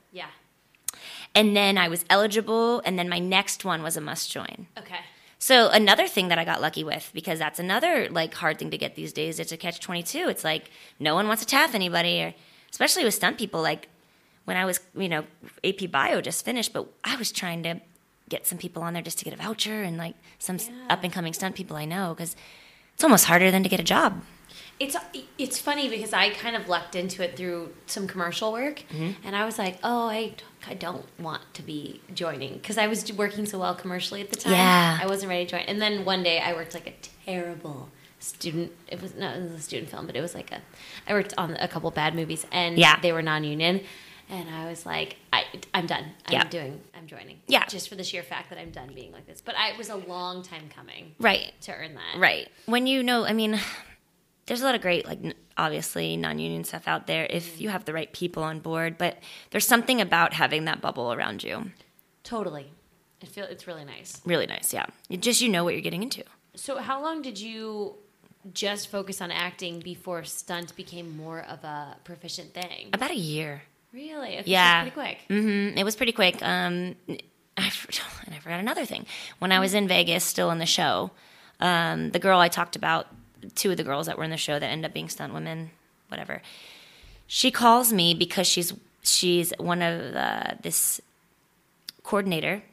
[1.36, 4.68] And then I was eligible, and then my next one was a must join.
[4.78, 5.00] Okay.
[5.38, 8.78] So another thing that I got lucky with, because that's another like hard thing to
[8.78, 10.28] get these days, it's a catch twenty two.
[10.28, 10.70] It's like
[11.00, 12.34] no one wants to taff anybody, or
[12.72, 13.62] especially with stunt people.
[13.62, 13.88] Like
[14.46, 15.24] when I was, you know,
[15.64, 17.80] AP Bio just finished, but I was trying to
[18.28, 20.88] get some people on there just to get a voucher and like some Yeah.
[20.90, 22.36] up and coming stunt people I know because
[22.94, 24.22] it's almost harder than to get a job.
[24.80, 24.96] It's
[25.38, 29.12] it's funny because I kind of lucked into it through some commercial work, mm-hmm.
[29.26, 30.34] and I was like, oh, I,
[30.68, 34.36] I don't want to be joining because I was working so well commercially at the
[34.36, 34.54] time.
[34.54, 35.00] Yeah.
[35.02, 35.62] I wasn't ready to join.
[35.62, 36.94] And then one day I worked like a
[37.26, 37.90] terrible
[38.20, 38.72] student.
[38.88, 40.62] It was not it was a student film, but it was like a.
[41.08, 43.00] I worked on a couple bad movies, and Yeah.
[43.02, 43.82] they were non-union.
[44.32, 46.04] And I was like, I, I'm done.
[46.28, 46.44] I'm Yeah.
[46.50, 46.82] doing.
[46.96, 47.40] I'm joining.
[47.48, 47.66] Yeah.
[47.66, 49.42] just for the sheer fact that I'm done being like this.
[49.42, 51.52] But I, it was a long time coming Right.
[51.62, 52.20] to earn that.
[52.20, 52.48] Right.
[52.68, 53.60] When you know, I mean,
[54.50, 55.20] there's a lot of great, like,
[55.58, 59.18] obviously non union stuff out there if you have the right people on board, but
[59.52, 61.72] there's something about having that bubble around you.
[62.24, 62.72] Totally.
[63.24, 64.22] I feel it's really nice.
[64.26, 64.86] Really nice, yeah.
[65.08, 66.24] You just, you know what you're getting into.
[66.56, 67.96] So, how long did you
[68.54, 72.90] just focus on acting before stunt became more of a proficient thing?
[72.94, 73.62] About a year.
[73.94, 74.40] Really?
[74.40, 74.82] Okay, Yeah.
[74.82, 75.18] pretty quick.
[75.28, 76.42] hmm It was pretty quick.
[76.42, 77.22] Um, I, and
[78.36, 79.06] I forgot another thing.
[79.40, 81.12] When I was in Vegas, still in the show,
[81.60, 83.08] um, the girl I talked about,
[83.56, 85.72] two of the girls that were in the show that ended up being stunt women,
[86.08, 86.42] whatever.
[87.28, 88.74] She calls me because she's
[89.04, 91.00] she's one of the, this
[92.04, 92.64] coordinator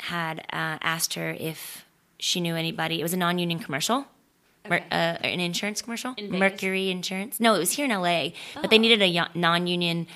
[0.00, 1.84] had uh, asked her if
[2.18, 3.00] she knew anybody.
[3.00, 4.06] It was a non-union commercial.
[4.68, 4.84] Mer- Okay.
[4.90, 7.40] uh, an insurance commercial, In Mercury Insurance.
[7.40, 10.06] No, it was here in LA, but they needed a non-union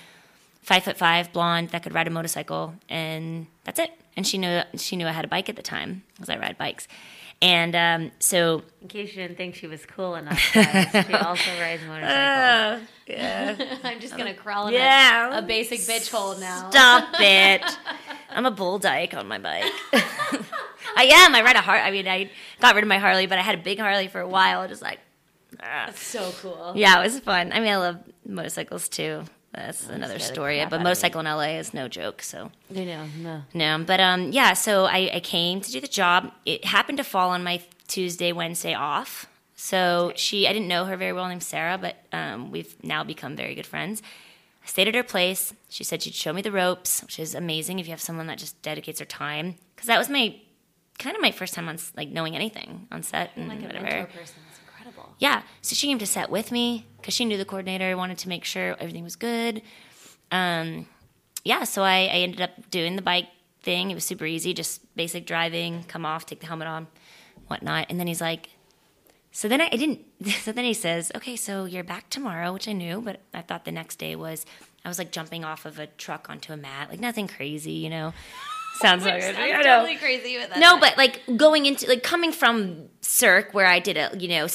[0.63, 4.61] five foot five blonde that could ride a motorcycle and that's it and she knew
[4.77, 6.87] she knew i had a bike at the time because i ride bikes
[7.43, 11.51] and um, so In case you didn't think she was cool enough, guys, she also
[11.61, 12.89] rides motorcycles.
[13.85, 15.35] I'm just gonna crawl in Yeah.
[15.35, 16.71] a, a basic bitch hole now.
[16.71, 17.63] stop it
[18.31, 22.09] i'm a bull dyke on my bike i am i ride a har i mean
[22.09, 22.31] i
[22.61, 24.81] got rid of my harley but i had a big harley for a while just
[24.81, 24.99] like
[25.61, 25.85] ah.
[25.87, 26.73] That's so cool.
[26.75, 30.73] yeah it was fun i mean i love motorcycles too that's another story but out
[30.73, 30.85] of me.
[30.85, 33.05] motorcycle in la is no joke so I know.
[33.19, 33.43] No.
[33.55, 34.55] No, but um, yeah.
[34.55, 36.33] So I, I came to do the job.
[36.47, 39.27] It happened to fall on my Tuesday, Wednesday off.
[39.55, 43.37] So she, I didn't know her very well, named Sarah, but um, we've now become
[43.37, 44.03] very good friends.
[44.65, 45.53] I stayed at her place.
[45.69, 48.39] She said she'd show me the ropes, which is amazing if you have someone that
[48.39, 49.57] just dedicates her time.
[49.77, 50.35] Because that was my
[50.99, 53.85] kind of my first time on like knowing anything on set and Like whatever.
[53.85, 54.37] mentor person.
[54.51, 55.12] It's incredible.
[55.23, 55.43] Yeah.
[55.61, 58.45] So she came to set with me because she knew the coordinator, wanted to make
[58.45, 59.63] sure everything was good.
[60.33, 60.87] Um,
[61.45, 63.29] yeah, so I, I ended up doing the bike
[63.63, 63.93] thing.
[63.93, 66.89] It was super easy, just basic driving, come off, take the helmet on,
[67.47, 67.87] whatnot.
[67.89, 68.51] And then he's like,
[69.31, 70.01] so then I, I didn't,
[70.43, 73.65] so then he says, okay, so you're back tomorrow, which I knew, but I thought
[73.65, 74.45] the next day was,
[74.85, 77.91] I was like jumping off of a truck onto a mat, like nothing crazy, you
[77.91, 78.13] know?
[78.81, 79.37] Sounds like Which crazy.
[79.37, 79.77] sounds I know.
[79.77, 80.81] totally crazy, but No, fine.
[80.81, 84.47] but like going into like coming from Cirque where I did a you know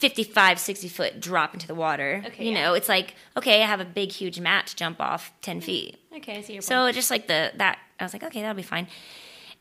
[0.00, 2.22] 55 60 foot drop into the water.
[2.26, 2.64] Okay, you yeah.
[2.64, 5.98] know, it's like okay, I have a big huge mat to jump off 10 feet.
[6.16, 6.64] okay, I see your point.
[6.64, 8.88] So just like the that I was like okay, that'll be fine.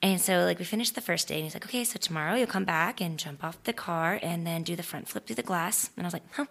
[0.02, 2.48] And so like we finished the first day and he's like okay, so tomorrow you'll
[2.48, 5.44] come back and jump off the car and then do the front flip through the
[5.44, 5.90] glass.
[5.98, 6.46] And I was like, "Huh?"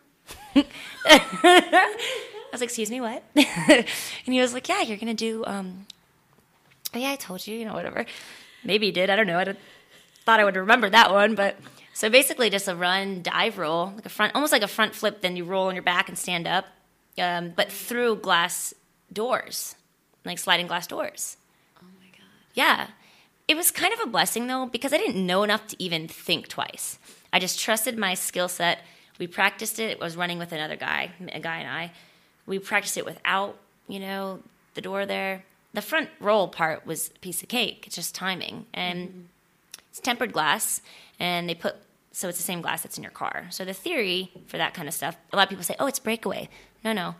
[1.06, 3.86] I was like, "Excuse me, what?" and
[4.26, 5.86] he was like, "Yeah, you're going to do um
[6.94, 8.06] oh yeah, I told you, you know, whatever.
[8.64, 9.10] Maybe he did.
[9.10, 9.38] I don't know.
[9.38, 9.58] I don't,
[10.24, 11.56] thought I would remember that one, but
[11.98, 15.20] so basically just a run dive roll, like a front, almost like a front flip.
[15.20, 16.64] Then you roll on your back and stand up,
[17.18, 18.72] um, but through glass
[19.12, 19.74] doors,
[20.24, 21.36] like sliding glass doors.
[21.82, 22.28] oh my god.
[22.54, 22.86] Yeah,
[23.48, 26.46] it was kind of a blessing though because I didn't know enough to even think
[26.46, 27.00] twice.
[27.32, 28.78] I just trusted my skill set.
[29.18, 29.98] We practiced it.
[30.00, 31.90] I was running with another guy, a guy and I.
[32.46, 34.38] We practiced it without, you know,
[34.74, 35.42] the door there.
[35.74, 37.88] The front roll part was a piece of cake.
[37.88, 39.26] It's just timing, and
[39.90, 40.80] it's tempered glass,
[41.18, 41.74] and they put
[42.18, 43.46] so it's the same glass that's in your car.
[43.50, 46.00] So the theory for that kind of stuff, a lot of people say, "Oh, it's
[46.00, 46.48] breakaway."
[46.84, 47.14] No, no,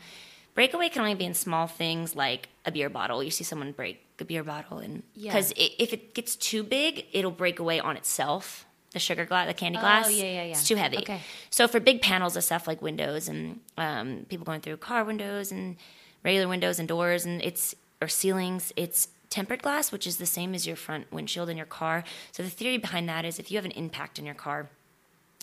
[0.54, 3.22] breakaway can only be in small things like a beer bottle.
[3.22, 5.30] You see someone break a beer bottle, and Yeah.
[5.32, 8.66] because if it gets too big, it'll break away on itself.
[8.92, 10.50] The sugar glass, the candy glass, Oh, yeah, yeah, yeah.
[10.52, 10.98] it's too heavy.
[10.98, 11.20] Okay.
[11.50, 15.52] So for big panels of stuff like windows and um, people going through car windows
[15.52, 15.76] and
[16.24, 20.54] regular windows and doors and it's or ceilings, it's tempered glass, which is the same
[20.54, 22.02] as your front windshield in your car.
[22.32, 24.70] So the theory behind that is if you have an impact in your car,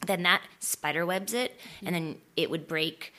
[0.08, 3.14] then that spider webs it, and then it would break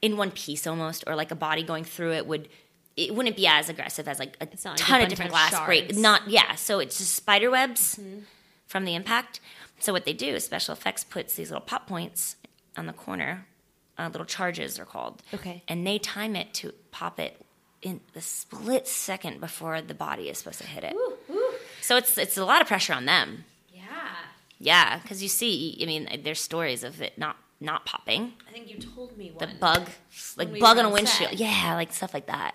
[0.00, 2.48] in one piece almost, or like a body going through it would.
[2.94, 5.32] It wouldn't be as aggressive as like a not like a ton of different of
[5.32, 5.96] glass break.
[5.96, 6.56] Not yeah.
[6.56, 7.98] So it's just spider webs
[8.66, 9.40] from the impact.
[9.78, 12.36] So what they do is special effects puts these little pop points
[12.76, 13.46] on the corner,
[13.98, 15.22] uh, little charges are called.
[15.34, 15.62] Okay.
[15.68, 17.40] And they time it to pop it
[17.80, 20.94] in the split second before the body is supposed to hit it.
[21.80, 23.44] So it's it's a lot of pressure on them.
[24.62, 24.98] Yeah.
[24.98, 28.32] Because you see, I mean, there's stories of it not not popping.
[28.48, 29.88] I think you told me The bug,
[30.36, 31.30] like we bug on a windshield.
[31.30, 31.38] set.
[31.38, 32.54] Yeah, like stuff like that.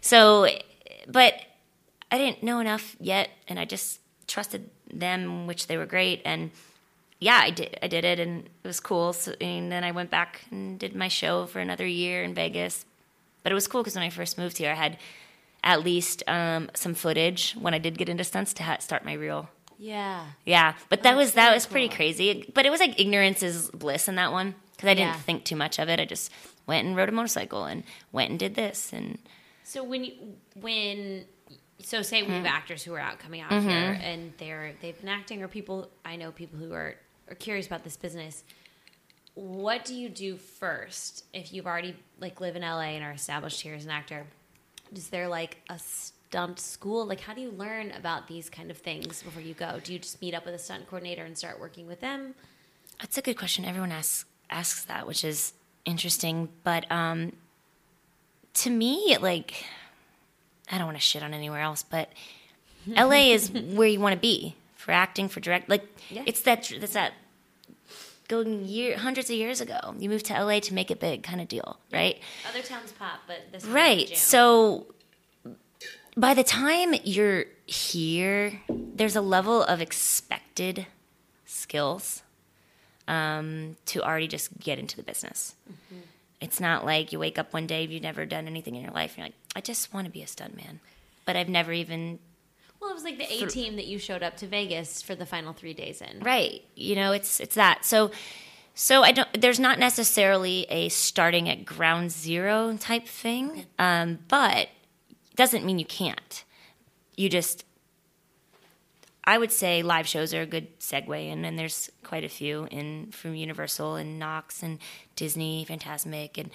[0.00, 0.48] So,
[1.06, 1.34] but
[2.12, 6.20] I didn't know enough yet, and I just trusted them, which they were great.
[6.24, 6.50] And
[7.20, 7.78] yeah, I did.
[7.82, 9.12] I did it, and it was cool.
[9.14, 12.84] So, and then I went back and did my show for another year in Vegas.
[13.42, 14.98] But it was cool because when I first moved here, I had
[15.64, 19.14] at least um, some footage when I did get into stunts to ha- start my
[19.14, 19.48] reel.
[19.78, 20.26] Yeah.
[20.44, 22.50] Yeah, but that That's was that was pretty crazy.
[22.54, 25.20] But it was like ignorance is bliss in that one because I didn't Yeah.
[25.20, 26.00] think too much of it.
[26.00, 26.30] I just
[26.66, 29.18] went and rode a motorcycle and went and did this and
[29.64, 30.12] So when you,
[30.60, 31.24] when
[31.80, 32.30] so say Mm-hmm.
[32.30, 35.48] we have actors who are out coming out here and they're they've been acting or
[35.48, 36.96] people I know people who are
[37.30, 38.42] are curious about this business.
[39.34, 43.60] What do you do first if you've already like live in LA and are established
[43.60, 44.26] here as an actor?
[44.92, 45.78] Is there like a
[46.28, 47.06] stunt school?
[47.06, 49.80] Like how do you learn about these kind of things before you go?
[49.82, 52.34] Do you just meet up with a stunt coordinator and start working with them?
[53.00, 53.64] That's a good question.
[53.64, 55.52] Everyone asks asks that, which is
[55.84, 56.48] interesting.
[56.64, 57.32] But um,
[58.54, 59.64] to me, like,
[60.70, 62.10] I don't want to shit on anywhere else, but
[62.86, 65.68] LA is where you want to be for acting, for direct.
[65.68, 66.24] Like, Yeah.
[66.26, 67.12] it's that it's that
[68.28, 69.94] going year hundreds of years ago.
[69.98, 72.20] You moved to LA to make it big, kind of deal, right?
[72.48, 74.14] Other towns pop, but this Right.
[74.16, 74.86] So
[76.18, 80.86] by the time you're here, there's a level of expected
[81.46, 82.22] skills
[83.06, 85.54] um, to already just get into the business.
[86.40, 89.12] It's not like you wake up one day, you've never done anything in your life,
[89.12, 90.78] and you're like, I just want to be a stuntman.
[91.24, 92.18] But I've never even,
[92.80, 95.26] Well, it was like the A team that you showed up to Vegas for the
[95.26, 96.20] final three days in.
[96.20, 97.84] right, you know, it's it's that.
[97.84, 98.10] So
[98.74, 103.66] so I don't there's not necessarily a starting at ground zero type thing.
[103.78, 104.68] Um, but
[105.38, 106.44] doesn't mean you can't.
[107.16, 107.64] You just
[109.22, 112.66] I would say live shows are a good segue in, and there's quite a few
[112.70, 114.78] in from Universal and Knott's and
[115.16, 116.50] Disney, Fantasmic, and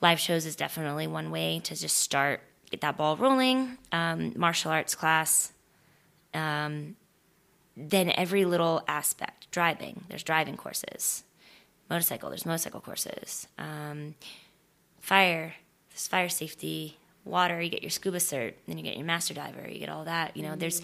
[0.00, 2.40] live shows is definitely one way to just start
[2.70, 3.76] get that ball rolling.
[3.92, 5.52] Um, martial arts class,
[6.32, 6.96] um,
[7.76, 10.04] then every little aspect, driving.
[10.08, 11.22] There's driving courses,
[11.90, 12.30] motorcycle.
[12.30, 14.14] There's motorcycle courses, um,
[15.00, 15.54] fire.
[15.90, 16.96] There's fire safety.
[17.26, 20.04] Water, you get your scuba cert, then you get your master diver, you get all
[20.04, 20.36] that.
[20.36, 20.80] You know, there's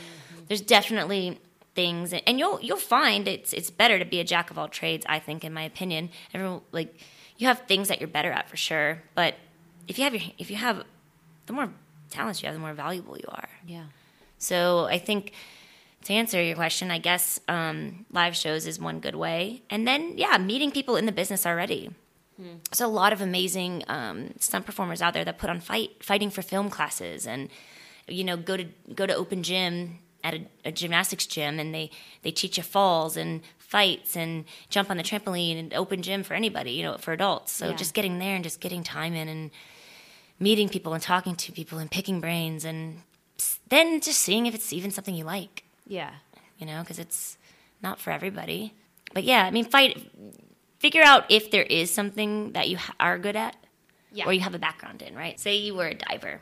[0.48, 1.38] there's definitely
[1.74, 5.06] things, and you'll you'll find it's it's better to be a jack of all trades.
[5.08, 6.94] I think, in my opinion, everyone like
[7.38, 9.34] you have things that you're better at for sure, but
[9.88, 10.84] if you have your if you have
[11.46, 11.70] the more
[12.10, 13.48] talents you have, the more valuable you are.
[13.66, 13.84] Yeah.
[14.38, 15.32] So I think
[16.04, 20.18] to answer your question, I guess um, live shows is one good way, and then
[20.18, 21.90] yeah, meeting people in the business already.
[22.70, 26.30] There's a lot of amazing um, stunt performers out there that put on fight fighting
[26.30, 27.48] for film classes, and
[28.08, 28.64] you know go to
[28.94, 31.90] go to open gym at a, a gymnastics gym, and they
[32.22, 36.34] they teach you falls and fights and jump on the trampoline and open gym for
[36.34, 37.52] anybody, you know, for adults.
[37.52, 37.74] So Yeah.
[37.76, 39.50] just getting there and just getting time in and
[40.38, 43.00] meeting people and talking to people and picking brains and
[43.70, 46.10] then just seeing if it's even something you like, Yeah.
[46.58, 47.38] you know, because it's
[47.82, 48.74] not for everybody.
[49.14, 50.10] But yeah, I mean, fight,
[50.82, 53.56] figure out if there is something that you are good at
[54.10, 54.26] Yeah.
[54.26, 55.38] or you have a background in, right?
[55.38, 56.40] Say you were a diver.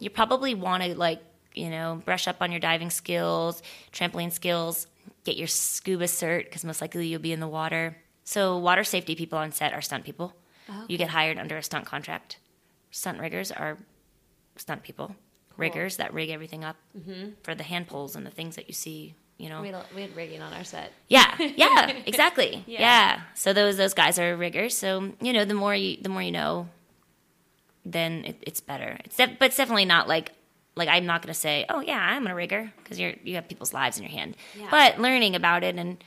[0.00, 1.20] You probably want to, like,
[1.54, 3.62] you know, brush up on your diving skills,
[3.92, 4.86] trampoline skills,
[5.24, 7.98] get your scuba cert, because most likely you'll be in the water.
[8.24, 10.34] So, water safety people on set are stunt people.
[10.70, 12.38] Oh, you get hired under a stunt contract.
[12.90, 13.76] Stunt riggers are
[14.56, 15.14] stunt people,
[15.56, 17.32] riggers that rig everything up mm-hmm.
[17.42, 19.62] for the hand pulls and the things that you see, you know.
[19.62, 20.92] We had, we had rigging on our set.
[21.08, 22.64] Yeah, yeah, exactly.
[22.66, 22.80] Yeah.
[22.80, 23.20] yeah.
[23.34, 24.76] So those those guys are riggers.
[24.76, 26.68] So you know, the more you the more you know,
[27.84, 28.98] then it, it's better.
[29.04, 30.32] It's but it's definitely not like
[30.74, 33.48] like I'm not going to say, oh yeah, I'm a rigger because you're you have
[33.48, 34.36] people's lives in your hand.
[34.58, 34.68] Yeah.
[34.70, 36.02] But learning about it and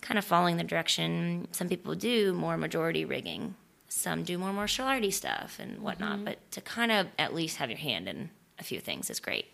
[0.00, 1.48] kind of following the direction.
[1.52, 3.54] Some people do more majority rigging.
[3.88, 6.16] Some do more martial arty stuff and whatnot.
[6.16, 6.24] Mm-hmm.
[6.24, 9.46] But to kind of at least have your hand in a few things is great.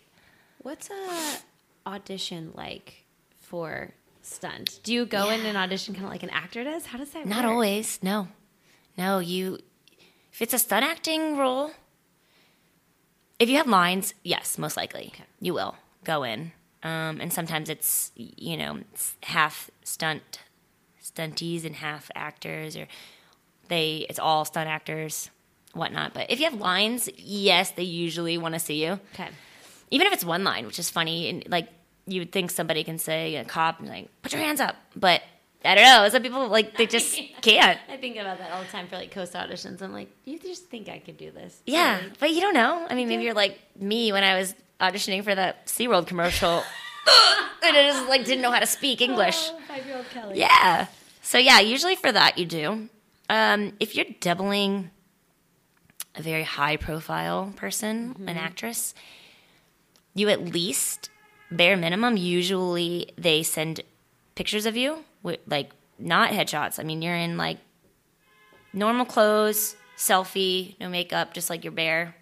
[0.59, 1.37] What's a
[1.85, 3.05] audition like
[3.41, 4.79] for stunt?
[4.83, 6.87] Do you go in and audition kind of like an actor does?
[6.87, 7.51] How does that Not work?
[7.51, 7.99] always.
[8.01, 8.27] No,
[8.97, 9.19] no.
[9.19, 9.59] You,
[10.33, 11.71] if it's a stunt acting role,
[13.39, 15.23] if you have lines, yes, most likely Okay.
[15.39, 16.51] you will go in.
[16.83, 20.39] Um, and sometimes it's you know it's half stunt
[21.03, 22.87] stunties and half actors, or
[23.69, 25.29] they it's all stunt actors,
[25.73, 26.13] whatnot.
[26.13, 29.29] But if you have lines, yes, they usually want to see you Okay.
[29.91, 31.67] Even if it's one line, which is funny, and like
[32.07, 35.21] you would think somebody can say a cop and like put your hands up, but
[35.63, 36.07] I don't know.
[36.09, 37.79] Some people like they just can't.
[37.89, 39.81] I think about that all the time for like coast auditions.
[39.81, 41.59] I'm like, you just think I could do this?
[41.65, 42.11] Yeah, Really?
[42.19, 42.85] but you don't know.
[42.89, 46.57] I mean, maybe you're like me when I was auditioning for that SeaWorld commercial,
[47.63, 49.37] and I just like didn't know how to speak English.
[49.51, 50.39] Oh, five-year-old Kelly.
[50.39, 50.87] Yeah.
[51.21, 52.89] So yeah, usually for that you do.
[53.27, 54.91] Um, if you're doubling
[56.13, 58.93] a very high profile person, an actress,
[60.15, 61.09] you at least
[61.51, 63.81] bare minimum usually they send
[64.33, 66.79] pictures of you, with, like not headshots.
[66.79, 67.59] I mean, you're in like
[68.73, 72.15] normal clothes, selfie, no makeup, just like you're bare.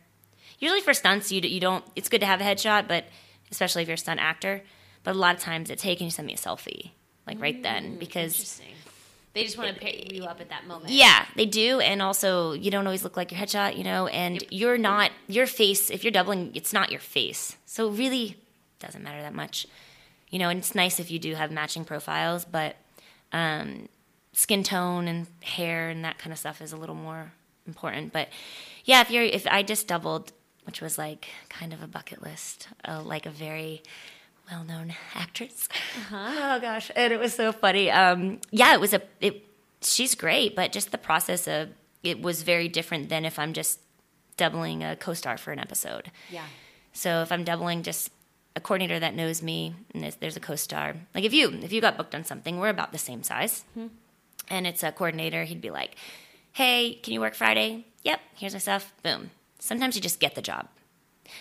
[0.60, 1.86] Usually for stunts, you you don't.
[1.96, 3.06] It's good to have a headshot, but
[3.52, 4.62] especially if you're a stunt actor.
[5.04, 6.92] But a lot of times it's hey, can you send me a selfie
[7.28, 8.62] like right then mm, because.
[9.34, 10.92] They just want to pick you up at that moment.
[10.92, 14.44] yeah, they do, and also you don't always look like your headshot, you know, and
[14.52, 15.90] you're not your face.
[15.90, 18.38] If you're doubling, it's not your face, so it really
[18.80, 19.66] doesn't matter that much,
[20.30, 20.50] you know.
[20.50, 22.76] And it's nice if you do have matching profiles, but
[23.32, 23.90] um,
[24.34, 27.32] skin tone and hair and that kind of stuff is a little more
[27.66, 28.14] important.
[28.14, 28.30] But
[28.86, 30.32] yeah, if you're if I just doubled,
[30.66, 33.82] which was like kind of a bucket list, uh, like a very
[34.52, 35.70] well-known actress.
[36.12, 37.90] Oh gosh, and it was so funny.
[37.90, 39.02] Um, yeah, it was a.
[39.20, 39.48] It,
[39.82, 41.70] she's great, but just the process of
[42.04, 43.80] it was very different than if I'm just
[44.38, 46.12] doubling a co-star for an episode.
[46.30, 46.46] Yeah.
[46.92, 48.12] So if I'm doubling just
[48.56, 51.98] a coordinator that knows me and there's, a co-star, like if you if you got
[51.98, 53.64] booked on something, we're about the same size,
[54.50, 55.96] and it's a coordinator, he'd be like,
[56.52, 57.86] "Hey, can you work Friday?
[58.04, 58.94] Yep, here's my stuff.
[59.02, 60.68] Boom." Sometimes you just get the job.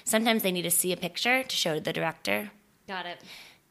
[0.05, 2.53] Sometimes they need to see a picture to show the director
[2.95, 3.19] Got it.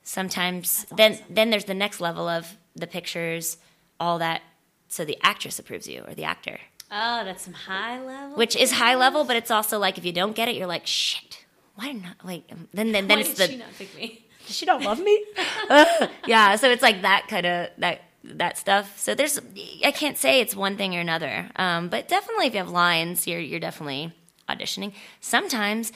[0.03, 3.57] sometimes then then there's the next level of the pictures
[3.99, 4.41] all that
[4.87, 6.57] so the actress approves you or the actor
[6.93, 8.35] Oh, that's some high level.
[8.35, 10.87] which is high level but it's also like if you don't get it you're like
[10.87, 11.45] shit
[11.75, 14.25] why didn't like um, then then, then Why it's did the she not pick me?
[14.47, 15.15] she don't love me
[16.27, 19.39] yeah so it's like that kind of that that stuff so there's
[19.85, 23.27] i can't say it's one thing or another um, but definitely if you have lines
[23.27, 24.11] you're you're definitely
[24.49, 24.91] auditioning
[25.21, 25.93] sometimes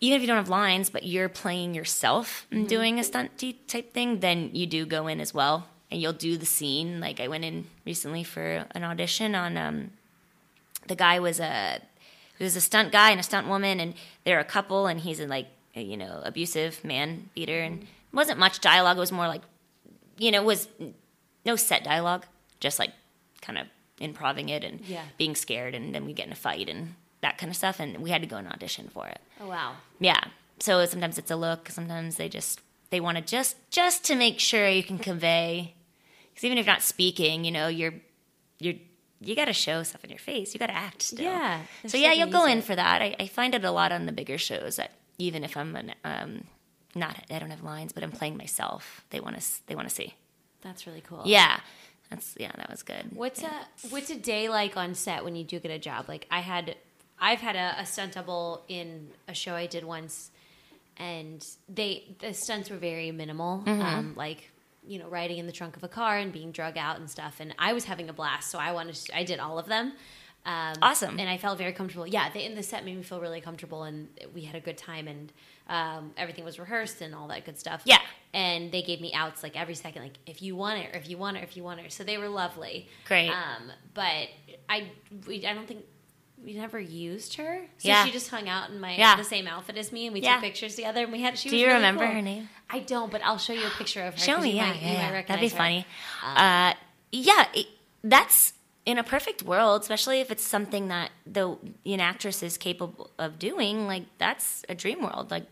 [0.00, 3.30] even if you don't have lines but you're playing yourself and doing a stunt
[3.66, 5.66] type thing then you do go in as well.
[5.92, 7.00] And you'll do the scene.
[7.00, 9.90] Like i went in recently for an audition on um,
[10.86, 11.80] the guy was a
[12.38, 13.94] he was a stunt guy and a stunt woman and
[14.24, 17.60] they're a couple and he's a like a, you know abusive man beater.
[17.60, 18.96] And it wasn't much dialogue.
[18.96, 19.42] It was more like
[20.16, 20.68] you know it was
[21.44, 22.24] no set dialogue
[22.60, 22.92] just like
[23.42, 23.66] kind of
[23.98, 25.02] improving it and Yeah.
[25.18, 27.98] being scared and then we get in a fight and that kind of stuff and
[27.98, 29.20] we had to go and audition for it.
[29.40, 29.74] Oh wow.
[29.98, 30.20] yeah.
[30.60, 32.60] So sometimes it's a look sometimes they just
[32.90, 35.74] they want to just just to make sure you can convey
[36.30, 37.94] because even if you're not speaking you know you're
[38.58, 38.74] you're
[39.22, 40.54] you got to show stuff in your face.
[40.54, 41.24] You got to act still.
[41.24, 42.64] Yeah, so yeah you'll go in it.
[42.64, 43.02] for that.
[43.02, 45.92] I, I find it a lot on the bigger shows that even if i'm an,
[46.04, 46.44] um
[46.94, 49.94] not i don't have lines but i'm playing myself they want to they want to
[49.94, 50.14] see.
[50.62, 51.22] That's really cool.
[51.26, 51.60] yeah.
[52.10, 53.04] That's yeah that was good.
[53.14, 53.50] What's a
[53.90, 56.08] what's a day like on set when you do get a job?
[56.08, 56.74] Like I had,
[57.20, 60.30] I've had a, a stunt double in a show I did once,
[60.96, 63.62] and they the stunts were very minimal.
[63.66, 64.50] Um, like
[64.86, 67.36] you know, riding in the trunk of a car and being drug out and stuff.
[67.38, 69.92] And I was having a blast, so I wanted to, I did all of them.
[70.46, 71.20] Um, Awesome.
[71.20, 72.06] and I felt very comfortable.
[72.06, 74.78] Yeah, they, and the set made me feel really comfortable, and we had a good
[74.78, 75.30] time, and
[75.68, 77.82] um, everything was rehearsed and all that good stuff.
[77.84, 77.98] Yeah.
[78.32, 81.10] and they gave me outs like every second, like if you want it, or if
[81.10, 81.92] you want it, or if you want it.
[81.92, 82.88] So they were lovely.
[83.06, 83.28] Great.
[83.28, 84.28] Um, but
[84.70, 84.90] I,
[85.26, 85.84] we, I don't think
[86.44, 87.62] we never used her.
[87.78, 88.04] So Yeah.
[88.04, 89.16] she just hung out in my Yeah.
[89.16, 90.34] the same outfit as me, and we Yeah.
[90.34, 91.38] took pictures together, and we had.
[91.38, 92.14] She Do you really remember cool.
[92.14, 92.48] her name?
[92.68, 94.20] I don't, but I'll show you a picture of her.
[94.20, 95.56] Show me, yeah, might- yeah, that'd be her.
[95.56, 95.86] funny.
[96.24, 96.74] uh,
[97.12, 97.66] yeah, it,
[98.04, 98.54] that's
[98.86, 103.38] in a perfect world, especially if it's something that the an actress is capable of
[103.38, 103.86] doing.
[103.86, 105.30] Like that's a dream world.
[105.30, 105.46] Like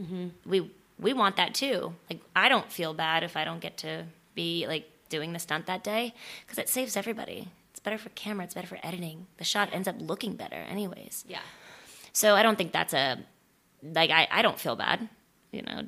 [0.00, 0.28] Mm-hmm.
[0.44, 1.94] we we want that too.
[2.10, 4.04] Like I don't feel bad if I don't get to
[4.34, 6.12] be like doing the stunt that day
[6.44, 7.48] because it saves everybody.
[7.78, 8.44] It's better for camera.
[8.44, 9.28] It's better for editing.
[9.36, 11.24] The shot ends up looking better, anyways.
[11.28, 11.38] Yeah.
[12.12, 13.20] So I don't think that's a
[13.84, 15.08] like I, I don't feel bad,
[15.52, 15.82] you know.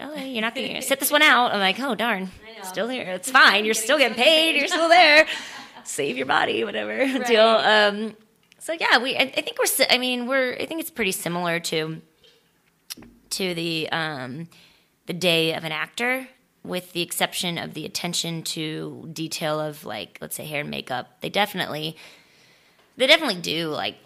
[0.00, 1.54] Oh, you're not gonna sit this one out.
[1.54, 2.28] I'm like, oh darn,
[2.62, 3.04] still here.
[3.04, 3.64] It's fine.
[3.64, 4.54] You're still getting paid.
[4.54, 5.26] You're still there.
[5.84, 7.40] Save your body, whatever deal.
[7.40, 8.16] Um,
[8.58, 9.16] so yeah, we.
[9.16, 9.86] I, I think we're.
[9.88, 10.52] I mean, we're.
[10.60, 12.02] I think it's pretty similar to
[13.30, 14.46] to the um,
[15.06, 16.28] the day of an actor,
[16.62, 21.20] with the exception of the attention to detail of like, let's say, hair and makeup.
[21.20, 21.96] They definitely,
[22.96, 23.96] they definitely do like.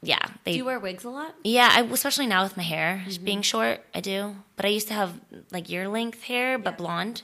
[0.00, 1.34] Yeah, they Do you wear wigs a lot?
[1.42, 3.24] yeah, I, especially now with my hair mm-hmm.
[3.24, 4.36] being short, I do.
[4.54, 5.18] But I used to have
[5.50, 7.22] like your length hair, but blonde,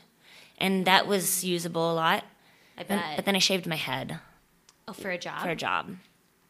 [0.58, 2.24] and that was usable a lot.
[2.76, 3.16] I And- bet.
[3.16, 4.18] but then I shaved my head
[4.88, 5.42] oh, for a job.
[5.42, 5.94] for a job.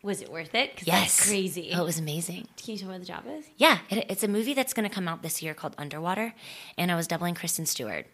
[0.05, 0.82] Was it worth it?
[0.84, 1.70] Yes, crazy.
[1.74, 2.46] Oh, it was amazing.
[2.59, 3.46] Can you tell me what the job is?
[3.57, 6.34] Yeah, it, it's a movie that's going to come out this year called Underwater,
[6.76, 8.07] and I was doubling Kristen Stewart,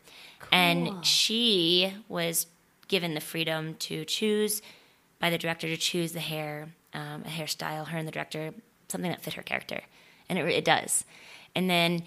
[0.52, 2.46] and she was
[2.86, 4.62] given the freedom to choose
[5.18, 8.54] by the director to choose the hair, um, a hairstyle, her and the director,
[8.86, 9.80] something that fit her character,
[10.28, 11.04] and it, it does.
[11.56, 12.04] And then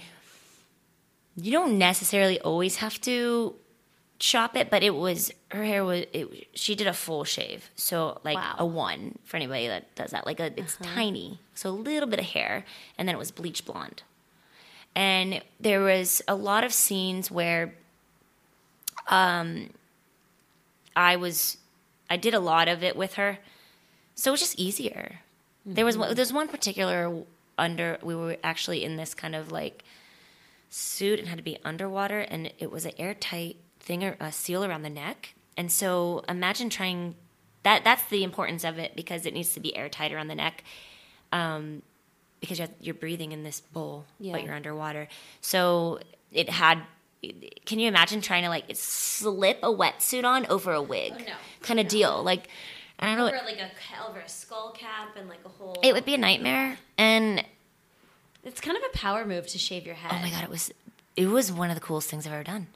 [1.36, 3.53] you don't necessarily always have to
[4.21, 8.20] shop it, but it was her hair was it, she did a full shave, so
[8.24, 8.56] like Wow.
[8.60, 10.26] a one for anybody that does that.
[10.26, 12.66] Like a, it's tiny, so a little bit of hair,
[12.97, 14.04] and then it was bleach blonde.
[14.95, 17.74] And there was a lot of scenes where
[19.08, 19.70] um
[20.95, 21.58] I was,
[22.10, 23.39] I did a lot of it with her,
[24.16, 25.20] so it was just easier.
[25.66, 27.24] There was one, there's one particular
[27.58, 29.84] under we were actually in this kind of like
[30.70, 34.64] suit and had to be underwater, and it was an airtight thing or a seal
[34.64, 37.16] around the neck, and so imagine trying
[37.64, 37.84] that.
[37.84, 40.64] That's the importance of it because it needs to be airtight around the neck.
[41.32, 41.82] Um,
[42.39, 44.34] because you're, you're breathing in this bowl, Yeah.
[44.34, 45.08] but you're underwater.
[45.41, 45.99] So
[46.32, 46.82] it had.
[47.66, 51.14] Can you imagine trying to like slip a wetsuit on over a wig?
[51.16, 51.34] Oh, no.
[51.62, 52.22] Kind of deal.
[52.22, 52.49] Like,
[52.99, 53.28] I don't know.
[53.28, 53.70] Over like a
[54.10, 55.78] over a skull cap and like a whole.
[55.82, 56.78] It would be a nightmare.
[56.97, 57.45] And
[58.43, 60.12] it's kind of a power move to shave your head.
[60.14, 60.70] oh my god, it was
[61.16, 62.68] it was one of the coolest things I've ever done.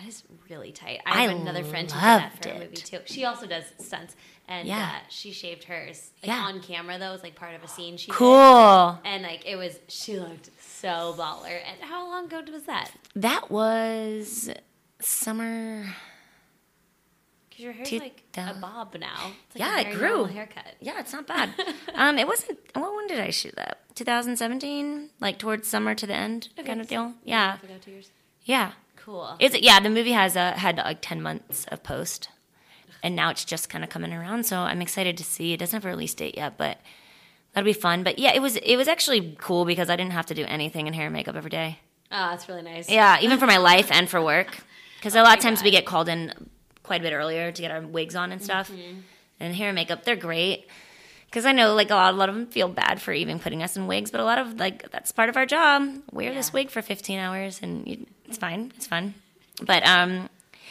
[0.00, 1.00] That is really tight.
[1.04, 3.00] I have another friend who did that for a movie too.
[3.04, 4.16] She also does stunts,
[4.48, 4.90] and Yeah.
[4.96, 6.44] uh, she shaved hers like Yeah.
[6.44, 7.10] on camera though.
[7.10, 7.98] It was like part of a scene.
[7.98, 8.14] She did.
[8.16, 8.98] Cool.
[9.04, 11.60] And like it was, she looked so baller.
[11.66, 12.90] And how long ago was that?
[13.14, 14.48] That was
[15.00, 15.94] summer.
[17.50, 19.32] Because your hair's Two like a bob now.
[19.54, 20.24] Like Yeah, it grew.
[20.24, 20.74] haircut.
[20.80, 21.50] Yeah, it's not bad.
[21.94, 22.58] um, it wasn't.
[22.74, 23.80] What when did I shoot that?
[23.94, 27.12] 2017, like towards summer to the end, kind of deal.
[27.24, 28.10] Yeah, Like, two years.
[28.44, 28.72] yeah.
[29.04, 29.36] Cool.
[29.40, 29.80] It's yeah.
[29.80, 32.28] The movie has uh, had like 10 months of post,
[33.02, 34.46] and now it's just kind of coming around.
[34.46, 35.52] So I'm excited to see.
[35.52, 36.78] It doesn't have a release date yet, but
[37.52, 38.04] that'll be fun.
[38.04, 40.86] But yeah, it was it was actually cool because I didn't have to do anything
[40.86, 41.80] in hair and makeup every day.
[42.12, 42.88] oh, that's really nice.
[42.88, 44.58] Yeah, even for my life and for work.
[44.98, 45.64] Because a lot of times God.
[45.64, 46.32] we get called in
[46.82, 48.70] quite a bit earlier to get our wigs on and stuff.
[49.40, 50.66] And hair and makeup, they're great.
[51.26, 53.62] Because I know like a lot, a lot of them feel bad for even putting
[53.62, 55.88] us in wigs, but a lot of like that's part of our job.
[56.12, 58.72] Wear this wig for 15 hours and you, it's fine.
[58.76, 59.14] It's fun.
[59.64, 60.28] But um,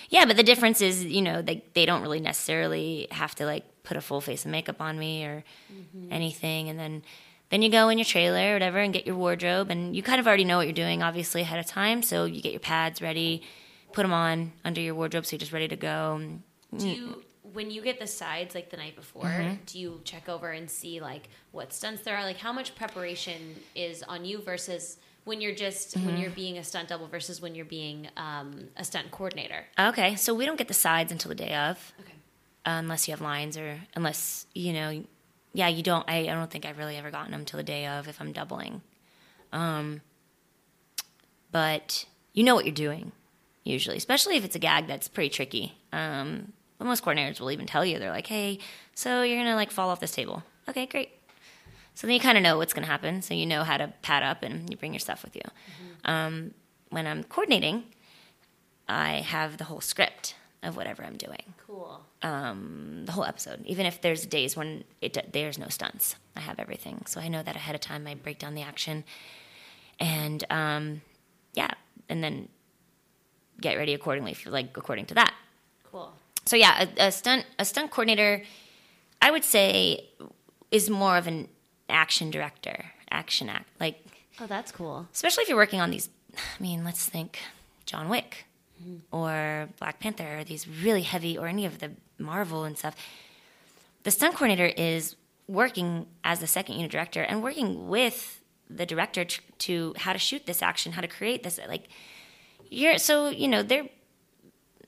[0.10, 3.64] yeah, but the difference is, you know, they they don't really necessarily have to like
[3.84, 5.44] put a full face of makeup on me or
[6.10, 7.04] anything, and then
[7.50, 10.20] then you go in your trailer or whatever and get your wardrobe, and you kind
[10.20, 12.02] of already know what you're doing, obviously ahead of time.
[12.02, 13.42] So you get your pads ready,
[13.94, 16.22] put them on under your wardrobe, so you're just ready to go.
[16.78, 19.56] Do you, when you get the sides like the night before, Mm-hmm.
[19.66, 22.24] do you check over and see like what stunts there are?
[22.24, 26.18] Like how much preparation is on you versus when you're just when Mm-hmm.
[26.18, 29.66] you're being a stunt double versus when you're being um, a stunt coordinator?
[29.80, 31.94] Okay, so we don't get the sides until the day of.
[32.00, 32.14] Okay.
[32.66, 35.04] unless you have lines or unless you know
[35.54, 37.88] yeah you don't I, I don't think i've really ever gotten them till the day
[37.88, 38.82] of if i'm doubling
[39.52, 40.02] um
[41.52, 43.12] but you know what you're doing
[43.64, 47.66] usually especially if it's a gag that's pretty tricky um but most coordinators will even
[47.66, 48.60] tell you they're like hey
[48.94, 51.10] so you're gonna like fall off this table okay great
[51.94, 54.24] so then you kind of know what's gonna happen so you know how to pad
[54.24, 55.42] up and you bring your stuff with you
[56.06, 56.54] um,
[56.90, 57.84] when i'm coordinating
[58.88, 62.02] i have the whole script of whatever i'm doing Cool.
[62.22, 63.66] um, the whole episode.
[63.66, 67.42] Even if there's days when it there's no stunts, I have everything, so I know
[67.42, 68.06] that ahead of time.
[68.06, 69.06] I break down the action,
[70.00, 71.02] and um,
[71.54, 71.72] yeah,
[72.10, 72.50] and then
[73.62, 75.34] get ready accordingly, for, like according to that.
[75.92, 76.14] Cool.
[76.46, 78.44] So yeah, a, a stunt a stunt coordinator,
[79.22, 80.10] I would say,
[80.72, 81.48] is more of an
[81.92, 84.04] action director, action act, like
[84.40, 85.08] Oh, that's cool.
[85.14, 86.10] especially if you're working on these.
[86.36, 87.38] I mean, let's think
[87.86, 88.46] John Wick
[89.12, 92.96] or Black Panther, or these really heavy, or any of the Marvel and stuff.
[94.04, 95.16] The stunt coordinator is
[95.48, 100.20] working as the second unit director and working with the director to, to how to
[100.20, 101.60] shoot this action, how to create this.
[101.68, 101.90] Like,
[102.70, 103.90] you're so you know they're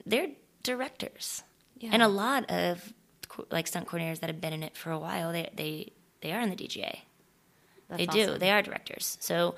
[0.06, 0.30] they're
[0.64, 1.44] directors,
[1.78, 1.90] Yeah.
[1.94, 2.94] and a lot of
[3.52, 5.92] like stunt coordinators that have been in it for a while, they they
[6.24, 7.00] they are in the DGA
[7.90, 8.38] That's they do.
[8.38, 9.18] They are directors.
[9.20, 9.56] So,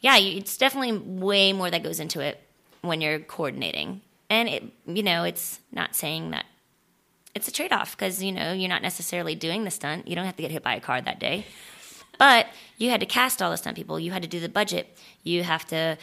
[0.00, 2.40] yeah, you, it's definitely way more that goes into it
[2.80, 4.00] when you're coordinating.
[4.30, 6.44] And it, you know, it's not saying that
[7.34, 10.08] it's a trade off because you know you're not necessarily doing the stunt.
[10.08, 11.46] You don't have to get hit by a car that day,
[12.18, 12.46] but
[12.76, 13.98] you had to cast all the stunt people.
[13.98, 14.96] You had to do the budget.
[15.22, 15.96] You have to.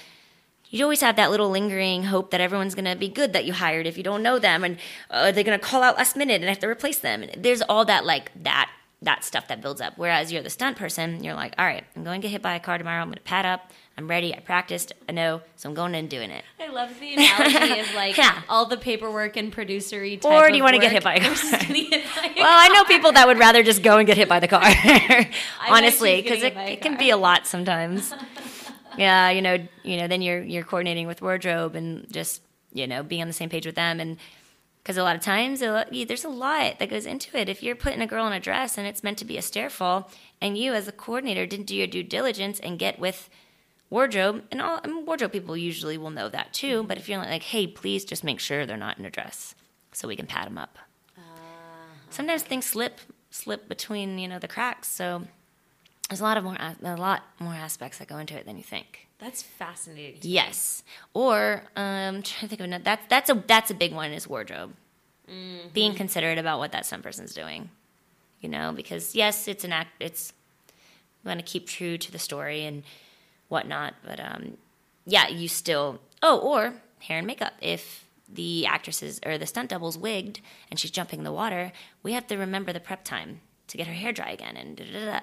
[0.69, 3.53] You always have that little lingering hope that everyone's going to be good that you
[3.53, 4.77] hired if you don't know them, and
[5.11, 7.21] uh, they're going to call out last minute and have to replace them.
[7.21, 8.69] And there's all that like that
[9.05, 9.93] that stuff that builds up.
[9.97, 12.55] Whereas you're the stunt person, you're like, all right, I'm going to get hit by
[12.55, 13.01] a car tomorrow.
[13.01, 13.71] I'm going to pad up.
[13.97, 14.35] I'm ready.
[14.35, 14.91] I practiced.
[15.07, 16.43] I know, so I'm going in and doing it.
[16.59, 18.41] I love the analogy of like Yeah.
[18.49, 20.17] all the paperwork and producery.
[20.19, 21.33] Type Or do you want wanna get hit by a car?
[21.33, 24.41] By a Well, I know people that would rather just go and get hit by
[24.41, 24.61] the car,
[25.69, 28.13] honestly, because it, hit by a it can be a lot sometimes.
[28.97, 32.41] yeah, you know, you know, then you're you're coordinating with wardrobe and just
[32.73, 34.17] you know being on the same page with them, and
[34.85, 37.49] because a lot of times a lot, there's a lot that goes into it.
[37.49, 40.07] If you're putting a girl in a dress and it's meant to be a stairfall,
[40.39, 43.27] and you as a coordinator didn't do your due diligence and get with
[43.89, 46.79] wardrobe, and all I mean, wardrobe people usually will know that too.
[46.79, 46.87] Mm-hmm.
[46.87, 49.55] But if you're like, hey, please just make sure they're not in a dress,
[49.91, 50.77] so we can pad them up
[51.17, 51.23] uh-huh.
[52.11, 52.99] sometimes things slip
[53.31, 55.23] slip between you know the cracks so
[56.09, 58.63] there's a lot of more a lot more aspects that go into it than you
[58.63, 59.04] think.
[59.19, 60.21] That's fascinating.
[60.21, 60.33] to me.
[60.33, 60.83] Yes.
[61.13, 62.83] Or um, trying to think of another.
[62.83, 64.73] That's that's a that's a big one is wardrobe.
[65.73, 67.69] Being considerate about what that stunt person's doing.
[68.41, 69.89] You know, because yes, it's an act.
[69.99, 70.33] It's
[71.25, 72.83] want to keep true to the story and
[73.47, 73.95] whatnot.
[74.05, 74.57] But um,
[75.05, 75.99] yeah, you still.
[76.21, 77.53] Oh, or hair and makeup.
[77.61, 80.39] If the actresses or the stunt double's wigged
[80.69, 81.71] and she's jumping in the water,
[82.03, 84.83] we have to remember the prep time to get her hair dry again and da
[84.85, 85.05] da da.
[85.05, 85.19] da.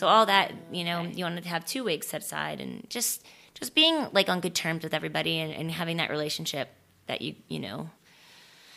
[0.00, 3.22] So all that, you know, you want to have two wigs set aside and just
[3.52, 6.70] just being like on good terms with everybody and, and having that relationship
[7.06, 7.90] that you you know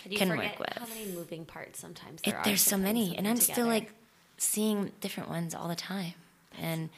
[0.01, 0.89] Could you can work How with.
[0.89, 2.41] many moving parts sometimes it, are?
[2.43, 3.93] there's so many, and I'm still like
[4.37, 6.15] seeing different ones all the time.
[6.59, 6.89] and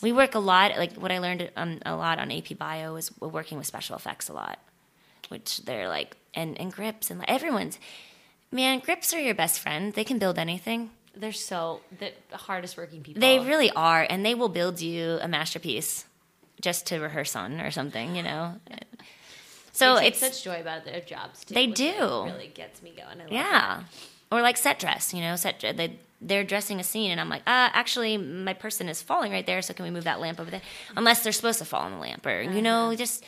[0.00, 0.76] we work a lot.
[0.76, 3.96] Like what I learned um, a lot on AP Bio is we're working with special
[3.96, 4.60] effects a lot,
[5.28, 7.80] which they're like and and grips and everyone's
[8.52, 9.92] man grips are your best friend.
[9.92, 10.90] They can build anything.
[11.14, 13.20] They're so the hardest working people.
[13.20, 16.06] They really are, and they will build you a masterpiece
[16.60, 18.16] just to rehearse on or something.
[18.16, 18.54] You know.
[19.72, 21.54] So it's such joy about their jobs too.
[21.54, 22.24] They do.
[22.24, 23.28] really gets me going.
[23.30, 23.82] Yeah.
[24.30, 27.42] Or like set dress, you know, set they they're dressing a scene and I'm like,
[27.42, 30.50] uh, actually my person is falling right there, so can we move that lamp over
[30.50, 30.62] there?
[30.96, 33.24] Unless they're supposed to fall on the lamp or you know, just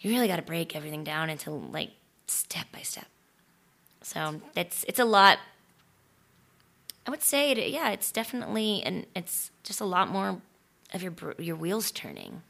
[0.00, 1.90] you really gotta break everything down into like
[2.26, 3.06] step by step.
[4.02, 5.38] So it's it's a lot
[7.06, 10.40] I would say it, yeah, it's definitely and it's just a lot more
[10.94, 12.42] of your your wheels turning.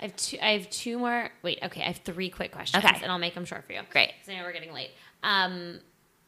[0.00, 0.38] I have two.
[0.42, 1.30] I have two more.
[1.42, 1.58] Wait.
[1.62, 1.80] Okay.
[1.80, 2.98] I have three quick questions, Okay.
[3.02, 3.80] and I'll make them short for you.
[3.90, 4.10] Great.
[4.26, 4.90] So I know we're getting late.
[5.22, 5.78] Um,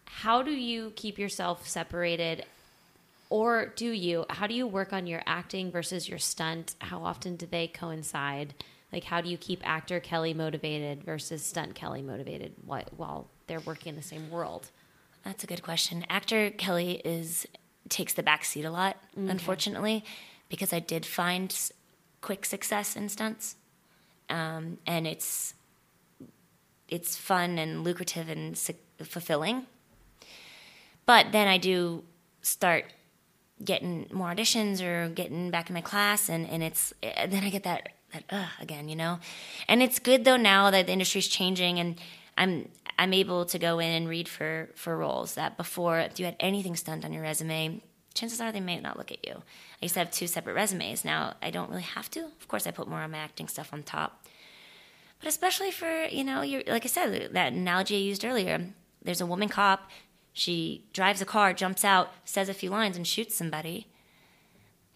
[0.04, 2.44] how do you keep yourself separated,
[3.28, 4.24] or do you?
[4.30, 6.76] How do you work on your acting versus your stunt?
[6.78, 8.54] How often do they coincide?
[8.92, 13.60] Like, how do you keep actor Kelly motivated versus stunt Kelly motivated while, while they're
[13.60, 14.70] working in the same world?
[15.26, 16.06] That's a good question.
[16.08, 17.48] Actor Kelly is
[17.88, 20.04] takes the back seat a lot, unfortunately,
[20.48, 21.52] because I did find
[22.20, 23.56] quick success in stunts,
[24.30, 25.54] um, and it's
[26.88, 29.66] it's fun and lucrative and su- fulfilling.
[31.06, 32.04] But then I do
[32.42, 32.84] start
[33.64, 37.50] getting more auditions or getting back in my class, and, and it's and then I
[37.50, 39.18] get that that ugh again, you know.
[39.66, 42.00] And it's good though now that the industry's changing, and
[42.38, 42.68] I'm
[42.98, 46.36] I'm able to go in and read for for roles that before if you had
[46.40, 47.82] anything stunt on your resume,
[48.14, 49.34] chances are they may not look at you.
[49.34, 51.04] I used to have two separate resumes.
[51.04, 52.20] Now I don't really have to.
[52.20, 54.24] Of course, I put more of my acting stuff on top.
[55.20, 58.66] But especially for you know, you're, like I said, that analogy I used earlier.
[59.02, 59.90] There's a woman cop.
[60.32, 63.86] She drives a car, jumps out, says a few lines, and shoots somebody.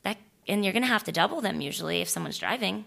[0.02, 2.86] That and you're gonna have to double them usually if someone's driving,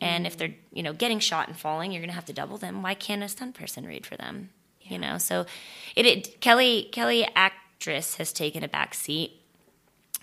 [0.00, 2.82] and if they're you know getting shot and falling, you're gonna have to double them.
[2.82, 4.50] Why can't a stunt person read for them?
[4.82, 5.46] You know, so
[5.94, 9.40] it, it Kelly Kelly actress has taken a back seat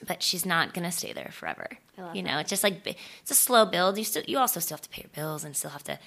[0.06, 1.70] but she's not gonna stay there forever.
[2.14, 3.98] you know, it's just like it's a slow build.
[3.98, 5.98] You still, you also still have to pay your bills and still have to.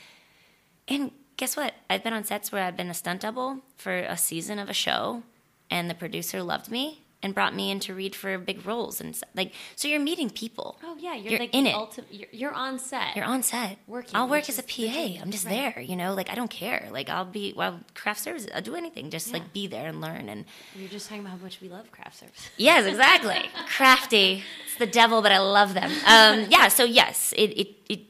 [0.87, 1.75] And guess what?
[1.89, 4.75] I've been on sets where I've been a stunt double for a season of a
[4.75, 5.23] show,
[5.71, 9.19] and the producer loved me and brought me in to read for big roles and
[9.35, 9.53] like.
[9.77, 10.79] So you're meeting people.
[10.83, 11.75] Oh yeah, you're, You're like in it.
[11.75, 13.15] ulti- you're, you're on set.
[13.15, 13.77] You're on set.
[13.87, 15.21] Working, I'll work as a PA.
[15.23, 15.75] I'm just Right.
[15.75, 15.83] there.
[15.83, 16.89] You know, like I don't care.
[16.91, 18.49] Like I'll be well craft services.
[18.55, 19.11] I'll do anything.
[19.11, 19.35] Just Yeah.
[19.35, 20.45] like be there and learn and.
[20.75, 22.49] You're just talking about how much we love craft service.
[22.57, 23.51] Yes, exactly.
[23.77, 24.43] Crafty.
[24.67, 25.91] It's the devil, but I love them.
[26.07, 26.69] Um, yeah.
[26.69, 28.01] So yes, it it it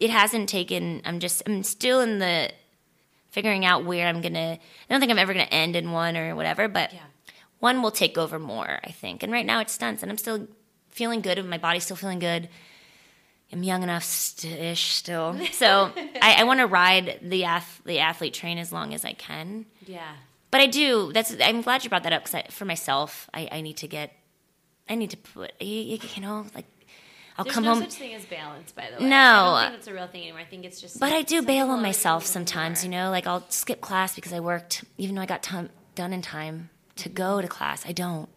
[0.00, 1.02] it hasn't taken.
[1.04, 1.42] I'm just.
[1.46, 2.50] I'm still in the
[3.30, 4.58] figuring out where I'm gonna.
[4.58, 7.00] I don't think I'm ever gonna end in one or whatever, but Yeah.
[7.60, 8.78] One will take over more.
[8.84, 9.22] I think.
[9.22, 10.46] And right now it's stunts, and I'm still
[10.90, 11.38] feeling good.
[11.38, 12.48] and My body's still feeling good.
[13.52, 15.90] I'm young enough st- ish still, so
[16.20, 19.64] I, I want to ride the ath- the athlete train as long as I can
[19.86, 20.06] Yeah.
[20.50, 21.12] but I do.
[21.14, 21.34] That's.
[21.40, 24.12] I'm glad you brought that up because for myself, I, I need to get.
[24.88, 25.52] I need to put.
[25.60, 26.66] You, you know, like
[27.38, 27.80] I'll There's come no home.
[27.80, 29.08] There's no such thing as balance, by the way.
[29.08, 29.16] No.
[29.16, 30.40] I don't think it's a real thing anymore.
[30.40, 31.00] I think it's just.
[31.00, 32.84] but I do bail on myself sometimes.
[32.84, 36.12] You know, like I'll skip class because I worked, even though I got time, done
[36.12, 36.68] in time
[36.98, 37.84] to go to class.
[37.86, 38.28] I don't.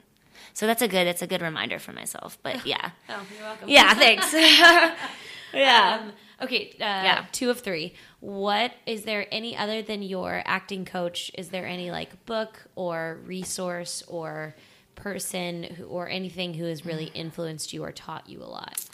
[0.53, 1.07] So that's a good.
[1.07, 2.37] It's a good reminder for myself.
[2.43, 3.69] But yeah, Oh, you're welcome.
[3.69, 3.93] yeah.
[3.93, 4.33] Thanks.
[5.53, 5.99] yeah.
[6.01, 6.11] Um,
[6.41, 7.25] okay, uh, Yeah.
[7.31, 7.93] two of three.
[8.19, 11.31] What is there any other than your acting coach?
[11.37, 14.55] Is there any like book or resource or
[14.95, 18.85] person who, or anything who has really influenced you or taught you a lot?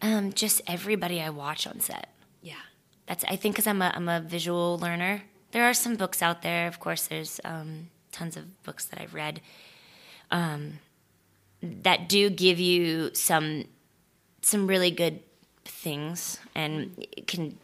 [0.00, 2.08] Um, just everybody I watch on set.
[2.42, 2.54] Yeah.
[3.06, 5.22] that's I think because I'm a I'm a visual learner.
[5.52, 6.66] There are some books out there.
[6.66, 9.40] Of course, there's um, tons of books that I've read
[10.30, 10.78] um,
[11.62, 13.64] that do give you some
[14.40, 15.20] some really good
[15.64, 17.58] things and can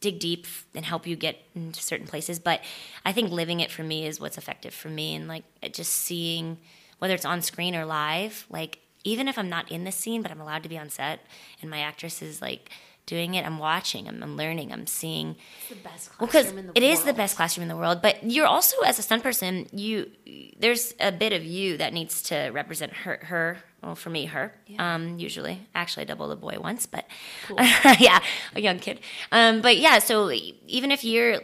[0.00, 2.38] dig deep and help you get into certain places.
[2.38, 2.60] But
[3.04, 6.58] I think living it for me is what's effective for me, and like just seeing
[6.98, 10.30] whether it's on screen or live, like even if I'm not in the scene, but
[10.30, 11.20] I'm allowed to be on set,
[11.62, 12.70] and my actress is like
[13.06, 13.46] doing it.
[13.46, 14.08] I'm watching.
[14.08, 14.72] I'm, I'm learning.
[14.72, 15.36] I'm seeing.
[15.60, 16.76] It's the best Well, classroom in the world.
[16.76, 19.66] it is the best classroom in the world, but you're also as a stunt person,
[19.72, 20.10] you
[20.58, 23.18] there's a bit of you that needs to represent her.
[23.22, 24.52] Her, well, for me, her.
[24.78, 27.06] Um, usually, actually, I doubled a boy once, but
[28.00, 28.20] yeah,
[28.54, 29.00] a young kid.
[29.30, 31.40] Um, but yeah, so even if you're,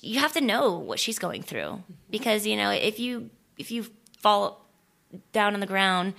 [0.00, 3.86] you have to know what she's going through because you know if you if you
[4.20, 4.66] fall
[5.32, 6.14] down on the ground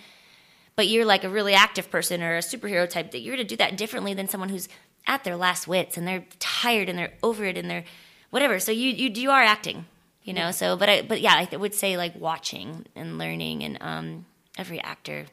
[0.79, 3.53] but you're like a really active person or a superhero type that you're going to
[3.55, 4.69] do that differently than someone who's
[5.07, 7.83] at their last wits and they're tired and they're over it and they're
[8.29, 9.83] whatever so you you, you are acting
[10.23, 13.77] you know so but i but yeah i would say like watching and learning and
[13.81, 14.25] um
[14.57, 15.25] every actor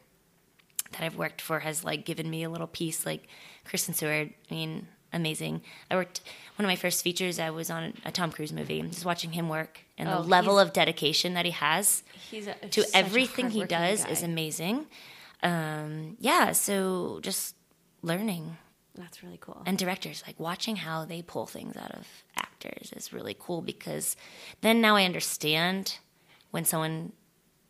[0.91, 3.25] that i've worked for has like given me a little piece like
[3.63, 6.19] kristen stewart i mean amazing i worked
[6.57, 9.47] one of my first features i was on a tom cruise movie just watching him
[9.47, 12.03] work and Oh, the level of dedication that he has
[12.71, 14.11] to everything he does guy.
[14.11, 14.87] is amazing.
[15.43, 17.55] Um, yeah, so just
[18.01, 18.57] learning
[18.95, 19.61] That's really cool.
[19.65, 24.15] and directors like watching how they pull things out of actors is really cool because
[24.61, 25.97] then now I understand
[26.51, 27.11] when someone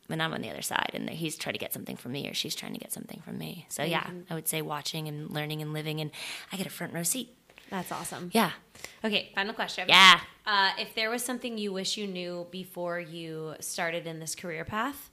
[0.08, 2.34] when I'm on the other side and he's trying to get something from me or
[2.34, 3.66] she's trying to get something from me.
[3.68, 6.12] So yeah, I would say watching and learning and living and
[6.52, 7.36] I get a front row seat.
[7.70, 8.30] That's awesome.
[8.34, 8.52] Yeah.
[9.04, 9.90] Okay, final question.
[9.90, 10.22] Yeah.
[10.46, 14.64] Uh, if there was something you wish you knew before you started in this career
[14.64, 15.10] path,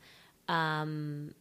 [0.47, 1.35] um,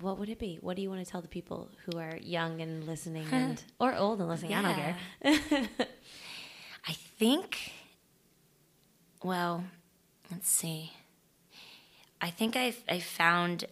[0.00, 0.58] what would it be?
[0.60, 3.94] What do you want to tell the people who are young and listening, and or
[3.94, 4.54] old and listening?
[4.54, 5.68] I don't care.
[6.88, 7.72] I think,
[9.22, 9.64] well,
[10.30, 10.92] let's see.
[12.20, 13.64] I think I've, I found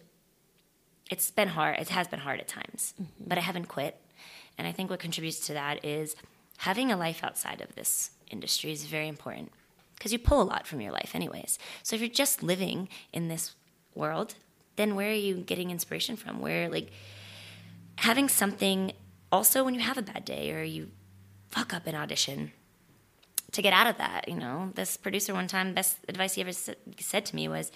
[1.09, 1.79] it's been hard.
[1.79, 3.23] It has been hard at times, mm-hmm.
[3.27, 3.97] but I haven't quit.
[4.57, 6.15] And I think what contributes to that is
[6.59, 9.51] having a life outside of this industry is very important
[9.95, 11.59] because you pull a lot from your life, anyways.
[11.83, 13.55] So if you're just living in this
[13.93, 14.35] world,
[14.81, 16.39] then where are you getting inspiration from?
[16.39, 16.91] Where, like,
[17.97, 18.93] having something
[19.31, 20.89] also when you have a bad day or you
[21.49, 22.51] fuck up an audition
[23.51, 24.27] to get out of that.
[24.27, 27.71] You know, this producer one time, best advice he ever said to me was,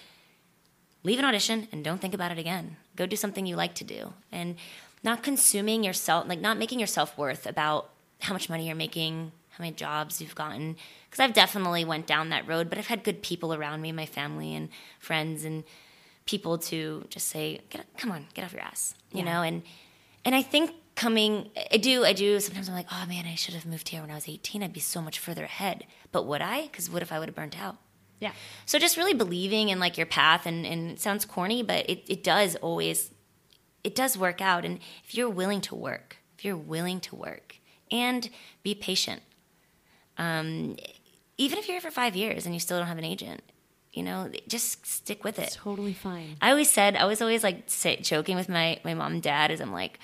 [1.04, 2.76] leave an audition and don't think about it again.
[2.96, 4.56] Go do something you like to do, and
[5.04, 9.30] not consuming yourself, like not making your self worth about how much money you're making,
[9.50, 10.76] how many jobs you've gotten.
[11.08, 14.06] Because I've definitely went down that road, but I've had good people around me, my
[14.06, 15.62] family and friends, and
[16.26, 19.62] people to just say, get, "Come on, get off your ass," you know, and
[20.24, 22.40] and I think coming, I do, I do.
[22.40, 24.62] Sometimes I'm like, oh man, I should have moved here when I was 18.
[24.62, 25.86] I'd be so much further ahead.
[26.10, 26.62] But would I?
[26.62, 27.76] Because what if I would have burnt out?
[28.18, 28.32] Yeah.
[28.64, 32.04] So just really believing in like your path, and, and it sounds corny, but it,
[32.08, 33.10] it does always,
[33.84, 34.64] it does work out.
[34.64, 37.56] And if you're willing to work, if you're willing to work
[37.92, 38.28] and
[38.62, 39.22] be patient,
[40.16, 40.76] um,
[41.36, 43.42] even if you're here for five years and you still don't have an agent,
[43.96, 45.52] you know, just stick with it.
[45.52, 46.36] Totally fine.
[46.42, 49.50] I always said, I was always like say, joking with my, my mom and dad
[49.50, 49.98] as I'm like,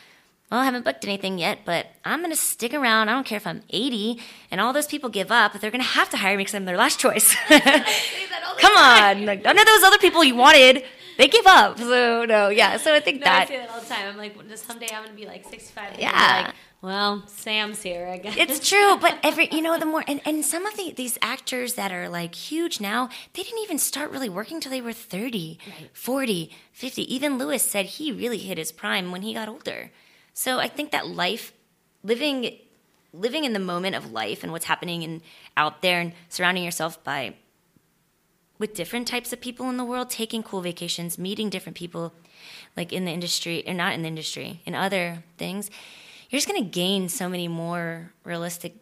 [0.51, 3.09] well, I haven't booked anything yet, but I'm going to stick around.
[3.09, 4.21] I don't care if I'm 80
[4.51, 5.53] and all those people give up.
[5.53, 7.35] But they're going to have to hire me because I'm their last choice.
[7.49, 9.27] Come on.
[9.27, 10.85] Like, none of those other people you wanted,
[11.19, 11.79] they give up.
[11.79, 12.77] So, no, yeah.
[12.77, 14.09] So I think No, I that say that all the time.
[14.09, 15.93] I'm like, someday I'm gonna be like 65.
[15.93, 16.45] and Yeah.
[16.47, 18.09] Like, well, Sam's here.
[18.09, 18.37] I guess.
[18.37, 21.75] it's true, but every you know the more and, and some of the, these actors
[21.75, 25.59] that are like huge now, they didn't even start really working till they were 30,
[25.93, 27.15] 40, 50.
[27.15, 29.93] Even Louis said he really hit his prime when he got older.
[30.35, 31.53] So I think that life
[32.03, 32.59] living
[33.13, 35.21] living in the moment of life and what's happening and
[35.57, 37.35] out there and surrounding yourself by
[38.63, 42.13] with different types of people in the world, taking cool vacations, meeting different people
[42.77, 45.69] like in the industry or not in the industry, in other things,
[46.31, 48.77] you're just gonna gain so many more realistic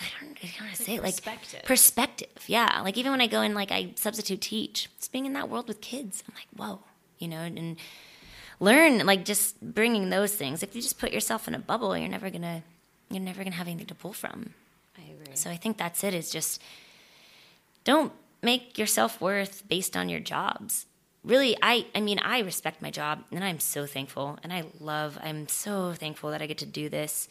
[0.00, 1.62] I don't know how to say it, like perspective.
[1.64, 2.44] perspective.
[2.46, 2.82] Yeah.
[2.84, 5.66] Like even when I go and like I substitute teach, just being in that world
[5.66, 6.84] with kids, I'm like, whoa,
[7.18, 7.76] you know, and
[8.60, 10.62] learn like just bringing those things.
[10.62, 12.62] If you just put yourself in a bubble, you're never gonna
[13.10, 14.54] you're never gonna have anything to pull from.
[14.96, 15.34] I agree.
[15.34, 16.14] So I think that's it.
[16.14, 16.62] Is just
[17.82, 18.12] don't
[18.42, 20.86] make your self worth based on your jobs.
[21.24, 25.18] Really, I I mean I respect my job and I'm so thankful and I love
[25.22, 27.28] I'm so thankful that I get to do this.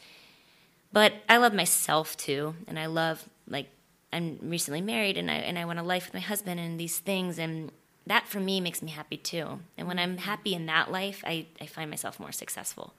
[0.91, 3.67] But I love myself too, and I love like
[4.13, 6.99] I'm recently married and I and I want a life with my husband and these
[6.99, 7.71] things and
[8.07, 9.59] that for me makes me happy too.
[9.77, 12.93] And when I'm happy in that life, I, I find myself more successful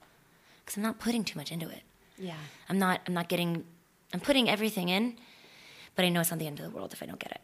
[0.64, 1.82] because I'm not putting too much into it.
[2.18, 2.34] Yeah.
[2.68, 3.64] I'm not I'm not getting
[4.12, 5.16] I'm putting everything in,
[5.96, 7.40] but I know it's not the end of the world if I don't get it.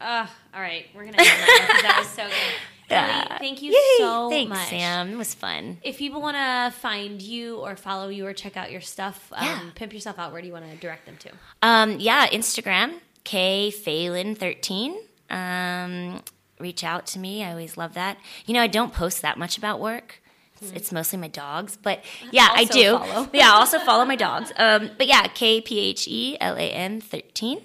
[0.00, 2.34] Uh, all right, we're gonna end that because that was so good.
[2.90, 3.24] Yeah.
[3.24, 3.98] Kelly, thank you Yay!
[3.98, 4.68] so Thanks, much.
[4.68, 5.12] Sam.
[5.12, 5.78] It was fun.
[5.84, 9.44] If people want to find you or follow you or check out your stuff, um,
[9.46, 9.60] Yeah.
[9.76, 10.32] pimp yourself out.
[10.32, 11.30] Where do you want to direct them to?
[11.62, 14.98] Um, yeah, Instagram, K Phelan thirteen.
[15.30, 16.20] Um,
[16.58, 17.44] reach out to me.
[17.44, 18.18] I always love that.
[18.44, 20.20] You know, I don't post that much about work.
[20.60, 22.02] It's, it's mostly my dogs, but
[22.32, 22.98] yeah, I do.
[22.98, 23.28] follow.
[23.32, 24.50] yeah, I also follow my dogs.
[24.56, 27.60] Um, but yeah, K P H E L A N thirteen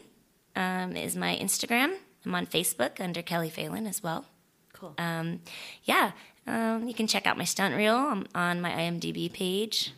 [0.56, 1.96] um, is my Instagram.
[2.26, 4.26] I'm on Facebook under Kelly Phelan as well.
[4.74, 4.94] Cool.
[4.98, 5.42] Um,
[5.84, 6.12] yeah,
[6.48, 9.94] um, you can check out my stunt reel on, on my IMDb page.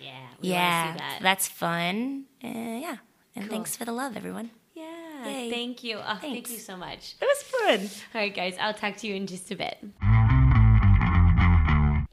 [0.00, 0.10] yeah.
[0.40, 1.18] We yeah, that.
[1.22, 2.24] that's fun.
[2.42, 2.96] Uh, yeah,
[3.36, 4.50] and thanks for the love, everyone.
[4.74, 5.26] Yeah.
[5.26, 5.50] Yay.
[5.50, 5.98] Thank you.
[5.98, 7.14] Oh, thank you so much.
[7.20, 7.90] It was fun.
[8.14, 9.78] All right, guys, I'll talk to you in just a bit.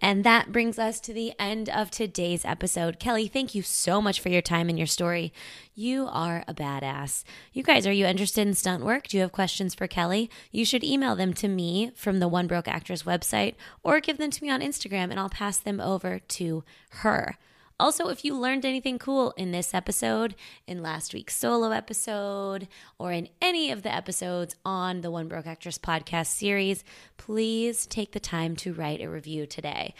[0.01, 2.99] And that brings us to the end of today's episode.
[2.99, 5.33] Kelly, thank you so much for your time and your story.
[5.75, 7.23] You are a badass.
[7.51, 9.07] You guys, are you interested in stunt work?
[9.07, 10.29] Do you have questions for Kelly?
[10.51, 14.31] You should email them to me from the One Broke Actress website or give them
[14.31, 17.37] to me on Instagram and I'll pass them over to her.
[17.79, 20.35] Also, if you learned anything cool in this episode,
[20.67, 25.47] in last week's solo episode, or in any of the episodes on the One Broke
[25.47, 26.83] Actress podcast series,
[27.15, 29.93] please take the time to write a review today.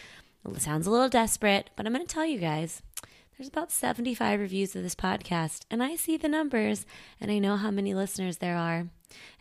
[0.46, 2.82] It sounds a little desperate, but I'm going to tell you guys
[3.38, 6.86] there's about 75 reviews of this podcast, and I see the numbers
[7.22, 8.88] and I know how many listeners there are,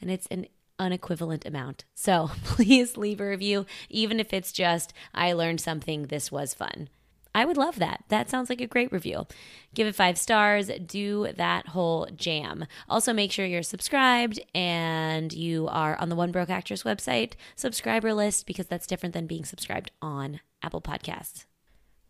[0.00, 0.46] and it's an
[0.78, 1.86] unequivalent amount.
[1.96, 6.88] So please leave a review, even if it's just, I learned something, this was fun.
[7.34, 8.04] I would love that.
[8.08, 9.26] That sounds like a great review.
[9.74, 12.66] Give it five stars, do that whole jam.
[12.88, 18.14] Also, make sure you're subscribed and you are on the One Broke Actress website subscriber
[18.14, 21.44] list because that's different than being subscribed on Apple Podcasts.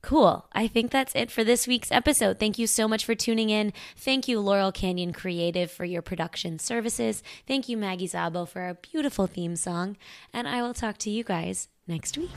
[0.01, 0.47] Cool.
[0.53, 2.39] I think that's it for this week's episode.
[2.39, 3.73] Thank you so much for tuning in.
[3.97, 7.23] Thank you, Laurel Canyon Creative, for your production services.
[7.47, 9.97] Thank you, Maggie Zabo, for a beautiful theme song.
[10.33, 12.31] And I will talk to you guys next week.